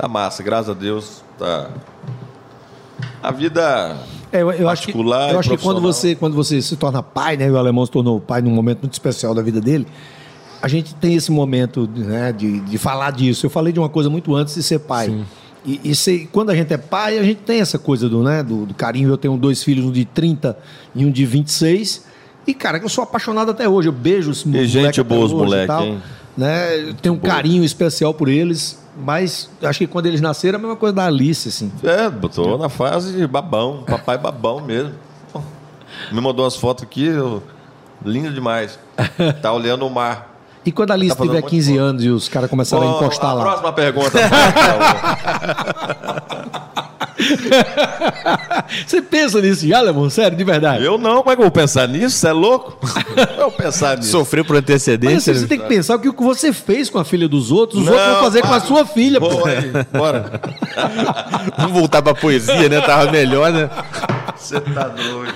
[0.00, 1.22] Tá massa, graças a Deus.
[1.38, 1.68] Tá.
[3.22, 3.98] A vida.
[4.32, 7.36] É, eu, eu acho que, eu acho que quando você, quando você se torna pai,
[7.36, 7.50] né?
[7.50, 9.86] O alemão se tornou pai num momento muito especial da vida dele.
[10.62, 13.44] A gente tem esse momento né, de, de falar disso.
[13.44, 15.24] Eu falei de uma coisa muito antes de ser pai.
[15.66, 18.42] E, e se- quando a gente é pai, a gente tem essa coisa do, né,
[18.42, 19.08] do, do carinho.
[19.10, 20.56] Eu tenho dois filhos, um de 30
[20.94, 22.06] e um de 26.
[22.46, 23.88] E, cara, eu sou apaixonado até hoje.
[23.88, 26.02] Eu beijo os moleques gente boa os hoje moleque, tal, hein?
[26.38, 26.88] Né?
[26.88, 28.79] Eu tenho um carinho especial por eles.
[28.96, 31.70] Mas acho que quando eles nasceram, a mesma coisa da Alice, assim.
[31.82, 34.92] É, botou na fase de babão, papai babão mesmo.
[36.12, 37.42] Me mandou umas fotos aqui, eu-
[38.04, 38.78] lindo demais.
[39.42, 40.28] Tá olhando o mar.
[40.64, 41.82] E quando a Alice Tá tiver muito 15 foto.
[41.82, 43.42] anos e os caras começarem a encostar a lá.
[43.44, 44.18] Próxima pergunta.
[48.86, 50.08] Você pensa nisso já, Alemão?
[50.10, 50.84] Sério, de verdade?
[50.84, 52.16] eu não, como é que eu vou pensar nisso?
[52.16, 52.78] Você é louco?
[53.36, 54.10] Eu vou pensar nisso.
[54.10, 55.32] Sofreu por Mas antecedência?
[55.32, 57.86] assim, você tem que pensar o que você fez com a filha dos outros, os
[57.86, 59.18] Não, outros vão fazer com a sua filha.
[59.18, 60.40] Vou aí, bora.
[61.58, 62.80] Vamos voltar pra poesia, né?
[62.80, 63.68] Tava melhor, né?
[64.36, 65.34] Você tá doido.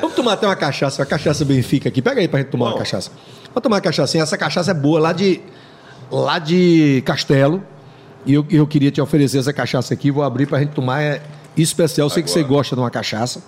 [0.00, 2.02] Vamos tomar até uma cachaça, uma cachaça Benfica aqui.
[2.02, 2.78] Pega aí pra gente tomar uma Bom.
[2.78, 3.10] cachaça.
[3.48, 4.18] Vamos tomar uma cachaça.
[4.18, 5.40] Essa cachaça é boa, lá de,
[6.10, 7.62] lá de Castelo.
[8.26, 10.10] E eu, eu queria te oferecer essa cachaça aqui.
[10.10, 11.02] Vou abrir pra gente tomar.
[11.02, 11.22] É
[11.56, 12.06] especial.
[12.06, 13.42] Eu sei que você gosta de uma cachaça.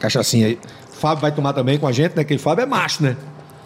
[0.00, 0.58] Cachaçinha aí.
[0.92, 2.24] Fábio vai tomar também com a gente, né?
[2.24, 3.16] Que o Fábio é macho, né?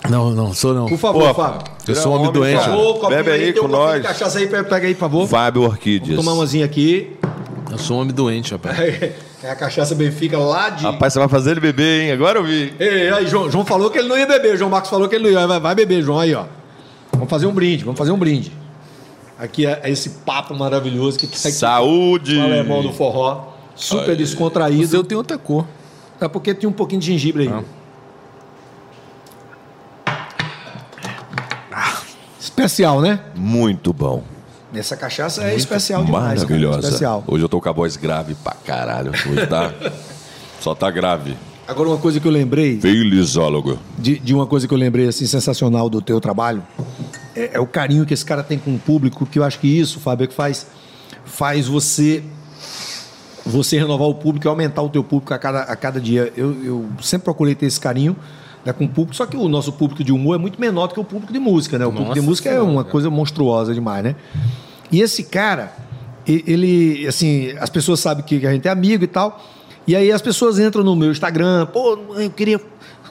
[0.09, 0.87] Não, não, sou não.
[0.87, 1.63] Por favor, Pô, Fábio.
[1.87, 2.61] Eu sou um homem doente.
[2.61, 2.77] cara.
[2.77, 4.03] Ô, copinho Bebe aí tem com um nós.
[4.03, 5.29] cachaça aí, pega pega aí, por favor.
[5.29, 6.11] Fábio Orquídeas.
[6.11, 7.17] Vamos tomar umazinha aqui.
[7.71, 8.79] Eu sou um homem doente, rapaz.
[8.79, 10.85] É a cachaça Benfica lá de...
[10.85, 12.13] Rapaz, você vai fazer ele beber, hein?
[12.13, 12.73] Agora eu vi.
[12.79, 14.57] Ei, aí, João, João falou que ele não ia beber.
[14.57, 15.47] João Marcos falou que ele não ia.
[15.47, 16.45] Vai, vai beber, João, aí, ó.
[17.13, 18.53] Vamos fazer um brinde, vamos fazer um brinde.
[19.39, 22.37] Aqui é, é esse papo maravilhoso que tem Saúde!
[22.37, 23.49] o alemão do forró.
[23.75, 24.87] Super O descontraído.
[24.87, 25.67] seu tem outra cor.
[26.21, 27.65] É porque tem um pouquinho de gengibre aí.
[32.39, 33.21] Especial, né?
[33.35, 34.23] Muito bom.
[34.75, 36.25] Essa cachaça é especial demais.
[36.25, 36.81] cara, Maravilhosa.
[36.89, 37.25] Especial.
[37.27, 39.11] Hoje eu tô com a voz grave pra caralho.
[39.11, 39.73] Hoje tá.
[40.61, 41.37] Só tá grave.
[41.67, 43.79] Agora, uma coisa que eu lembrei, Felizólogo.
[43.99, 46.63] de, de uma coisa que eu lembrei assim sensacional do teu trabalho
[47.35, 49.67] é, é o carinho que esse cara tem com o público que eu acho que
[49.67, 50.67] isso Fábio é que faz
[51.25, 52.23] faz você
[53.45, 56.33] você renovar o público e aumentar o teu público a cada, a cada dia.
[56.37, 58.17] Eu, eu sempre procurei ter esse carinho
[58.65, 60.95] né, com o público só que o nosso público de humor é muito menor do
[60.95, 61.85] que o público de música né?
[61.85, 62.93] O público de Nossa música é Senhora, uma cara.
[62.93, 64.15] coisa monstruosa demais né?
[64.91, 65.75] E esse cara
[66.25, 69.43] ele assim as pessoas sabem que a gente é amigo e tal
[69.85, 72.61] e aí as pessoas entram no meu Instagram pô eu queria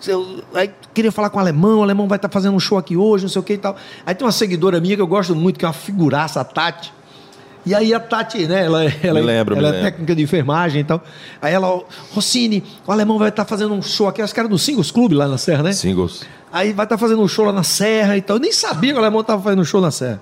[0.08, 2.96] eu, aí queria falar com o alemão, o alemão vai estar fazendo um show aqui
[2.96, 3.76] hoje, não sei o que e tal.
[4.06, 6.94] Aí tem uma seguidora minha que eu gosto muito, que é uma figuraça, a Tati.
[7.66, 9.86] E aí a Tati, né, ela, ela, Me lembro, ela é lembro.
[9.86, 11.02] técnica de enfermagem e tal.
[11.42, 11.84] Aí ela,
[12.14, 15.28] Rossini, o alemão vai estar fazendo um show aqui, os caras do Singles Club lá
[15.28, 15.72] na Serra, né?
[15.74, 16.24] Singles.
[16.52, 18.38] Aí vai estar fazendo um show lá na Serra e tal.
[18.38, 20.22] Eu nem sabia que o alemão estava fazendo um show na Serra.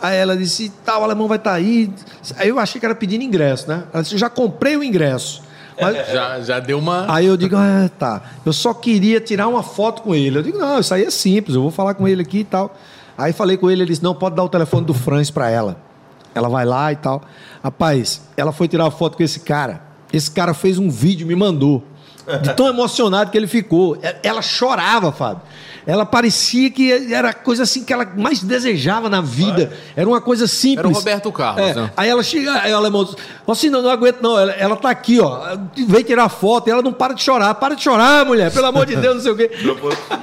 [0.00, 1.92] Aí ela disse, tá, o alemão vai estar aí.
[2.36, 3.84] Aí eu achei que era pedindo ingresso, né?
[3.92, 5.42] Ela disse, já comprei o ingresso.
[5.80, 7.12] Mas, Já, já deu uma.
[7.12, 8.22] Aí eu digo, ah, tá.
[8.44, 10.38] Eu só queria tirar uma foto com ele.
[10.38, 12.74] Eu digo, não, isso aí é simples, eu vou falar com ele aqui e tal.
[13.16, 15.76] Aí falei com ele, ele disse, não, pode dar o telefone do Franz pra ela.
[16.34, 17.22] Ela vai lá e tal.
[17.62, 19.82] Rapaz, ela foi tirar uma foto com esse cara.
[20.12, 21.84] Esse cara fez um vídeo, me mandou.
[22.42, 23.96] De tão emocionado que ele ficou.
[23.96, 25.42] E- Ela chorava, Fábio.
[25.86, 29.72] Ela parecia que era a coisa assim que ela mais desejava na vida.
[29.96, 30.78] Era uma coisa simples.
[30.78, 31.74] Era o Roberto Carlos, É.
[31.74, 31.90] né?
[31.96, 33.16] Aí ela chega, aí o alemão diz,
[33.48, 35.40] assim, não, não aguento não, ela, ela tá aqui, ó,
[35.88, 38.84] vem tirar foto e ela não para de chorar, para de chorar, mulher, pelo amor
[38.84, 39.50] de Deus, não sei o quê.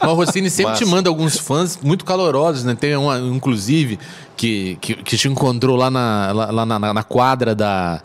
[0.00, 0.84] Mas o Rossini sempre Massa.
[0.84, 2.76] te manda alguns fãs muito calorosos, né?
[2.78, 3.98] Tem uma, inclusive,
[4.36, 8.02] que, que, que te encontrou lá na, lá, lá na, na quadra da.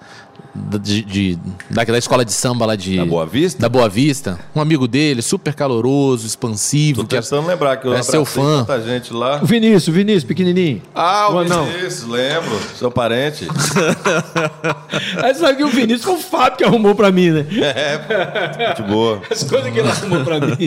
[0.53, 2.97] Da, de, de- da, da escola de samba lá de.
[2.97, 3.61] Da Boa Vista?
[3.61, 4.37] Da Boa Vista.
[4.53, 7.01] Um amigo dele, super caloroso, expansivo.
[7.03, 8.65] Tô que é- tentando lembrar que eu é seu fã.
[8.65, 9.39] tanta gente lá.
[9.41, 10.81] O Vinícius, o Vinícius, pequenininho.
[10.93, 11.65] Ah, o Não, não.
[11.65, 12.59] Vinícius, lembro.
[12.75, 13.47] Seu parente.
[15.23, 17.45] Aí sabe que o Vinícius foi o Fábio que arrumou pra mim, né?
[17.61, 19.21] É, gente boa.
[19.31, 20.57] As coisas que ele arrumou pra mim.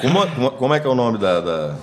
[0.00, 1.74] Como, como- é que é o nome da, da,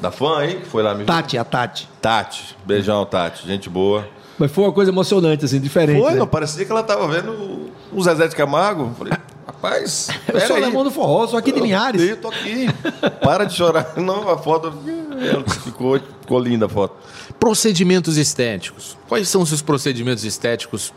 [0.00, 1.04] da fã aí que foi lá me?
[1.04, 1.88] Tati, a Tati.
[2.00, 2.56] Tati.
[2.64, 3.46] Beijão, Tati.
[3.46, 4.06] Gente boa.
[4.38, 6.00] Mas foi uma coisa emocionante, assim, diferente.
[6.00, 6.18] Foi, né?
[6.18, 8.92] não, parecia que ela tava vendo o Zezé de Camargo.
[8.96, 9.12] Falei,
[9.46, 12.00] rapaz, Eu sou alemão do forró, sou aqui de Linhares.
[12.00, 12.66] Eu tô aqui.
[13.22, 13.94] Para de chorar.
[13.98, 14.72] Não, a foto
[15.64, 16.94] ficou, ficou linda a foto.
[17.40, 18.96] Procedimentos estéticos.
[19.08, 20.92] Quais são os seus procedimentos estéticos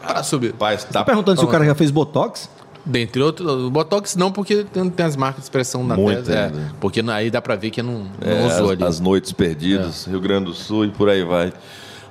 [0.00, 0.52] para subir?
[0.52, 2.48] Rapaz, tá Tá perguntando se o cara já fez Botox?
[2.84, 6.32] Dentre outros, o Botox não, porque tem, tem as marcas de expressão na Muito testa.
[6.32, 6.74] É, ainda.
[6.80, 8.84] porque aí dá pra ver que não, não É, usou as, ali.
[8.84, 11.52] as noites perdidas, Rio Grande do Sul e por aí vai.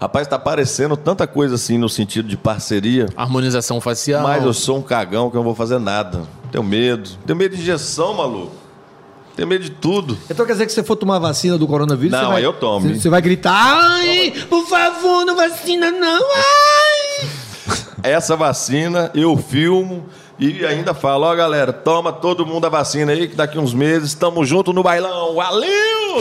[0.01, 4.23] Rapaz, tá aparecendo tanta coisa assim no sentido de parceria, Harmonização facial.
[4.23, 6.23] mas eu sou um cagão que eu não vou fazer nada.
[6.51, 7.07] Tenho medo.
[7.23, 8.51] Tenho medo de injeção, maluco.
[9.35, 10.17] Tenho medo de tudo.
[10.27, 12.43] Então quer dizer que se você for tomar vacina do coronavírus, Não, você vai, aí
[12.43, 12.89] eu tomo.
[12.89, 17.29] Você, você vai gritar, ai, por favor, não vacina não, ai.
[18.01, 20.05] Essa vacina eu filmo
[20.39, 24.09] e ainda falo, ó galera, toma todo mundo a vacina aí que daqui uns meses
[24.09, 25.35] estamos juntos no bailão.
[25.35, 25.69] Valeu!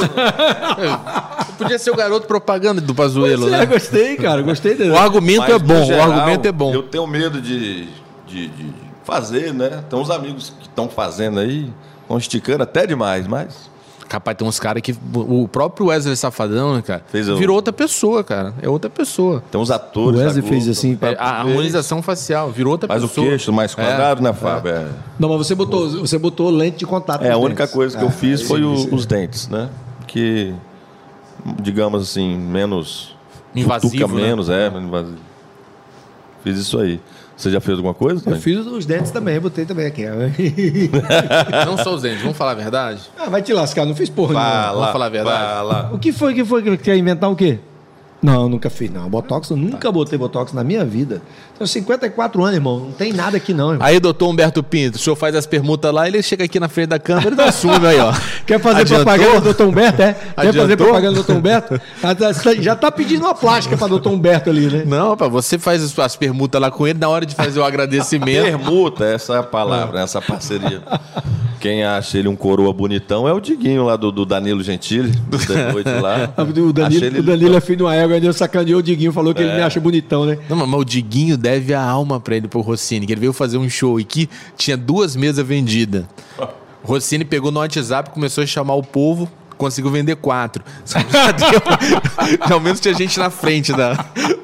[1.64, 3.66] Podia ser o garoto propaganda do Pazuello, Pois é, né?
[3.66, 4.90] gostei, cara, gostei dele.
[4.90, 6.72] O argumento Mas, é bom, geral, o argumento é bom.
[6.74, 7.88] Eu tenho medo de,
[8.26, 8.66] de, de
[9.04, 9.82] fazer, né?
[9.88, 11.70] Tem uns amigos que estão fazendo aí,
[12.02, 13.70] estão esticando até demais, mas
[14.08, 14.92] Capaz, tem uns caras que.
[15.14, 17.00] O próprio Wesley Safadão, né, cara?
[17.12, 18.52] Fez o- Virou outra pessoa, cara.
[18.60, 19.40] É outra pessoa.
[19.52, 20.18] tem uns O atores.
[20.18, 23.24] da Wesley Globo fez assim, pra- É, a harmonização facial virou outra o pessoa.
[23.28, 24.72] queixo mais quadrado, né, Fábio?
[24.72, 27.22] É, Não, mas você botou, você botou lente de contato.
[27.22, 27.72] É, a única dentes.
[27.72, 29.68] coisa que eu Ah, fiz foi o- os dentes, né?
[30.08, 30.52] Que,
[31.60, 33.16] digamos assim, menos.
[33.54, 34.22] Invasivo, né?
[34.22, 35.18] menos, é, invasivo.
[36.44, 37.00] Fiz isso aí.
[37.36, 38.22] Você já fez alguma coisa?
[38.28, 40.04] Eu fiz os dentes também, botei também aqui.
[41.64, 43.10] Não só os dentes, vamos falar a verdade?
[43.18, 44.50] ah, vai te lascar, não fiz porra nenhuma.
[44.50, 45.38] Fala, Vamos falar a verdade?
[45.38, 45.90] Fala.
[45.92, 47.58] O que foi que foi que quer inventar o quê?
[48.22, 49.08] Não, nunca fiz, não.
[49.08, 51.22] Botox, eu nunca botei Botox na minha vida.
[51.60, 52.78] Tenho 54 anos, irmão.
[52.80, 53.86] Não tem nada aqui, não, irmão.
[53.86, 56.88] Aí, doutor Humberto Pinto, o senhor faz as permutas lá, ele chega aqui na frente
[56.88, 58.14] da câmera e dá assume aí, ó.
[58.46, 59.04] Quer fazer Adiantou?
[59.04, 59.62] propaganda do Dr.
[59.64, 60.16] Humberto, é?
[60.40, 61.32] Quer fazer propaganda do Dr.
[61.32, 61.80] Humberto?
[62.02, 64.08] Ah, tá- Já tá pedindo uma plástica pra Dr.
[64.08, 64.84] Humberto ali, né?
[64.86, 67.64] Não, pá, você faz as- as permutas lá com ele, na hora de fazer o
[67.64, 68.40] agradecimento.
[68.46, 70.80] Permuta, essa é a palavra, essa parceria.
[71.60, 75.36] Quem acha ele um coroa bonitão é o Diguinho lá do, do Danilo Gentili, do
[75.38, 76.32] The Noite lá.
[76.38, 79.34] O Danilo, ele- o Danilo é filho de uma égua, ainda sacaneou o Diguinho, falou
[79.34, 80.38] que ele me acha bonitão, né?
[80.48, 83.58] Não, mas o Diguinho deve a alma pra ele, pro Rossini, que ele veio fazer
[83.58, 86.04] um show aqui, tinha duas mesas vendidas.
[86.82, 89.28] O Rossini pegou no WhatsApp, começou a chamar o povo,
[89.58, 90.64] conseguiu vender quatro.
[92.46, 93.92] Que Ao menos tinha gente na frente da,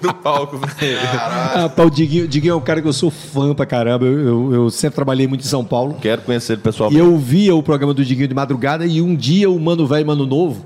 [0.01, 0.99] do palco pra ele.
[1.03, 4.05] Ah, pá, o Diguinho, Diguinho é um cara que eu sou fã pra caramba.
[4.05, 5.97] Eu, eu- eu sempre trabalhei muito em São Paulo.
[6.01, 6.93] Quero conhecer ele pessoal.
[6.93, 10.07] E eu via o programa do Diguinho de madrugada e um dia o Mano Velho
[10.07, 10.65] Mano Novo,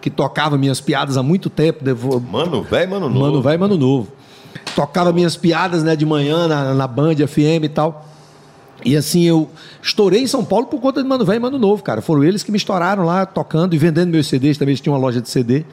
[0.00, 3.20] que tocava minhas piadas há muito tempo, devo- Mano, velho, mano, novo.
[3.20, 4.08] Mano Velho Mano Novo.
[4.74, 8.06] Tocava minhas piadas né, de manhã na, na Band FM e tal.
[8.84, 9.48] E assim, eu
[9.82, 12.02] estourei em São Paulo por conta de Mano Velho e Mano Novo, cara.
[12.02, 14.58] Foram eles que me estouraram lá, tocando e vendendo meus CDs.
[14.58, 15.64] Também eles tinham uma loja de CD.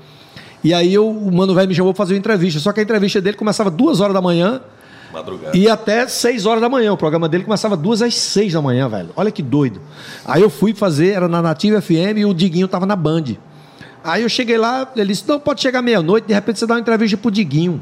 [0.64, 2.60] E aí eu, o Mano Velho me chamou pra fazer uma entrevista.
[2.60, 4.62] Só que a entrevista dele começava duas horas da manhã
[5.12, 5.58] Madrugada.
[5.58, 6.94] e até 6 horas da manhã.
[6.94, 9.10] O programa dele começava duas às 6 da manhã, velho.
[9.16, 9.82] Olha que doido.
[10.26, 13.24] Aí eu fui fazer, era na Nativa FM e o Diguinho tava na Band.
[14.04, 16.80] Aí eu cheguei lá, ele disse: Não, pode chegar meia-noite, de repente você dá uma
[16.80, 17.82] entrevista pro Diguinho.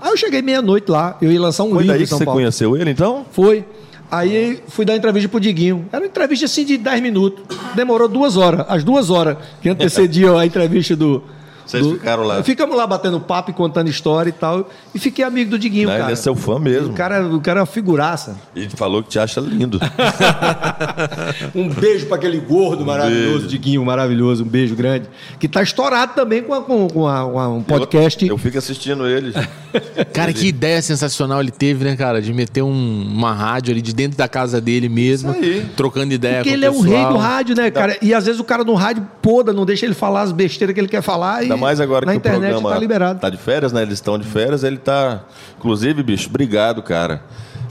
[0.00, 2.24] Aí eu cheguei meia-noite lá, eu ia lançar um Foi livro daí em que você
[2.24, 2.40] Paulo.
[2.40, 3.24] conheceu ele, então?
[3.32, 3.64] Foi.
[4.10, 5.86] Aí fui dar entrevista pro Diguinho.
[5.92, 7.44] Era uma entrevista assim de 10 minutos.
[7.74, 8.64] Demorou duas horas.
[8.68, 11.22] As duas horas que antecediam a entrevista do.
[11.66, 12.42] Vocês do- ficaram lá.
[12.42, 14.70] Ficamos lá batendo papo e contando história e tal.
[14.94, 16.12] E fiquei amigo do Diguinho, Não, ele cara.
[16.12, 16.90] é seu fã mesmo.
[16.92, 18.36] O cara, o cara é uma figuraça.
[18.54, 19.78] Ele falou que te acha lindo.
[21.54, 23.48] Um beijo para aquele gordo maravilhoso, beijo.
[23.48, 25.06] Diguinho maravilhoso, um beijo grande.
[25.38, 28.24] Que tá estourado também com, a- com, com a- com a- um podcast.
[28.24, 29.32] Eu, eu fico assistindo ele.
[30.12, 32.20] Cara, que ideia sensacional ele teve, né, cara?
[32.22, 35.66] De meter um- uma rádio ali de dentro da casa dele mesmo, Isso aí.
[35.76, 37.96] trocando ideia Porque com ele o é o rei do rádio, né, cara?
[38.00, 40.80] E às vezes o cara no rádio poda, não deixa ele falar as besteiras que
[40.80, 41.44] ele quer falar.
[41.56, 43.20] Ainda mais agora na que internet o programa tá liberado.
[43.20, 43.82] tá de férias, né?
[43.82, 45.20] Eles estão de férias, ele tá.
[45.58, 47.22] Inclusive, bicho, obrigado, cara.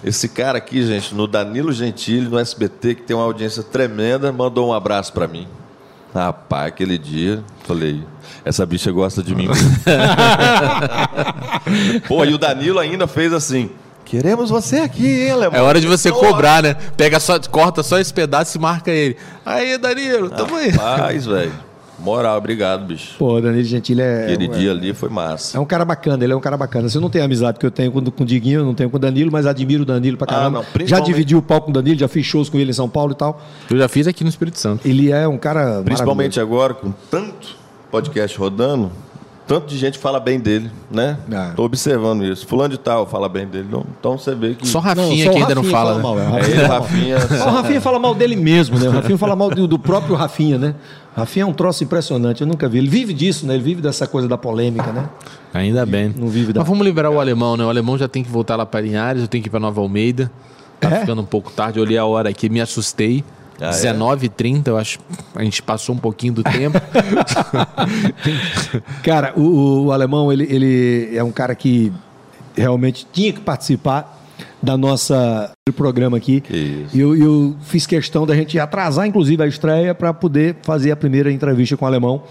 [0.04, 4.70] Esse cara aqui, gente, no Danilo Gentili, no SBT, que tem uma audiência tremenda, mandou
[4.70, 5.48] um abraço pra mim.
[6.14, 8.04] Rapaz, aquele dia, falei,
[8.46, 9.50] essa bicha gosta de mim.
[12.08, 13.70] Pô, e o Danilo ainda fez assim.
[14.06, 15.60] Queremos você aqui, hein, Alemão?
[15.60, 16.76] É hora de você cobrar, né?
[16.96, 19.18] Pega só, corta só esse pedaço e marca ele.
[19.44, 20.70] Aí, Danilo, tamo aí.
[20.70, 21.52] Rapaz, velho.
[22.00, 23.16] Moral, obrigado, bicho.
[23.18, 24.24] Pô, Danilo Gentili é.
[24.26, 25.58] Aquele é, dia ali foi massa.
[25.58, 26.90] é um cara bacana, ele é um cara bacana.
[26.90, 28.90] Você não tem a amizade que eu tenho com, com o Diguinho, eu não tenho
[28.90, 30.58] com o Danilo, mas admiro o Danilo pra Ah, caramba.
[30.60, 32.74] não, já principalmente- dividi o palco com o Danilo, já fiz shows com ele em
[32.74, 33.42] São Paulo e tal.
[33.70, 34.88] Eu já fiz aqui no Espírito Santo.
[34.88, 35.82] Ele é um cara.
[35.84, 37.56] Principalmente agora, com tanto
[37.90, 38.92] podcast rodando,
[39.48, 41.18] tanto de gente fala bem dele, né?
[41.32, 41.52] Ah.
[41.56, 42.46] Tô observando isso.
[42.48, 43.68] Fulano de tal fala bem dele.
[43.70, 44.68] Não- Então você vê que.
[44.68, 44.80] Só.
[44.80, 45.96] Rafinha só que ainda não Rafinha fala.
[45.96, 46.02] né?
[46.04, 46.82] mal, é, o É Rafinha ele, fala mal.
[46.82, 47.18] Rafinha.
[47.46, 48.88] O Rafinha fala mal dele mesmo, né?
[48.88, 50.76] O Rafinha fala mal do, do próprio Rafinha, né?
[51.16, 52.80] O Rafinha é um troço impressionante, eu nunca vi.
[52.80, 53.54] Ele vive disso, né?
[53.54, 55.08] Ele vive dessa coisa da polêmica, né?
[55.54, 56.14] Ainda bem.
[56.18, 57.64] Não vive da- Mas vamos liberar o alemão, né?
[57.64, 59.80] O alemão já tem que voltar lá para Linhares, eu tenho que ir para Nova
[59.80, 60.30] Almeida.
[60.80, 61.00] Tá É?
[61.02, 63.24] ficando um pouco tarde, eu olhei a hora aqui, me assustei.
[63.60, 63.70] Ah, é?
[63.72, 65.00] 19h30, eu acho.
[65.36, 66.80] A gente passou um pouquinho do tempo.
[69.04, 71.92] Cara, o, o- o alemão, ele, ele é um cara que
[72.56, 74.14] realmente tinha que participar
[74.62, 76.44] da nossa do programa aqui.
[76.94, 80.96] E eu, eu fiz questão da gente atrasar, inclusive, a estreia para poder fazer a
[80.96, 82.24] primeira entrevista com o alemão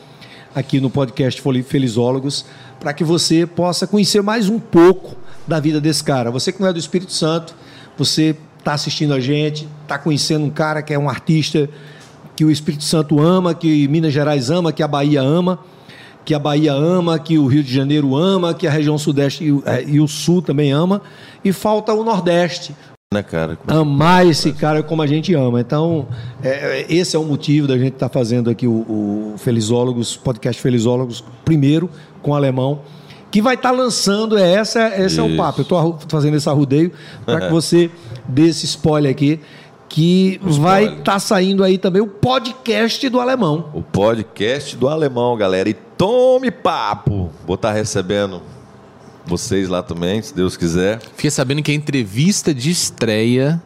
[0.54, 2.44] aqui no podcast Felizólogos,
[2.78, 6.30] para que você possa conhecer mais um pouco da vida desse cara.
[6.30, 7.54] Você que não é do Espírito Santo,
[7.98, 11.68] você está assistindo a gente, está conhecendo um cara que é um artista
[12.34, 15.58] que o Espírito Santo ama, que Minas Gerais ama, que a Bahia ama,
[16.24, 19.52] que a Bahia ama, que o Rio de Janeiro ama, que a região Sudeste e
[19.52, 21.02] o, eh, e o Sul também ama,
[21.44, 22.74] e falta o Nordeste,
[23.12, 23.58] Né, cara?
[23.68, 25.60] amar esse cara como a gente ama.
[25.60, 26.08] Então,
[26.42, 30.60] é, é, esse é o motivo da gente estar fazendo aqui o, o Felizólogos, podcast
[30.60, 31.90] Felizólogos, primeiro,
[32.22, 32.80] com o alemão,
[33.34, 35.36] que vai estar lançando, é, essa, esse é o Isso.
[35.36, 35.58] papo.
[35.58, 36.92] Eu estou fazendo esse arrudeio
[37.26, 37.90] para que você
[38.28, 39.40] dê esse spoiler aqui,
[39.88, 43.70] que vai estar saindo aí também o podcast do alemão.
[43.74, 45.68] O podcast do alemão, galera.
[45.68, 47.28] E tome papo.
[47.44, 48.40] Vou estar recebendo
[49.26, 51.00] vocês lá também, se Deus quiser.
[51.00, 53.60] Fiquei sabendo que a entrevista de estreia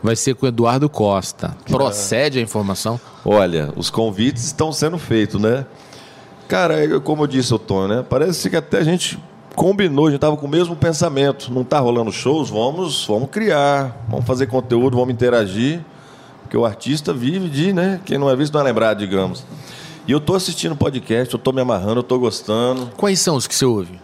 [0.00, 1.56] vai ser com o Eduardo Costa.
[1.68, 3.00] Procede a informação?
[3.24, 5.66] Olha, os convites estão sendo feitos, né?
[6.48, 8.04] Cara, é como eu disse, o Tony, né?
[8.08, 9.18] Parece que até a gente
[9.54, 11.52] combinou, a gente tava com o mesmo pensamento.
[11.52, 15.80] Não tá rolando shows, vamos, vamos criar, vamos fazer conteúdo, vamos interagir.
[16.42, 18.00] Porque o artista vive de, né?
[18.06, 19.44] Quem não é visto não é lembrado, digamos.
[20.06, 22.88] E eu tô assistindo podcast, eu tô me amarrando, eu tô gostando.
[22.96, 24.00] Quais são os que você ouve?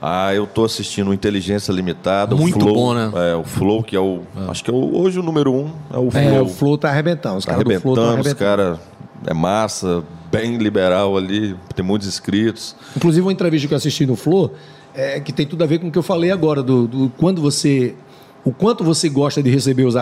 [0.00, 2.74] Ah, eu tô assistindo Inteligência Limitada, Muito o Flow.
[2.74, 3.10] bom, né?
[3.32, 4.20] É, o Flow, que é o.
[4.48, 5.70] Acho que é o- hoje o número um.
[5.92, 6.22] É o Flow.
[6.22, 7.36] É, o Flow tá arrebentando.
[7.38, 8.78] Os Tá caras do Flow estão arrebentando, os arrebentando.
[8.78, 8.93] caras
[9.26, 12.74] é massa, bem liberal ali, tem muitos inscritos.
[12.96, 14.52] Inclusive, uma entrevista que eu assisti no Flow,
[14.94, 17.40] é, que tem tudo a ver com o que eu falei agora, do, do quando
[17.40, 17.94] você
[18.44, 19.94] o quanto você gosta de receber os,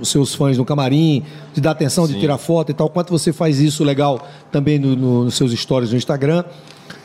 [0.00, 1.22] os seus fãs no camarim,
[1.52, 4.96] de dar atenção, de tirar foto e tal, quanto você faz isso legal também no,
[4.96, 6.44] no, nos seus stories no Instagram.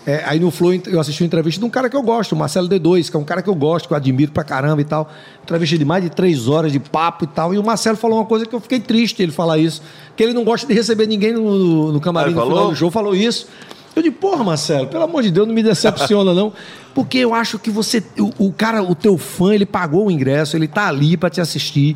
[0.09, 2.35] É, aí no Flow eu assisti uma entrevista de um cara que eu gosto, o
[2.35, 4.83] Marcelo D2, que é um cara que eu gosto, que eu admiro pra caramba e
[4.83, 5.07] tal.
[5.43, 7.53] Entrevista de mais de três horas de papo e tal.
[7.53, 9.83] E o Marcelo falou uma coisa que eu fiquei triste ele falar isso.
[10.15, 13.15] Que ele não gosta de receber ninguém no, no camarim no final do show, falou
[13.15, 13.47] isso.
[13.95, 16.51] Eu digo, porra, Marcelo, pelo amor de Deus, não me decepciona, não.
[16.95, 18.03] Porque eu acho que você.
[18.17, 21.39] O, o cara, o teu fã, ele pagou o ingresso, ele tá ali pra te
[21.39, 21.95] assistir.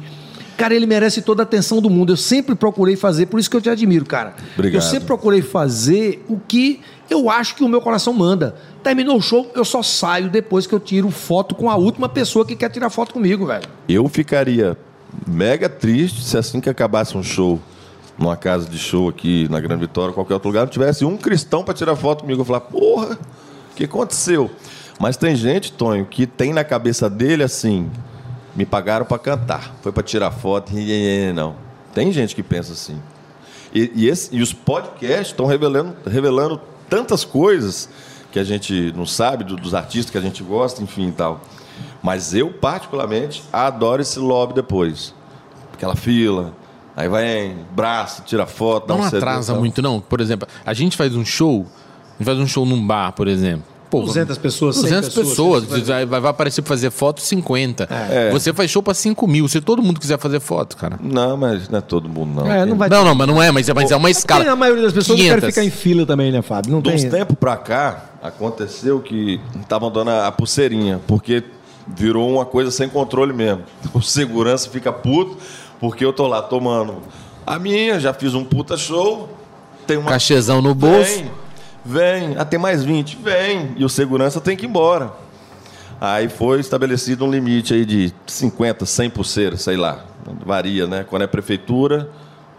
[0.56, 2.14] Cara, ele merece toda a atenção do mundo.
[2.14, 4.36] Eu sempre procurei fazer, por isso que eu te admiro, cara.
[4.54, 4.84] Obrigado.
[4.84, 6.80] Eu sempre procurei fazer o que
[7.14, 8.56] eu acho que o meu coração manda.
[8.84, 12.46] Terminou o show, eu só saio depois que eu tiro foto com a última pessoa
[12.46, 13.64] que quer tirar foto comigo, velho.
[13.88, 14.78] Eu ficaria
[15.28, 17.60] mega triste se assim que acabasse um show,
[18.18, 21.64] numa casa de show aqui na Grande Vitória, qualquer outro lugar, não tivesse um cristão
[21.64, 22.42] para tirar foto comigo.
[22.42, 23.14] Eu falar, porra,
[23.72, 24.52] o que aconteceu?
[25.00, 27.90] Mas tem gente, Tonho, que tem na cabeça dele assim,
[28.56, 30.72] me pagaram para cantar, foi para tirar foto,
[31.34, 31.56] não.
[31.94, 33.00] Tem gente que pensa assim.
[33.74, 37.90] E, e esse- e os podcasts estão revelando, revelando tantas coisas
[38.32, 41.42] que a gente não sabe, do- dos artistas que a gente gosta, enfim e tal.
[42.02, 45.14] Mas eu, particularmente, adoro esse lobby depois.
[45.74, 46.54] Aquela fila,
[46.96, 50.00] aí vai, braço, tira foto, dá Não um e atrasa muito, não.
[50.00, 53.28] Por exemplo, a gente faz um show, a gente faz um show num bar, por
[53.28, 53.66] exemplo.
[53.94, 55.64] Pô, 200 pessoas, 100 200 pessoas.
[55.66, 55.88] pessoas.
[55.88, 57.88] vai, vai aparecer pra fazer foto 50.
[57.92, 58.32] É.
[58.32, 59.48] Você faz show pra 5 mil.
[59.48, 60.98] Se todo mundo quiser fazer foto, cara.
[61.00, 62.52] Não, mas não é todo mundo, não.
[62.52, 64.44] É, não vai Não, não, mas não é, mas é, mas é uma escala.
[64.44, 65.40] Tem a maioria das pessoas não 500.
[65.40, 66.72] querem ficar em fila também, né, Fábio?
[66.72, 67.12] Não De uns tem.
[67.12, 71.44] tempos pra cá, aconteceu que estavam dando a pulseirinha, porque
[71.88, 73.62] virou uma coisa sem controle mesmo.
[73.94, 75.38] O segurança fica puto,
[75.80, 76.98] porque eu tô lá tomando
[77.46, 79.30] a minha, já fiz um puta show,
[79.86, 80.10] tem uma.
[80.10, 81.18] Cachezão no bolso.
[81.18, 81.32] Vem,
[81.86, 83.74] vem, ah, tem mais 20, vem.
[83.78, 85.12] E o segurança tem que ir embora.
[86.00, 90.00] Aí foi estabelecido um limite aí de 50, 100 pulseiras, sei lá.
[90.46, 91.06] Varia, né?
[91.08, 92.10] Quando é prefeitura,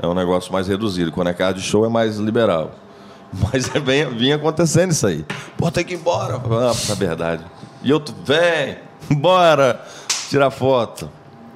[0.00, 1.12] é um negócio mais reduzido.
[1.12, 2.72] Quando é casa de show, é mais liberal.
[3.52, 5.24] Mas é bem, vinha acontecendo isso aí.
[5.56, 6.36] Pô, tem que ir embora.
[6.36, 7.44] Ah, na verdade.
[7.82, 8.78] E eu, vem,
[9.18, 9.80] bora,
[10.28, 11.10] tirar foto.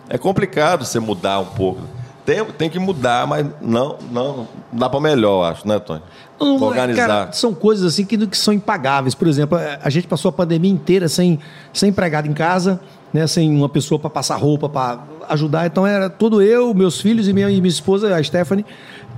[0.09, 1.83] É complicado você mudar um pouco.
[2.25, 6.03] Tem, tem que mudar, mas não, não dá para melhor, acho, né, Tony?
[6.41, 7.07] Não, Organizar.
[7.07, 9.15] cara, são coisas assim que, que são impagáveis.
[9.15, 11.39] Por exemplo, a a gente passou a pandemia inteira sem,
[11.73, 12.81] sem empregado em casa,
[13.13, 15.01] né, sem uma pessoa para passar roupa, para
[15.31, 15.67] ajudar.
[15.67, 18.65] Então era todo eu, meus filhos e minha, e minha esposa, a Stephanie,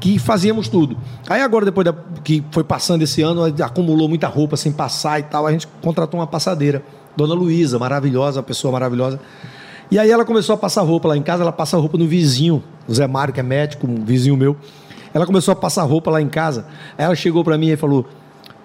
[0.01, 0.97] que fazíamos tudo.
[1.29, 1.95] Aí agora, depois da-
[2.25, 6.19] que foi passando esse ano, acumulou muita roupa sem passar e tal, a gente contratou
[6.21, 6.83] uma passadeira.
[7.17, 9.21] Dona Luísa, maravilhosa, uma pessoa maravilhosa.
[9.91, 12.63] E aí ela começou a passar roupa lá em casa, ela passa roupa no vizinho,
[12.89, 14.57] o Zé Mário, que é médico, um vizinho meu.
[15.13, 16.67] Ela começou a passar roupa lá em casa.
[16.97, 18.07] Aí ela chegou para mim e falou: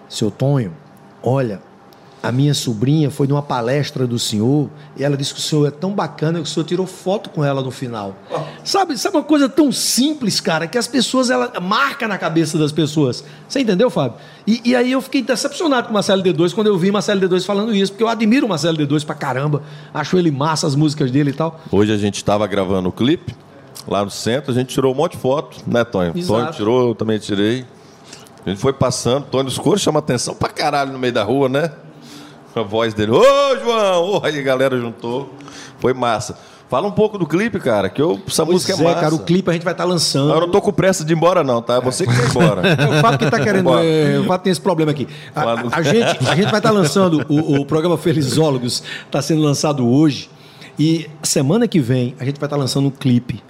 [0.07, 0.73] Seu Tonho,
[1.23, 1.61] olha,
[2.25, 4.67] a minha sobrinha foi numa palestra do senhor
[4.97, 7.45] e ela disse que o senhor é tão bacana que o senhor tirou foto com
[7.45, 8.15] ela no final.
[8.63, 12.71] Sabe, sabe uma coisa tão simples, cara, que as pessoas, ela marca na cabeça das
[12.71, 13.23] pessoas.
[13.47, 14.17] Você entendeu, Fábio?
[14.47, 17.45] E, e aí eu fiquei decepcionado com o Marcelo D2 quando eu vi Marcelo D2
[17.45, 19.61] falando isso, porque eu admiro o Marcelo D2 pra caramba,
[19.93, 21.61] acho ele massa, as músicas dele e tal.
[21.71, 23.35] Hoje a gente estava gravando o clipe
[23.87, 26.13] lá no centro, a gente tirou um monte de foto, né, Tonho?
[26.15, 26.27] Exato.
[26.41, 27.65] Tonho tirou, eu também tirei.
[28.45, 31.49] A gente foi passando, Tonho dos Coros chama atenção pra caralho no meio da rua,
[31.49, 31.71] né?
[32.55, 33.21] A voz dele, ô
[33.61, 34.03] João!
[34.13, 35.29] Ô, aí a galera juntou.
[35.79, 36.37] Foi massa.
[36.69, 39.01] Fala um pouco do clipe, cara, que eu, essa música é Pois massa.
[39.01, 40.33] cara, o clipe a gente vai estar lançando.
[40.33, 41.75] Eu não tô com pressa de ir embora, não, tá?
[41.75, 42.61] É você que ir embora.
[42.67, 43.69] É o Fábio que está querendo.
[43.77, 45.07] É, o Fábio tem esse problema aqui.
[45.35, 49.41] A, a- a gente, a gente vai estar lançando o, o programa Felizólogos, está sendo
[49.43, 50.29] lançado hoje.
[50.79, 53.43] E semana que vem a gente vai estar lançando um clipe.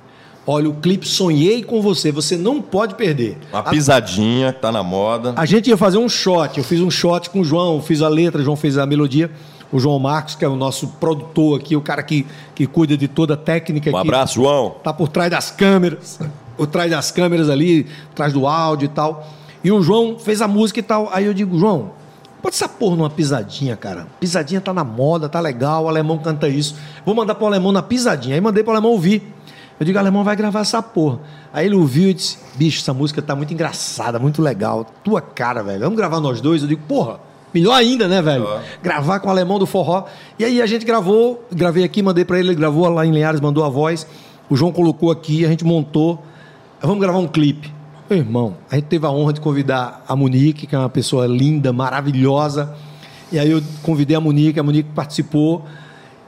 [0.47, 3.37] Olha, o clipe Sonhei com Você, você não pode perder.
[3.51, 5.33] Uma pisadinha, que tá na moda.
[5.35, 6.57] A gente ia fazer um shot.
[6.57, 9.31] Eu fiz um shot com o João, fiz a letra, o João fez a melodia.
[9.71, 13.07] O João Marcos, que é o nosso produtor aqui, o cara que, que cuida de
[13.07, 14.07] toda a técnica Um aqui.
[14.07, 14.75] abraço, João.
[14.83, 16.19] Tá por trás das câmeras,
[16.55, 19.27] por trás das câmeras ali, atrás do áudio e tal.
[19.63, 21.09] E o João fez a música e tal.
[21.11, 21.89] Aí eu digo, João,
[22.43, 24.05] pode essa porra numa pisadinha, cara.
[24.19, 26.75] Pisadinha tá na moda, tá legal, o alemão canta isso.
[27.03, 28.35] Vou mandar pro alemão na pisadinha.
[28.35, 29.33] Aí mandei pro alemão ouvir.
[29.79, 31.19] Eu digo, alemão vai gravar essa porra.
[31.51, 34.85] Aí ele ouviu e disse, bicho, essa música tá muito engraçada, muito legal.
[35.03, 35.81] Tua cara, velho.
[35.81, 36.61] Vamos gravar nós dois?
[36.61, 37.19] Eu digo, porra,
[37.53, 38.47] melhor ainda, né, velho?
[38.81, 40.05] Gravar com o alemão do forró.
[40.39, 43.41] E aí a gente gravou, gravei aqui, mandei pra ele, ele gravou lá em Linhares,
[43.41, 44.07] mandou a voz.
[44.49, 46.23] O João colocou aqui, a gente montou.
[46.81, 47.73] Vamos gravar um clipe.
[48.09, 51.25] Meu irmão, a gente teve a honra de convidar a Monique, que é uma pessoa
[51.25, 52.75] linda, maravilhosa.
[53.31, 55.65] E aí eu convidei a Monique, a Monique participou.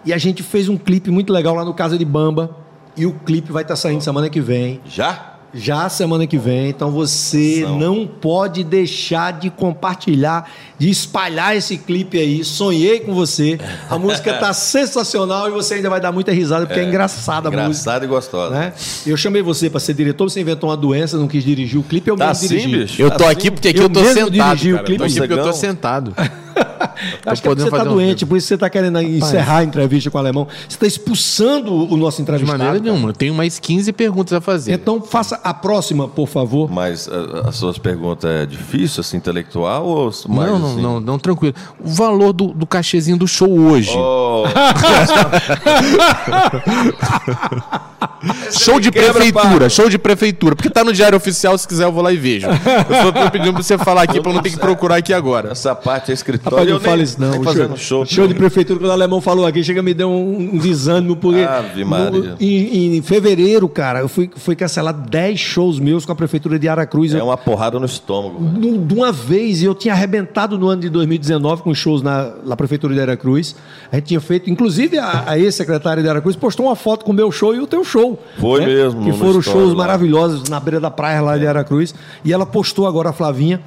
[0.03, 2.66] E a gente fez um clipe muito legal lá no Casa de Bamba.
[2.98, 4.82] E o clipe vai estar saindo semana que vem.
[4.90, 5.34] Já?
[5.53, 7.80] Já semana que vem, então você São.
[7.80, 10.48] não pode deixar de compartilhar,
[10.78, 12.44] de espalhar esse clipe aí.
[12.44, 13.57] Sonhei com você.
[13.90, 17.52] A música tá sensacional e você ainda vai dar muita risada porque é, engraçada a
[17.52, 17.64] música.
[17.69, 18.53] Engraçado e gostosa.
[18.53, 18.74] Né?
[19.06, 22.10] Eu chamei você para ser diretor, você inventou uma doença, não quis dirigir o clipe,
[22.10, 22.78] eu Tá mesmo assim, dirigi.
[22.80, 23.02] bicho?
[23.02, 23.32] Eu Tá tô assim?
[23.34, 24.32] aqui porque aqui Eu eu, tô mesmo sentado.
[24.57, 24.86] dirigi o cara.
[24.86, 25.02] clipe.
[25.03, 26.14] Eu tô aqui porque eu tô sentado.
[27.26, 30.10] Acho que é você tá um doente, por isso você tá querendo encerrar a entrevista
[30.10, 30.48] com o alemão.
[30.68, 32.58] Você tá expulsando o nosso De entrevistado.
[32.58, 32.92] maneira cara.
[32.92, 33.10] nenhuma.
[33.10, 34.74] Eu tenho mais 15 perguntas a fazer.
[34.74, 36.70] Então faça a próxima, por favor.
[36.72, 40.82] Mas a- as suas perguntas é difícil, assim, intelectual ou mais não, não, assim?
[40.82, 41.54] não, não, tranquilo.
[41.84, 43.92] O valor do, do cachezinho do show hoje.
[43.96, 44.46] Oh,
[48.52, 49.70] show de prefeitura, Pablo.
[49.70, 50.56] show de prefeitura.
[50.56, 52.48] Porque tá no Diário Oficial, se quiser eu vou lá e vejo.
[52.48, 55.14] Eu só tô pedindo pra você falar aqui pra eu não ter que procurar aqui
[55.14, 55.52] agora.
[55.52, 56.47] essa parte é escritório.
[56.49, 57.44] Rapaz, não fala isso não.
[57.44, 58.06] show, show.
[58.06, 61.41] show de prefeitura, quando o alemão falou aqui, chega me deu um, um desânimo, porque
[61.41, 62.10] Ave Maria.
[62.22, 66.57] no- em, em fevereiro, cara, eu fui, fui cancelar 10 shows meus com a prefeitura
[66.60, 67.14] de Aracruz.
[67.14, 68.40] É uma porrada no estômago.
[68.60, 72.32] de de uma vez, e eu tinha arrebentado no ano de 2019 com shows na,
[72.45, 73.56] na Prefeitura de Aracruz.
[73.91, 77.15] A gente tinha feito, inclusive a, a ex-secretária de Aracruz postou uma foto com o
[77.15, 78.18] meu show e o teu show.
[78.40, 79.76] Foi mesmo, Que foram shows lá.
[79.78, 81.94] maravilhosos na beira da praia lá de Aracruz.
[82.24, 83.61] E ela postou agora a Flavinha.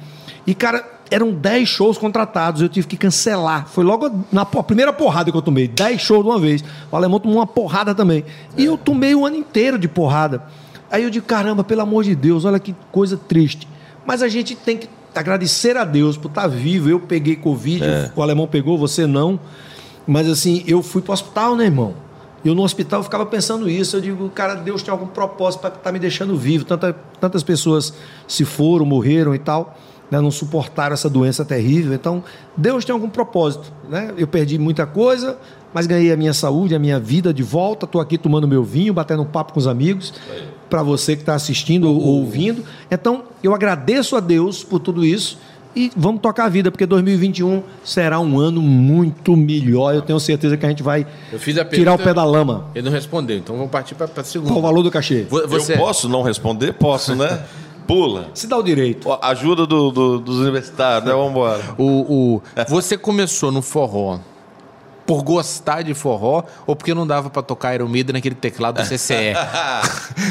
[0.47, 3.67] E, cara, eram 10 shows contratados, eu tive que cancelar.
[3.67, 5.67] Foi logo na primeira porrada que eu tomei.
[5.67, 6.63] 10 shows de uma vez.
[6.89, 8.23] O alemão tomou uma porrada também.
[8.57, 10.41] E eu tomei o ano inteiro de porrada.
[10.89, 13.67] Aí eu digo, caramba, pelo amor de Deus, olha que coisa triste.
[14.05, 16.89] Mas a gente tem que agradecer a Deus por estar vivo.
[16.89, 17.83] Eu peguei Covid,
[18.15, 19.37] o alemão pegou, você não.
[20.07, 21.93] Mas assim, eu fui para o hospital, né, irmão?
[22.43, 23.97] Eu no hospital ficava pensando isso.
[23.97, 26.65] Eu digo, cara, Deus tem algum propósito para estar me deixando vivo.
[26.65, 27.93] Tanta, tantas pessoas
[28.27, 29.77] se foram, morreram e tal,
[30.11, 31.93] né, não suportaram essa doença terrível.
[31.93, 32.23] Então,
[32.55, 33.71] Deus tem algum propósito.
[33.89, 34.13] Né?
[34.17, 35.37] Eu perdi muita coisa,
[35.73, 37.85] mas ganhei a minha saúde, a minha vida de volta.
[37.85, 40.13] Estou aqui tomando meu vinho, batendo um papo com os amigos.
[40.69, 42.63] Para você que está assistindo ou ouvindo.
[42.91, 45.37] Então, eu agradeço a Deus por tudo isso.
[45.73, 49.95] E vamos tocar a vida, porque 2021 será um ano muito melhor.
[49.95, 52.25] Eu tenho certeza que a gente vai Eu fiz a tirar o pergunta- pé da
[52.25, 52.65] lama.
[52.75, 54.51] Ele não respondeu, então vamos partir pra, pra segunda.
[54.51, 55.25] Qual o valor do cachê?
[55.29, 56.73] Vo- Você, Eu posso não responder?
[56.73, 57.39] Posso, né?
[57.93, 58.29] Pula.
[58.33, 59.09] Se dá o direito.
[59.09, 61.11] Ó, Ajuda do- do- dos universitários, né?
[61.13, 61.61] Vamos embora.
[61.77, 61.83] o,
[62.37, 64.19] o- você começou no forró
[65.05, 68.87] por gostar de forró ou porque não dava pra tocar Iron Maiden naquele teclado do
[68.87, 69.33] CCE?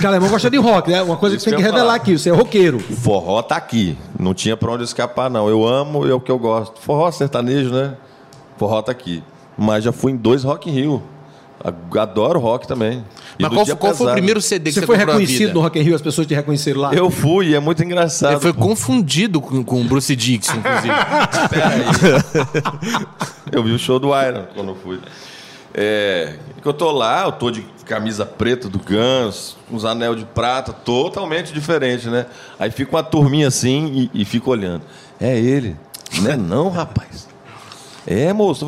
[0.03, 1.03] O alemão gosta de rock, né?
[1.03, 1.95] Uma coisa Isso que você tem que revelar falar.
[1.97, 2.17] aqui.
[2.19, 2.79] Você é roqueiro.
[2.81, 3.99] Forró tá aqui.
[4.19, 5.49] Não tinha pra onde escapar, não.
[5.49, 6.81] Eu amo, é o que eu gosto.
[6.81, 7.95] Forró sertanejo, né?
[8.57, 9.23] Forró tá aqui.
[9.59, 11.03] Mas já fui em dois Rock in Rio.
[11.99, 13.05] Adoro rock também.
[13.41, 15.79] E Mas qual, qual foi o primeiro CD que Você você, foi reconhecido no Rock
[15.79, 16.93] in Rio, as pessoas te reconheceram lá?
[16.95, 18.33] Eu fui, e é muito engraçado.
[18.33, 18.61] Ele foi pô.
[18.61, 20.95] confundido com, com o Bruce Dixon, inclusive.
[23.51, 25.01] Eu vi o show do Iron quando eu fui.
[25.73, 30.25] É, que eu tô lá, eu tô de camisa preta do Guns, uns anel de
[30.25, 32.27] prata, totalmente diferente, né?
[32.59, 34.83] Aí fica uma turminha assim e, e fica olhando.
[35.21, 35.77] É ele.
[36.21, 37.29] Não é não, rapaz.
[38.07, 38.67] É, moço.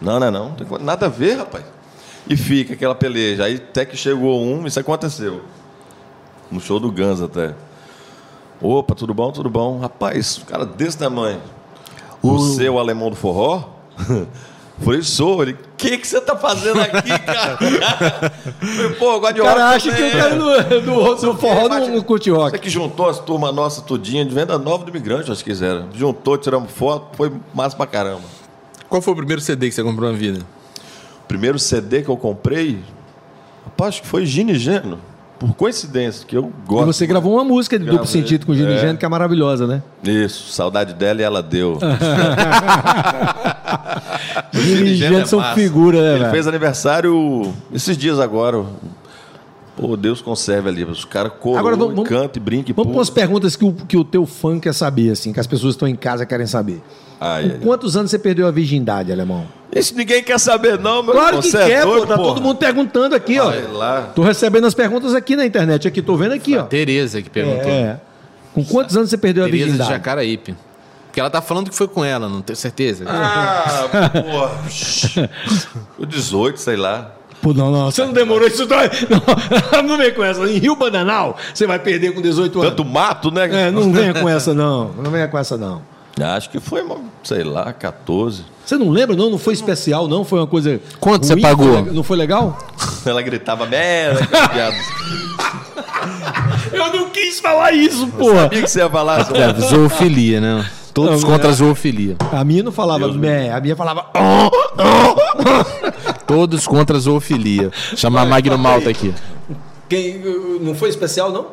[0.00, 0.48] Não, não é não.
[0.50, 1.64] Não tem co- nada a ver, rapaz.
[2.28, 3.44] E fica aquela peleja.
[3.44, 5.42] Aí até que chegou um, isso aconteceu.
[6.50, 7.54] No show do Guns até.
[8.60, 9.32] Opa, tudo bom?
[9.32, 9.78] Tudo bom?
[9.78, 11.40] Rapaz, um cara desse tamanho.
[12.22, 13.64] Você é o alemão do forró?
[14.82, 15.42] Falei, sou.
[15.42, 17.56] Ele, o que, que você tá fazendo aqui, cara?
[18.60, 21.34] Falei, pô, eu gosto de O cara rock acha que o cara do, do, do
[21.34, 22.58] forró não, não curte Você rock.
[22.58, 25.88] que juntou as turmas nossas tudinha de venda nova do imigrante, acho que quiseram.
[25.94, 28.22] Juntou, tiramos foto, foi massa pra caramba.
[28.88, 30.40] Qual foi o primeiro CD que você comprou na vida?
[31.30, 32.80] Primeiro CD que eu comprei,
[33.64, 34.98] rapaz, acho que foi Gini Geno.
[35.38, 36.86] Por coincidência, que eu E gosto.
[36.86, 38.78] você gravou uma música de duplo sentido com o Gino É.
[38.78, 39.80] Gênero, que é maravilhosa, né?
[40.02, 41.78] Isso, saudade dela e ela deu.
[44.52, 45.54] Gino e Geno Gênero são massa.
[45.54, 46.30] figura, né, Ele velho?
[46.32, 48.64] fez aniversário esses dias agora.
[49.80, 50.84] Pô, Deus conserve ali.
[50.84, 54.26] Os caras vamos- canta e brinca Vamos para umas perguntas que o, que o teu
[54.26, 56.82] fã quer saber, assim, que as pessoas estão em casa querem saber.
[57.20, 57.60] Ai, Com ai, ai.
[57.62, 59.46] quantos anos você perdeu a virgindade, alemão?
[59.74, 62.06] Isso ninguém quer saber, não, meu Claro que é quer, doido, pô.
[62.06, 62.28] Tá porra.
[62.34, 63.50] todo mundo perguntando aqui, ó.
[63.50, 64.02] Vai lá.
[64.14, 65.86] Tô recebendo as perguntas aqui na internet.
[65.86, 66.62] Aqui, tô vendo aqui, ó.
[66.64, 67.70] Tereza que perguntou.
[67.70, 68.00] É.
[68.54, 69.90] Com quantos anos você perdeu a Tereza de virgindade?
[69.96, 70.56] Jacaraípe.
[71.06, 73.04] Porque ela tá falando que foi com ela, não tenho certeza.
[73.06, 75.28] Ah, porra.
[75.98, 77.12] O 18, sei lá.
[77.42, 77.90] Pô, não, não.
[77.90, 78.66] Você não demorou isso.
[78.68, 80.40] Não, não vem com essa.
[80.50, 82.70] Em Rio Bananal, você vai perder com 18 anos.
[82.70, 83.68] Tanto mato, né?
[83.68, 84.90] É, não venha com essa, não.
[85.02, 85.82] Não venha com essa, não.
[86.20, 86.84] Acho que foi,
[87.24, 88.44] sei lá, 14.
[88.66, 89.30] Você não lembra, não?
[89.30, 90.22] Não foi especial, não?
[90.22, 90.78] Foi uma coisa.
[91.00, 91.42] Quanto você ruim?
[91.42, 91.72] pagou?
[91.72, 92.58] Foi le- Não foi legal?
[93.06, 94.26] Ela gritava merda.
[94.26, 94.76] piada.
[96.72, 98.42] Eu não quis falar isso, porra.
[98.42, 99.32] Sabia que você ia falar assim.
[99.34, 100.66] É, zoofilia, né?
[100.92, 101.50] Todos Não, contra não.
[101.50, 102.16] a zoofilia.
[102.32, 104.06] A minha não falava mé, a minha falava.
[104.14, 104.50] "Oh".
[106.34, 107.70] Todos contra a zoofilia.
[107.96, 109.12] Chamar Magno Malta aqui.
[109.88, 110.18] Quem,
[110.60, 111.46] não foi especial, não?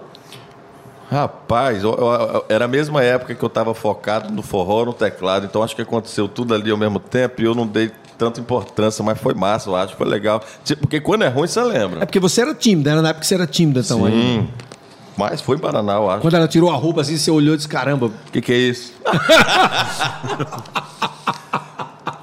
[1.09, 4.93] Rapaz, eu- eu- eu- era a mesma época que eu estava focado no forró, no
[4.93, 8.39] teclado, então acho que aconteceu tudo ali ao mesmo tempo e eu não dei tanta
[8.41, 10.43] importância, mas foi massa, eu acho, foi legal.
[10.65, 12.05] Tipo, porque quando é ruim, você É lembra.
[12.05, 14.05] porque você era tímido, era na época que você era tímido, então.
[14.05, 14.11] aí.
[14.11, 14.47] Sim.
[15.17, 16.21] Mas foi em Paraná, eu acho.
[16.21, 18.57] Quando ela tirou a roupa assim, você olhou e disse: caramba, O que, que é
[18.57, 18.93] isso?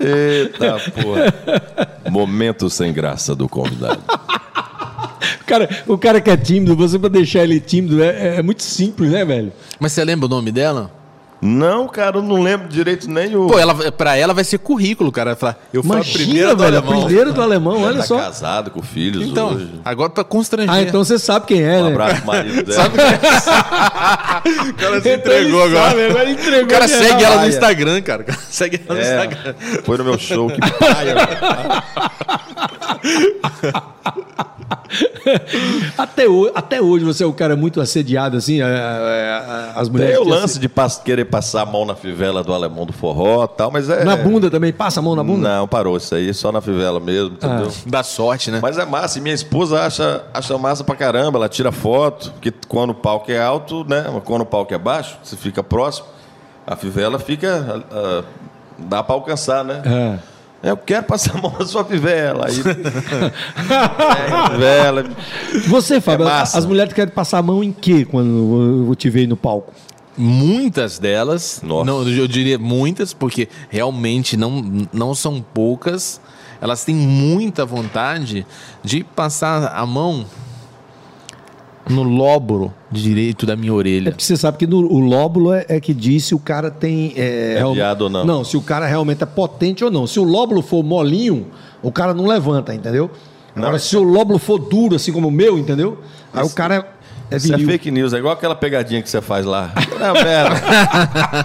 [0.06, 2.10] Eita, porra.
[2.10, 4.02] Momento sem graça do convidado.
[5.40, 8.62] o cara, o cara que é tímido, você pra deixar ele tímido é, é muito
[8.62, 9.52] simples, né, velho?
[9.78, 11.03] Mas você lembra o nome dela?
[11.46, 13.48] Não, cara, eu não lembro direito nem o.
[13.48, 15.30] Pô, ela, pra ela vai ser currículo, cara.
[15.30, 17.02] Ela fala, Eu fui primeira do velho, alemão.
[17.02, 18.16] a primeira do alemão, olha tá só.
[18.18, 19.70] casado com filhos Então, hoje.
[19.84, 20.72] agora pra constranger.
[20.72, 21.90] Ah, então você sabe quem é, Um né?
[21.90, 22.72] abraço pro marido dela.
[22.82, 22.96] Sabe?
[24.70, 25.90] o cara se Então entregou agora.
[25.90, 27.48] sabe, agora entregou O cara segue ela no.
[27.48, 28.22] Instagram, cara.
[28.22, 29.54] O cara segue ela no Instagram.
[29.78, 31.14] É, foi no meu show, que paia.
[35.98, 39.88] Até, hoje, até hoje você é um cara muito assediado, assim, a- a- a- as
[39.88, 40.16] mulheres.
[40.16, 43.46] Tem o lance de pass- querer passar a mão na fivela do alemão do forró
[43.46, 44.04] tal, mas é.
[44.04, 45.48] Na bunda também, passa a mão na bunda?
[45.48, 47.70] Não, parou isso aí, só na fivela mesmo, entendeu?
[47.86, 48.58] Dá sorte, né?
[48.62, 52.52] Mas é massa, e minha esposa acha, acha massa pra caramba, ela tira foto, porque
[52.68, 54.04] quando o palco é alto, né?
[54.24, 56.06] Quando o palco é baixo, você fica próximo,
[56.66, 57.82] a fivela fica.
[57.90, 58.22] ah,
[58.78, 59.82] dá pra alcançar, né?
[59.84, 60.33] É.
[60.64, 62.46] Eu quero passar a mão na sua fivela.
[62.46, 62.56] Aí,
[64.48, 65.04] é, fivela.
[65.68, 69.28] Você, Fábio, É as mulheres querem passar a mão em quê quando eu te vejo
[69.28, 69.72] no palco?
[70.16, 71.84] Muitas delas, Nossa.
[71.84, 76.20] não, eu diria muitas, porque realmente não, não são poucas.
[76.60, 78.46] Elas têm muita vontade
[78.82, 80.24] de passar a mão
[81.88, 84.10] no lóbulo direito da minha É orelha.
[84.10, 87.12] porque você sabe que no, o lóbulo é, é que diz se o cara tem.
[87.16, 88.24] É, real- viado ou não.
[88.24, 90.06] Não, se o cara realmente é potente ou não.
[90.06, 91.46] Se o lóbulo for molinho,
[91.82, 93.10] o cara não levanta, entendeu?
[93.54, 93.78] Agora, Não.
[93.78, 95.98] se o lóbulo for duro, assim como o meu, entendeu?
[96.32, 96.88] Aí o cara
[97.30, 99.72] é Isso é fake news, é igual aquela pegadinha que você faz lá.
[100.00, 100.56] É uma merda.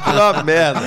[0.05, 0.79] É uma merda.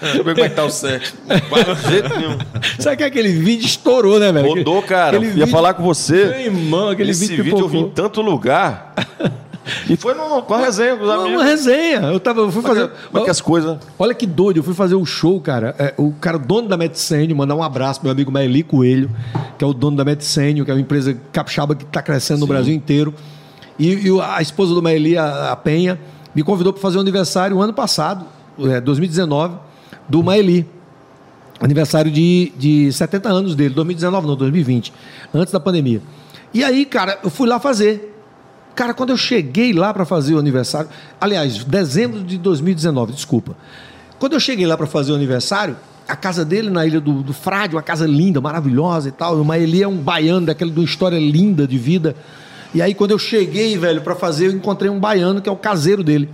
[0.00, 1.14] Deixa eu ver como é que tá o sexo.
[1.26, 2.38] Não vai de jeito nenhum.
[2.78, 4.48] Sabe que aquele vídeo estourou, né, velho?
[4.48, 5.16] Rodou, cara.
[5.16, 6.24] Aquele Ia vídeo- falar com você.
[6.26, 8.94] Meu irmão, aquele Esse vídeo vídeo eu vi em tanto lugar.
[9.90, 11.40] E foi numa, com a resenha com os Uma, amigos.
[11.40, 11.98] uma resenha.
[12.02, 12.86] Eu, tava, eu fui é fazer.
[12.88, 13.76] que- como é que as coisas.
[13.98, 15.74] Olha que doido, eu fui fazer um show, cara.
[15.76, 19.10] É, o cara, o dono da Medicênio, mandar um abraço pro meu amigo Maeli Coelho,
[19.58, 22.46] que é o dono da Medicênio, que é uma empresa capixaba que está crescendo no
[22.46, 23.12] Brasil inteiro.
[23.78, 25.98] E, e o- a esposa do Maeli, a, a Penha,
[26.34, 28.24] me convidou para fazer um aniversário ano passado,
[28.60, 29.56] é, 2019,
[30.08, 30.66] do Maeli.
[31.58, 34.92] Aniversário de, de 70 anos dele, 2019 não, 2020,
[35.32, 36.02] antes da pandemia.
[36.52, 38.14] E aí, cara, eu fui lá fazer.
[38.74, 43.56] Cara, quando eu cheguei lá para fazer o aniversário, aliás, dezembro de 2019, desculpa.
[44.18, 45.76] Quando eu cheguei lá para fazer o aniversário,
[46.06, 49.40] a casa dele na ilha do, do Frade, uma casa linda, maravilhosa e tal.
[49.40, 52.14] O Maeli é um baiano daquele de uma história linda de vida.
[52.76, 55.56] E aí quando eu cheguei, velho, para fazer, eu encontrei um baiano que é o
[55.56, 56.28] caseiro dele.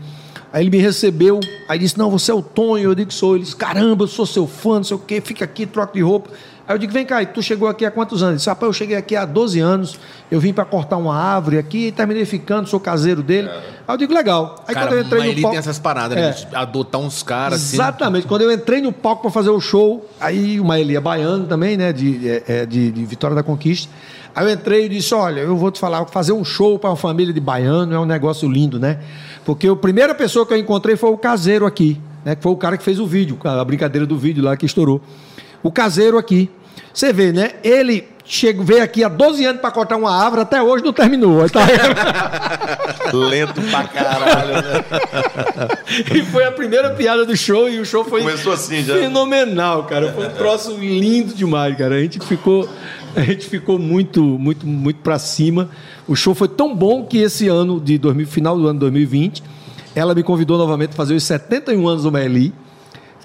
[0.53, 1.39] Aí ele me recebeu,
[1.69, 2.91] aí disse: Não, você é o Tonho.
[2.91, 3.37] Eu digo sou.
[3.37, 6.01] Ele disse: Caramba, eu sou seu fã, não sei o quê, fica aqui, troca de
[6.01, 6.31] roupa.
[6.67, 8.33] Aí eu digo: Vem cá, e tu chegou aqui há quantos anos?
[8.33, 9.99] Ele disse: Rapaz, eu cheguei aqui há 12 anos,
[10.31, 13.49] eu vim para cortar uma árvore aqui e terminei ficando, sou caseiro dele.
[13.49, 14.63] Aí eu digo: Legal.
[14.67, 15.53] Aí cara, quando eu entrei mas no ele palco.
[15.55, 16.21] tem essas paradas, É.
[16.31, 16.37] né?
[16.55, 17.77] Adotar uns caras assim.
[17.77, 18.27] Exatamente.
[18.27, 21.77] Quando eu entrei no palco para fazer o show, aí o Maeli é baiano também,
[21.77, 21.93] né?
[21.93, 23.93] De, é, é, de, de Vitória da Conquista.
[24.35, 26.97] Aí eu entrei e disse: Olha, eu vou te falar, fazer um show para uma
[26.97, 28.99] família de baiano é um negócio lindo, né?
[29.45, 32.37] Porque a primeira pessoa que eu encontrei foi o caseiro aqui, né?
[32.37, 35.01] Que foi o cara que fez o vídeo, a brincadeira do vídeo lá que estourou.
[35.63, 36.51] O caseiro aqui.
[36.93, 37.53] Você vê, né?
[37.63, 41.49] Ele chegou, veio aqui há 12 anos para cortar uma árvore, até hoje não terminou.
[41.49, 41.61] Tá?
[43.13, 44.85] Lento pra caralho, né?
[46.15, 48.95] E foi a primeira piada do show e o show foi Começou assim já.
[48.95, 50.13] fenomenal, cara.
[50.13, 51.97] Foi um troço lindo demais, cara.
[51.97, 52.69] A gente ficou,
[53.15, 55.69] a gente ficou muito, muito, muito para cima.
[56.07, 59.43] O show foi tão bom que esse ano de 2000, final do ano 2020,
[59.95, 62.53] ela me convidou novamente para fazer os 71 anos do Meli,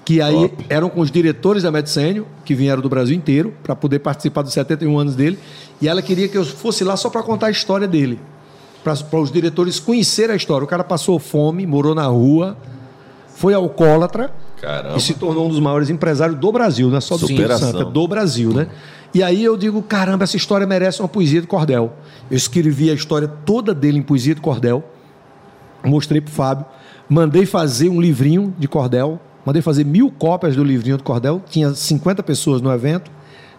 [0.08, 0.64] que aí Top.
[0.70, 4.54] eram com os diretores da Medicênio, que vieram do Brasil inteiro para poder participar dos
[4.54, 5.38] 71 anos dele,
[5.82, 8.18] e ela queria que eu fosse lá só para contar a história dele.
[8.82, 10.64] Para os diretores conhecerem a história.
[10.64, 12.56] O cara passou fome, morou na rua,
[13.36, 14.32] foi alcoólatra,
[14.62, 14.96] Caramba.
[14.96, 17.58] e se tornou um dos maiores empresários do Brasil, não é só do Espírito.
[17.58, 18.68] Santo, é do Brasil, né?
[19.12, 21.92] E aí eu digo, caramba, essa história merece uma poesia de cordel.
[22.30, 24.82] Eu escrevi a história toda dele em poesia de cordel,
[25.84, 26.64] mostrei pro Fábio,
[27.10, 31.72] mandei fazer um livrinho de cordel, mandei fazer mil cópias do livrinho de cordel, tinha
[31.74, 33.10] 50 pessoas no evento,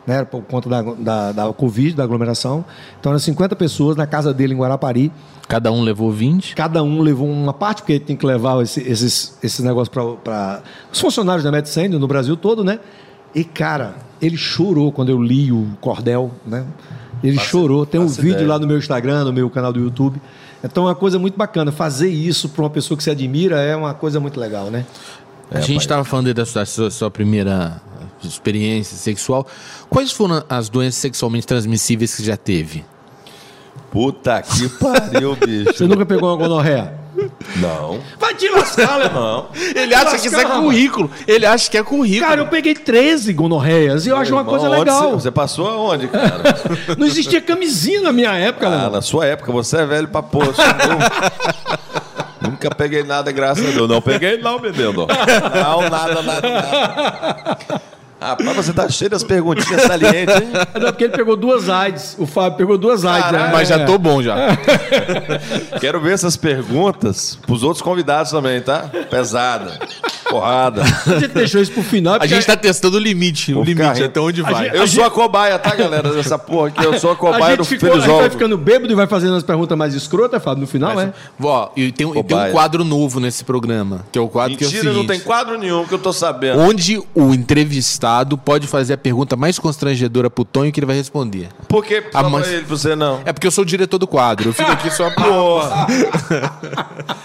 [0.08, 2.66] né, por conta da, da, da Covid, da aglomeração,
[3.00, 5.12] então eram 50 pessoas na casa dele em Guarapari,
[5.48, 6.54] Cada um levou 20.
[6.56, 10.62] Cada um levou uma parte, porque tem que levar esse- esses, esses negócios para
[10.94, 12.80] os funcionários da Medicine no Brasil todo, né?
[13.34, 16.66] E, cara, ele chorou quando eu li o cordel, né?
[17.24, 17.84] Ele chorou.
[17.84, 18.48] Tem um vídeo ideia.
[18.48, 20.22] lá no meu Instagram, no meu canal do YouTube.
[20.64, 21.72] Então é uma coisa muito bacana.
[21.72, 24.86] Fazer isso para uma pessoa que se admira é uma coisa muito legal, né?
[25.52, 27.82] A gente estava falando aí da sua, sua- sua primeira
[28.24, 29.48] experiência sexual.
[29.90, 32.86] Quais foram as doenças sexualmente transmissíveis que já teve?
[33.92, 35.74] Puta que pariu, bicho.
[35.74, 37.00] Você nunca pegou uma gonorreia?
[37.58, 38.00] Não.
[38.20, 39.12] Vai te lascar?
[39.12, 39.48] Não.
[39.76, 41.12] Ele acha que isso é Lascar, currículo.
[41.28, 42.30] Ele acha que é currículo.
[42.30, 45.10] Cara, eu peguei 13 gonorreias e eu acho uma coisa legal.
[45.12, 46.42] Você, você passou aonde, cara?
[46.98, 48.90] Não existia camisinha na minha época, Ah, né?
[48.90, 50.46] na sua época, você é velho pra pôr.
[52.62, 53.88] Nunca peguei nada, graças a Deus.
[53.88, 55.08] Não peguei, não, menino.
[55.56, 57.82] Não, nada, nada, nada.
[58.22, 60.50] Rapaz, você tá cheio das perguntinhas salientes, hein?
[60.82, 62.16] Não, porque ele pegou duas AIDS.
[62.20, 63.26] O Fábio pegou duas AIDS.
[63.26, 63.46] Caralho.
[63.46, 63.52] né?
[63.54, 64.36] Mas já tô bom já.
[65.80, 68.90] Quero ver essas perguntas pros outros convidados também, tá?
[69.10, 69.80] Pesada.
[70.30, 70.84] Porrada.
[70.84, 72.18] A gente deixou isso pro final.
[72.20, 73.52] A gente tá testando o limite.
[73.52, 74.06] O Vou limite, rindo.
[74.06, 74.66] até onde vai.
[74.66, 76.12] gente- Eu sou a cobaia, tá, galera?
[76.14, 76.84] Dessa porra aqui.
[76.86, 79.08] Eu sou a a cobaia do gente, ficou, a gente vai ficando bêbado e vai
[79.08, 81.12] fazendo as perguntas mais escrotas, Fábio, no final, é?
[81.42, 84.56] Ó, e tem, um- e tem um quadro novo nesse programa, que é o quadro
[84.56, 86.60] que é o Mentira, não tem quadro nenhum que eu tô sabendo.
[86.60, 91.50] onde o entrevistado pode fazer a pergunta mais constrangedora pro Tonho que ele vai responder.
[91.68, 93.22] Por que A ele, pra você não?
[93.26, 95.24] É porque eu sou o diretor do quadro, eu fico aqui só pra...
[95.26, 95.88] Porra.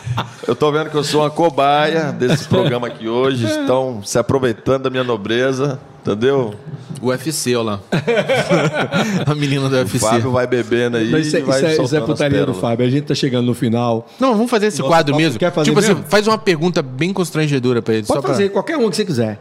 [0.46, 3.46] Eu tô vendo que eu sou uma cobaia desse programa aqui hoje.
[3.46, 6.54] Estão se aproveitando da minha nobreza, entendeu?
[7.02, 7.80] UFC, olha lá.
[9.26, 9.98] a menina do O UFC.
[9.98, 12.54] Fábio vai bebendo aí Mas isso, é- vai isso é, isso é putaria do.
[12.54, 12.86] Fábio.
[12.86, 14.06] A gente tá chegando no final.
[14.20, 15.38] Não, vamos fazer esse Nossa, quadro mesmo.
[15.38, 16.04] quer fazer tipo assim, mesmo?
[16.08, 18.06] faz uma pergunta bem constrangedora pra ele.
[18.06, 19.38] Pode só pra- fazer qualquer uma que você quiser.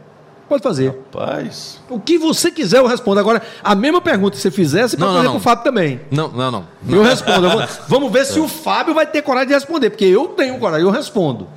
[0.54, 0.88] Pode fazer.
[0.88, 3.18] Rapaz, O que você quiser, eu respondo.
[3.18, 5.32] Agora, a mesma pergunta que você fizer, você Não, pode não, fazer não.
[5.34, 6.00] pro Fábio também.
[6.12, 6.64] Não, não, não.
[6.88, 7.46] Eu respondo.
[7.46, 10.56] Eu vou- Vamos ver se o Fábio vai ter coragem de responder, porque eu tenho
[10.60, 11.48] coragem, eu respondo.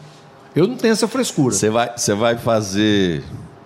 [0.56, 1.54] Eu não tenho essa frescura.
[1.54, 3.24] você vai, você vai fazer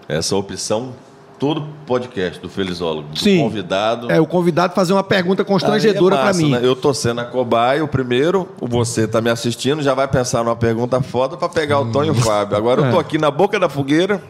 [0.09, 0.93] essa opção
[1.39, 3.07] todo podcast do Felizólogo.
[3.09, 3.39] Do Sim.
[3.39, 4.11] convidado.
[4.11, 6.51] É, o convidado fazer uma pergunta constrangedora é massa, mim.
[6.51, 6.59] né?
[6.61, 10.55] Eu tô sendo a cobaia, o primeiro, você tá me assistindo, já vai pensar numa
[10.55, 12.55] pergunta foda pra pegar o Tonho e o Fábio.
[12.57, 12.99] Agora eu tô É.
[12.99, 14.21] aqui na boca da fogueira.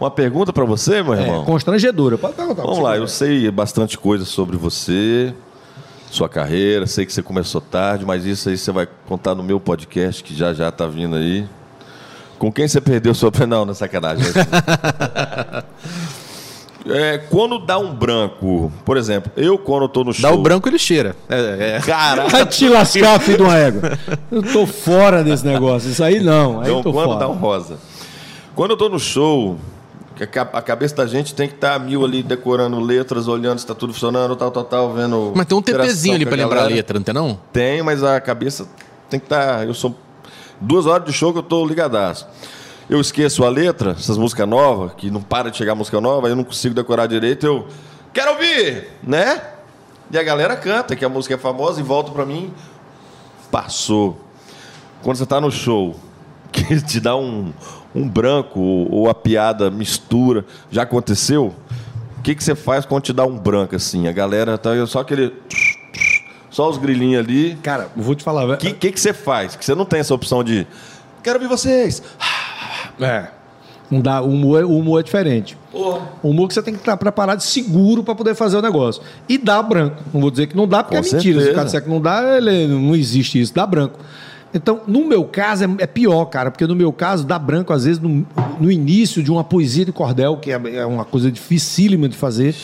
[0.00, 1.42] Uma pergunta pra você, meu irmão?
[1.42, 2.16] É, constrangedora.
[2.16, 2.62] Pode perguntar.
[2.62, 3.02] Vamos lá, quiser.
[3.02, 5.34] eu sei bastante coisa sobre você,
[6.10, 9.60] sua carreira, sei que você começou tarde, mas isso aí você vai contar no meu
[9.60, 11.46] podcast que já já tá vindo aí.
[12.38, 14.24] Com quem você perdeu sua Não, não é sacanagem.
[16.86, 20.22] É, quando dá um branco, por exemplo, eu quando tô no show.
[20.22, 21.14] Dá o branco, ele cheira.
[21.28, 21.80] É, é.
[21.84, 23.98] Cara, Vai te lascar, filho de uma égua.
[24.32, 25.90] Eu tô fora desse negócio.
[25.90, 26.60] Isso aí não.
[26.60, 27.20] Aí então quando fora.
[27.20, 27.76] dá um rosa.
[28.54, 29.58] Quando eu tô no show,
[30.22, 33.58] a ca- a cabeça da gente tem que estar a mil ali, decorando letras, olhando
[33.58, 35.32] se tá tudo funcionando, tal, tal, tal, vendo.
[35.34, 37.38] Mas tem um TPzinho ali pra lembrar a letra, não tem não?
[37.52, 38.66] Tem, mas a cabeça
[39.08, 39.66] tem que estar.
[39.66, 39.94] eu sou.
[40.60, 42.26] Duas horas de show que eu tô ligadaço.
[42.88, 46.34] Eu esqueço a letra, essas músicas novas, que não para de chegar música nova, eu
[46.36, 47.66] não consigo decorar direito, eu.
[48.12, 48.88] Quero ouvir!
[49.02, 49.40] Né?
[50.10, 52.52] E a galera canta, que a música é famosa, e volta pra mim.
[53.50, 54.20] Passou.
[55.02, 55.94] Quando você tá no show,
[56.52, 57.52] que te dá um,
[57.94, 61.54] um branco, ou, ou a piada mistura, já aconteceu?
[62.18, 64.06] O que, que você faz quando te dá um branco assim?
[64.06, 65.32] A galera tá só aquele.
[66.50, 67.56] Só os grilinhos ali.
[67.62, 68.48] Cara, vou te falar.
[68.48, 69.56] O que, que, que você faz?
[69.56, 70.66] Que você não tem essa opção de.
[71.22, 72.02] Quero ouvir vocês.
[73.00, 73.28] É.
[73.90, 75.56] Não dá, o, humor, é- o humor é diferente.
[75.72, 75.98] O
[76.28, 79.02] humor que você tem que estar preparado seguro para poder fazer o negócio.
[79.28, 80.02] E dá branco.
[80.12, 81.20] Não vou dizer que não dá, porque Com é mentira.
[81.22, 81.54] Se o certeza.
[81.54, 83.52] cara disser que não dá, ele, não existe isso.
[83.54, 83.98] Dá branco.
[84.52, 87.84] Então, no meu caso, é, é pior, cara, porque no meu caso, dá branco, às
[87.84, 88.26] vezes, no,
[88.58, 92.54] no início de uma poesia de cordel, que é, é uma coisa dificílima de fazer.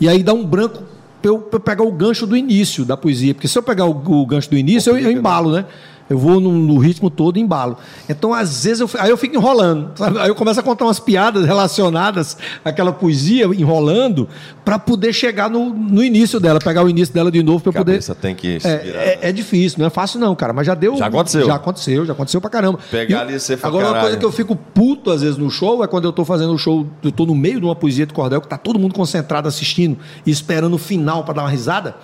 [0.00, 0.82] E aí dá um branco
[1.20, 3.34] pra eu, eu pegar o gancho do início da poesia.
[3.34, 5.66] Porque se eu pegar o, o gancho do início, eu, eu embalo, né?
[6.10, 7.76] Eu vou no, no ritmo todo e embalo.
[8.08, 9.92] Então, às vezes, eu, aí eu fico enrolando.
[9.96, 10.18] sabe?
[10.18, 14.28] Aí eu começo a contar umas piadas relacionadas àquela poesia, enrolando,
[14.64, 17.92] para poder chegar no, no início dela, pegar o início dela de novo para poder.
[17.92, 18.98] cabeça tem que se É, virar.
[19.00, 20.96] é- é difícil, não é fácil não, cara, mas já deu.
[20.96, 21.46] Já aconteceu?
[21.46, 22.80] Já aconteceu, já aconteceu pra caramba.
[22.90, 24.00] Pegar E- ali e você Agora, uma "Caralho".
[24.00, 26.58] coisa que eu fico puto às vezes no show é quando eu tô fazendo o
[26.58, 29.46] show, eu tô no meio de uma poesia de cordel, que tá todo mundo concentrado
[29.46, 29.96] assistindo
[30.26, 31.94] e esperando o final pra dar uma risada,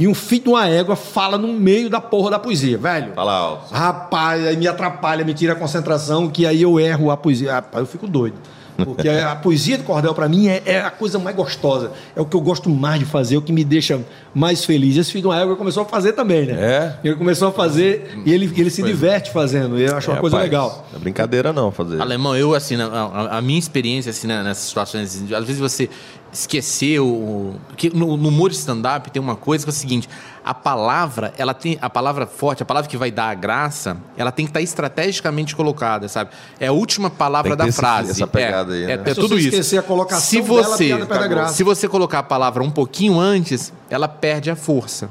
[0.00, 3.12] e um filho de uma égua fala no meio da porra da poesia, velho.
[3.14, 3.72] Fala alto.
[3.74, 7.52] Rapaz, aí me atrapalha, me tira a concentração, que aí eu erro a poesia.
[7.52, 8.36] Rapaz, eu fico doido.
[8.82, 11.92] Porque a poesia de cordel, pra mim, é, é a coisa mais gostosa.
[12.16, 14.00] É o que eu gosto mais de fazer, é o que me deixa
[14.34, 14.96] mais feliz.
[14.96, 16.54] Esse filho de uma égua começou a fazer também, né?
[16.58, 16.94] É?
[17.04, 19.78] Ele começou a fazer e ele, ele se diverte fazendo.
[19.78, 20.86] E eu acho uma É, coisa rapaz, legal.
[20.92, 22.00] Não é brincadeira não fazer.
[22.00, 25.90] Alemão, eu, assim, na- a, a minha experiência, assim, né, nessas situações, às vezes você
[26.32, 27.54] esquecer o.
[27.76, 30.08] Que no, no humor stand-up tem uma coisa que é o seguinte:
[30.44, 31.78] a palavra, ela tem.
[31.80, 35.54] A palavra forte, a palavra que vai dar a graça, ela tem que estar estrategicamente
[35.56, 36.30] colocada, sabe?
[36.58, 38.10] É a última palavra Tem que da frase.
[38.12, 39.02] essa pegada é, aí, é, né?
[39.04, 39.48] é Se tudo você isso.
[39.48, 41.54] esquecer a colocação se dela, a você, piada perde a graça.
[41.54, 45.08] se você colocar a palavra um pouquinho antes, ela perde a força.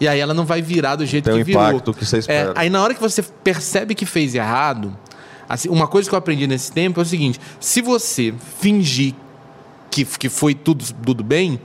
[0.00, 1.62] E aí ela não vai virar do jeito Tem que virou.
[1.62, 2.50] impacto que você espera.
[2.50, 4.96] É, aí na hora que você percebe que fez errado,
[5.48, 9.14] assim, uma coisa que eu aprendi nesse tempo é o seguinte: se você fingir
[9.92, 11.60] que, que foi tudo, tudo bem,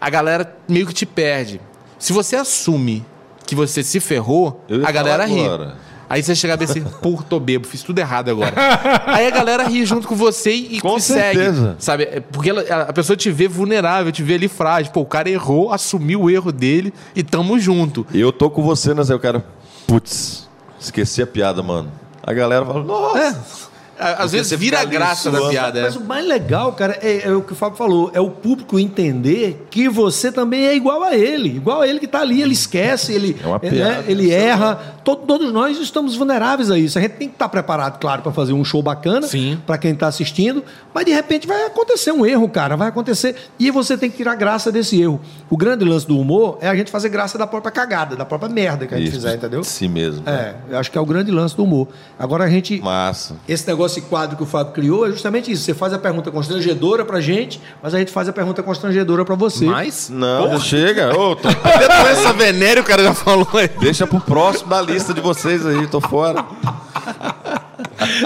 [0.00, 1.60] a galera meio que te perde.
[1.98, 3.04] Se você assume
[3.46, 5.40] que você se ferrou, Eu a galera ri.
[5.44, 5.76] agora.
[6.08, 8.54] Aí você chega e assim, pô, tô bebo, fiz tudo errado agora.
[9.06, 11.38] Aí a galera ri junto com você e, Com e segue.
[11.40, 11.76] certeza.
[11.80, 12.04] Sabe?
[12.04, 14.92] É Porque ela- a pessoa te vê vulnerável, te vê ali frágil.
[14.92, 18.06] Pô, o cara errou, assumiu o erro dele e tamo junto.
[18.14, 19.16] Eu tô com você, né, Zé?
[19.16, 19.44] O cara,
[19.84, 20.48] putz,
[20.78, 21.90] esqueci a piada, mano.
[22.22, 23.18] A galera fala, nossa.
[23.18, 25.78] Á- Às Porque vezes você vira ali graça da piada.
[25.80, 25.82] é.
[25.84, 28.78] Mas o mais legal, cara, é, é o que o Fábio falou, é o público
[28.78, 32.52] entender que você também é igual a ele, igual a ele que tá ali, ele
[32.52, 34.96] esquece, ele, É uma né, piada, ele isso erra.
[35.04, 36.98] To- todos nós estamos vulneráveis a isso.
[36.98, 39.26] A gente tem que estar preparado, claro, para fazer um show bacana
[39.66, 40.62] para quem está assistindo,
[40.92, 44.34] mas de repente vai acontecer um erro, cara, vai acontecer e você tem que tirar
[44.34, 45.20] graça desse erro.
[45.48, 48.48] O grande lance do humor é a gente fazer graça da própria cagada, da própria
[48.50, 49.60] merda que a gente Isso, fizer, entendeu?
[49.60, 50.22] de Si mesmo.
[50.28, 51.88] É, eu acho que é o grande lance do humor.
[52.18, 53.36] Agora a gente Massa.
[53.48, 55.62] esse negócio de quadro que o Fábio criou é justamente isso.
[55.62, 59.34] Você faz a pergunta constrangedora pra gente, mas a gente faz a pergunta constrangedora pra
[59.34, 59.64] você.
[59.64, 60.10] Mas.
[60.10, 61.16] Não, já chega.
[61.18, 63.68] Ô, tô- Até doença venérea o cara já falou aí.
[63.80, 66.44] deixa pro próximo da lista de vocês aí, tô fora.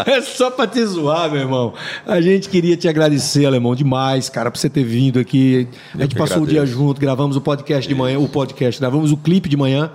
[0.06, 1.72] É só pra te zoar, meu irmão.
[2.06, 5.68] A gente queria te agradecer, Alemão, demais, cara, por você ter vindo aqui.
[5.94, 6.78] A gente passou o dia agradeço.
[6.78, 9.90] junto, gravamos o podcast de manhã, o podcast, gravamos o clipe de manhã,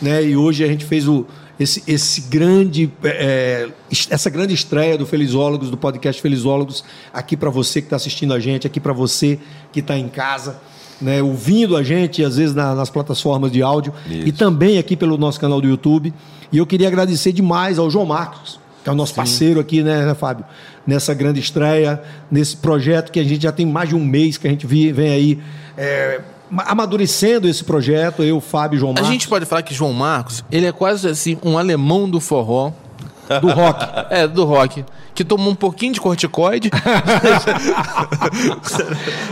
[0.00, 0.22] né?
[0.24, 1.26] E hoje a gente fez o,
[1.58, 7.50] esse, esse grande, é, es- essa grande estreia do Felizólogos, do podcast Felizólogos, aqui pra
[7.50, 9.38] você que tá assistindo a gente, aqui pra você
[9.72, 10.60] que tá em casa.
[11.00, 14.28] Né, ouvindo a gente, às vezes na- nas plataformas de áudio, Isso.
[14.28, 16.14] e também aqui pelo nosso canal do YouTube.
[16.52, 20.06] E eu queria agradecer demais ao João Marcos, que é o nosso parceiro aqui, né,
[20.06, 20.44] né, Fábio?
[20.86, 22.00] Nessa grande estreia,
[22.30, 25.08] nesse projeto que a gente já tem mais de um mês que a gente vem
[25.10, 25.38] aí
[25.76, 29.92] é, amadurecendo esse projeto, eu, Fábio e João A Marcos, gente pode falar que João
[29.92, 32.72] Marcos, ele é quase assim um alemão do forró.
[33.40, 33.84] do rock.
[34.10, 34.84] É, do rock.
[35.14, 36.70] Que tomou um pouquinho de corticoide.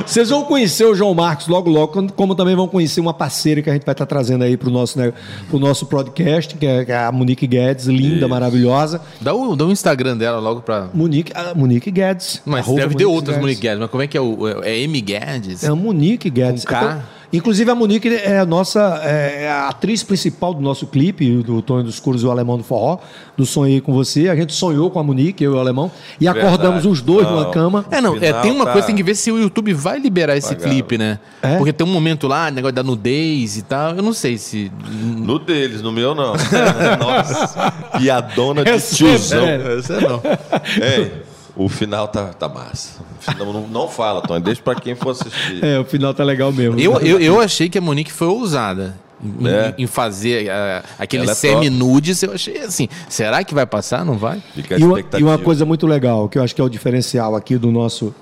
[0.06, 3.68] Vocês vão conhecer o João Marcos logo, logo, como- também vão conhecer uma parceira que
[3.68, 5.12] a gente vai estar trazendo aí para o nosso, né,
[5.48, 9.00] pro nosso podcast, que é, que é a Monique Guedes, linda, maravilhosa.
[9.20, 10.88] dá, o, dá o Instagram dela logo pra.
[10.94, 12.40] Monique, a Monique Guedes.
[12.44, 13.40] Mas deve ter outras Guedes.
[13.40, 14.62] Monique Guedes, mas como é que é o.
[14.62, 15.64] É M Guedes?
[15.64, 16.64] É a Monique Guedes.
[16.64, 16.82] Com K?
[16.84, 17.02] Então,
[17.32, 21.84] inclusive, a Monique é a nossa é a atriz principal do nosso clipe, do Tonho
[21.84, 22.98] dos Curos e o Alemão do Forró,
[23.36, 24.28] do Sonhei com Você.
[24.28, 25.90] A gente sonhou com a Monique, eu e o Alemão,
[26.20, 26.88] e acordamos Verdade.
[26.88, 27.50] os dois numa Não.
[27.50, 27.84] cama.
[27.90, 30.36] É, não, é, tem uma tá- coisa, tem que ver se o YouTube vai liberar
[30.36, 30.68] esse Pagado.
[30.70, 31.18] clipe, né?
[31.42, 31.56] É?
[31.56, 33.94] Porque tem um momento lá, negócio da nudez e tal.
[33.94, 34.70] Eu não sei se.
[35.16, 36.34] No deles, no meu não.
[37.00, 37.72] Nossa.
[37.98, 39.46] Piadona de Essa é tiozão.
[39.46, 40.20] Essa não.
[40.80, 41.12] Ei,
[41.56, 43.00] o final tá, tá massa.
[43.20, 44.40] Final- não, não fala, Tony.
[44.42, 45.62] Deixa pra quem for assistir.
[45.62, 46.78] É, o final tá legal mesmo.
[46.80, 48.96] Eu, eu, eu achei que a Monique foi ousada.
[49.24, 49.74] Em, É.
[49.78, 52.88] em fazer ah, aquele Ela é semi-nudes, eu achei assim.
[53.08, 54.04] Será que vai passar?
[54.04, 54.42] Não vai?
[54.52, 55.20] Fica a E uma, expectativa.
[55.30, 58.12] e uma coisa muito legal, que eu acho que é o diferencial aqui do nosso,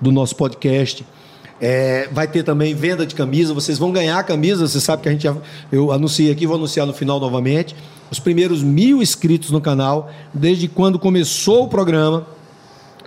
[0.00, 1.04] do nosso podcast.
[1.60, 5.08] é, vai ter também venda de camisa, vocês vão ganhar a camisa, você sabe que
[5.08, 5.34] a gente já,
[5.72, 7.74] eu anunciei aqui, vou anunciar no final novamente.
[8.10, 12.24] Os primeiros mil inscritos no canal, desde quando começou o programa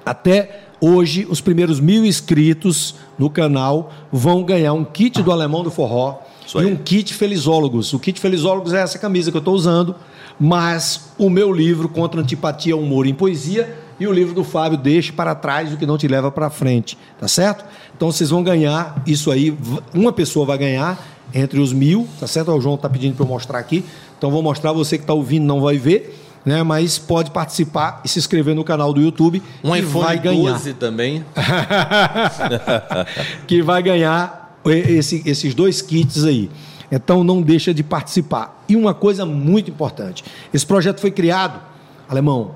[0.05, 5.71] até hoje, os primeiros mil inscritos no canal vão ganhar um kit do Alemão do
[5.71, 6.19] Forró
[6.55, 7.93] e um kit Felizólogos.
[7.93, 9.95] O kit Felizólogos é essa camisa que eu estou usando,
[10.39, 15.11] mas o meu livro Contra Antipatia, Humor em Poesia e o livro do Fábio Deixe
[15.11, 17.65] para trás o que não te leva para frente, tá certo?
[17.95, 19.55] Então vocês vão ganhar isso aí,
[19.93, 20.97] uma pessoa vai ganhar
[21.33, 22.51] entre os mil, tá certo?
[22.51, 23.83] O João está pedindo para eu mostrar aqui,
[24.17, 26.63] então vou mostrar, você que está ouvindo não vai ver, né?
[26.63, 30.51] Mas pode participar e se inscrever no canal do YouTube Um e iPhone vai ganhar.
[30.53, 31.23] 12 também.
[33.47, 36.49] que vai ganhar esse- esses dois kits aí.
[36.91, 38.63] Então não deixa de participar.
[38.67, 41.59] E uma coisa muito importante: esse projeto foi criado,
[42.07, 42.51] alemão,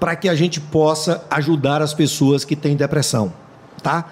[0.00, 3.32] para que a gente possa ajudar as pessoas que têm depressão,
[3.82, 4.06] tá?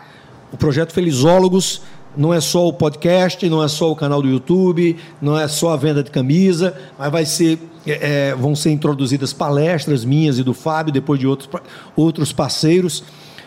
[0.52, 1.82] O projeto Felizólogos
[2.16, 5.70] não é só o podcast, não é só o canal do YouTube, não é só
[5.70, 10.42] a venda de camisa, mas vai ser, é, é, vão ser introduzidas palestras minhas e
[10.42, 11.48] do Fábio, depois de outros,
[11.96, 13.02] outros parceiros,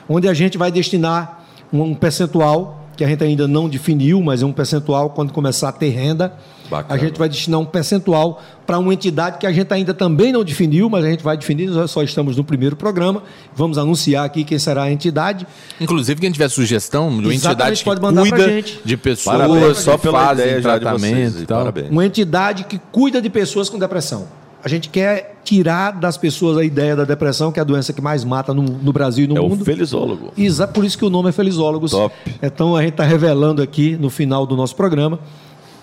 [0.10, 4.46] onde a gente vai destinar um percentual que a gente ainda não definiu, mas é
[4.46, 6.34] um percentual quando começar a ter renda.
[6.70, 7.00] Bacana.
[7.00, 10.44] A gente vai destinar um percentual para uma entidade que a gente ainda também não
[10.44, 13.22] definiu, mas a gente vai definir, nós só estamos no primeiro programa.
[13.56, 15.46] Vamos anunciar aqui quem será a entidade.
[15.80, 18.80] Inclusive, quem tiver sugestão de uma entidade que pode mandar cuida gente.
[18.84, 21.40] de pessoas Parabéns que só pela fazem ideia já de tratamento vocês.
[21.40, 21.60] e e tal.
[21.60, 21.90] Parabéns.
[21.92, 24.28] Uma entidade que cuida de pessoas com depressão.
[24.66, 28.02] A gente quer tirar das pessoas a ideia da depressão, que é a doença que
[28.02, 29.64] mais mata no, no Brasil e no É o mundo.
[29.64, 30.34] felizólogo.
[30.36, 31.92] Exato, por isso que o nome é Felizólogos.
[31.92, 32.16] Top.
[32.42, 35.20] Então a gente está revelando aqui no final do nosso programa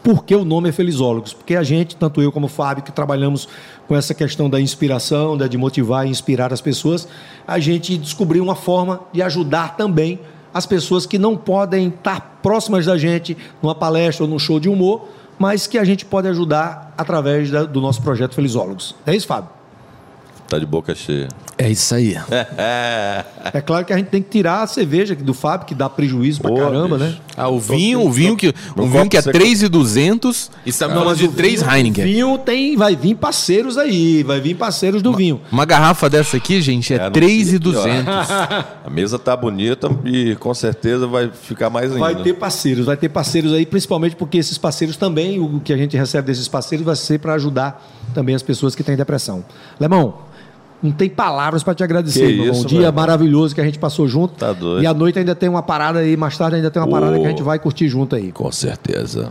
[0.02, 1.32] por que o nome é Felizólogos.
[1.32, 3.48] Porque a gente, tanto eu como o Fábio, que trabalhamos
[3.86, 7.06] com essa questão da inspiração, da- de motivar e inspirar as pessoas,
[7.46, 10.18] a gente descobriu uma forma de ajudar também
[10.52, 14.68] as pessoas que não podem estar próximas da gente numa palestra ou num show de
[14.68, 15.06] humor,
[15.42, 18.94] mas que a gente pode ajudar através da- do nosso projeto Felizólogos.
[19.04, 19.50] É isso, Fábio?
[20.52, 21.28] Tá de boca cheia.
[21.56, 22.14] É isso aí.
[23.54, 26.42] É claro que a gente tem que tirar a cerveja do Fábio, que dá prejuízo
[26.42, 27.10] pra Pô, caramba, bicho.
[27.10, 27.16] né?
[27.34, 29.38] Ah, o vinho, o vinho que, um vinho que é seco.
[29.38, 32.04] 3,200 e estamos falando de 3 Heineken.
[32.04, 35.40] Vinho tem, vai vir parceiros aí, vai vir parceiros do vinho.
[35.50, 38.12] Uma garrafa dessa aqui, gente, é É, não 3,200.
[38.84, 41.98] A mesa tá bonita e com certeza vai ficar mais ainda.
[41.98, 45.78] Vai ter parceiros, vai ter parceiros aí, principalmente porque esses parceiros também, o que a
[45.78, 49.42] gente recebe desses parceiros vai ser para ajudar também as pessoas que têm depressão.
[49.80, 50.30] Lemão,
[50.82, 52.50] não tem palavras para te agradecer, Que meu irmão.
[52.52, 54.34] isso, Um dia maravilhoso que a gente passou junto.
[54.34, 54.82] Tá doido.
[54.82, 57.20] E à noite ainda tem uma parada aí, mais tarde ainda tem uma parada Ô.
[57.20, 58.32] que a gente vai curtir junto aí.
[58.32, 59.30] Com certeza.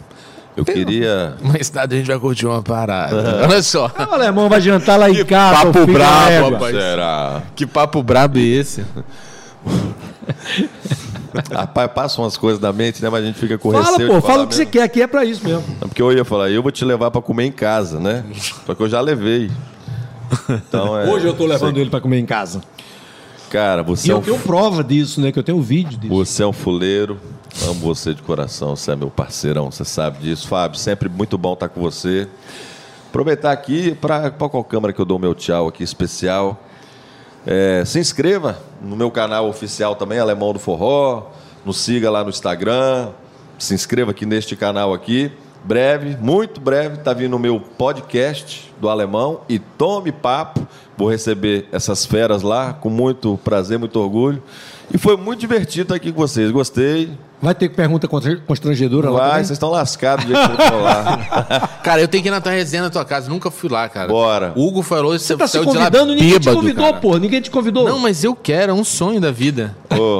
[0.55, 1.35] Eu queria.
[1.41, 3.41] Mais tarde a gente vai curtir uma parada.
[3.49, 3.89] Olha só.
[3.97, 5.65] Ah, O alemão vai jantar lá em casa.
[5.65, 6.75] papo da brabo, rapaz.
[6.75, 7.41] Será?
[7.55, 8.83] Que papo brabo é esse?
[11.49, 13.09] Rapaz, passam umas coisas na mente, né?
[13.09, 14.71] Mas a gente fica com Fala, receio pô, de fala o que você mesmo.
[14.73, 15.63] quer, aqui é para isso mesmo.
[15.79, 18.25] Não, Porque eu ia falar, eu vou te levar pra comer em casa, né?
[18.65, 19.49] Só que eu já levei.
[20.49, 22.61] Então, é, Hoje eu tô levando ele para comer em casa.
[23.49, 25.31] Cara, E você é, eu um, tenho prova disso, né?
[25.31, 26.13] Que eu tenho vídeo disso.
[26.13, 27.19] você é um fuleiro.
[27.67, 30.47] Amo você de coração, você é meu parceirão, você sabe disso.
[30.47, 32.27] Fábio, sempre muito bom estar com você.
[33.09, 36.63] Aproveitar aqui para qual câmera que eu dou meu tchau aqui especial.
[37.45, 41.29] É, se inscreva no meu canal oficial também, Alemão do Forró.
[41.65, 43.09] Nos siga lá no Instagram.
[43.59, 45.29] Se inscreva aqui neste canal aqui.
[45.63, 50.67] Breve, muito breve, tá vindo o meu podcast do Alemão e tome papo.
[50.97, 54.41] Vou receber essas feras lá com muito prazer, muito orgulho.
[54.93, 56.51] E foi muito divertido estar aqui com vocês.
[56.51, 57.11] Gostei.
[57.41, 61.67] Vai ter pergunta constrangedora lá Vai, vocês estão lascados tô lá.
[61.81, 63.29] Cara, eu tenho que ir na tua resenha na tua casa.
[63.29, 64.09] Nunca fui lá, cara.
[64.09, 64.53] Bora.
[64.55, 66.97] O Hugo falou Você tá se de convidando, ninguém te bêbado, convidou, cara.
[66.97, 67.17] pô.
[67.17, 67.89] Ninguém te convidou.
[67.89, 69.75] Não, mas eu quero, é um sonho da vida.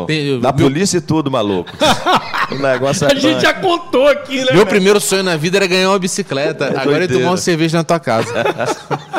[0.08, 1.70] Tem- da polícia e tudo, maluco.
[2.52, 4.54] o negócio é a gente já contou aqui, né?
[4.54, 6.74] Meu primeiro sonho na vida era ganhar uma bicicleta.
[6.80, 8.32] Agora é tomar uma cerveja na tua casa.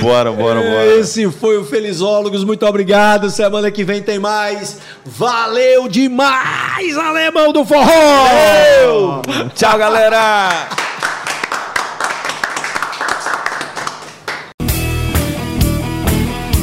[0.00, 0.86] Bora, bora, bora.
[0.98, 3.30] Esse foi o Felizólogos, muito obrigado.
[3.30, 4.78] Semana que vem tem mais.
[5.04, 9.22] Valeu demais, alemão do forró!
[9.54, 10.68] Tchau, galera!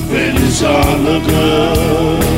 [0.09, 2.30] Felizólogos.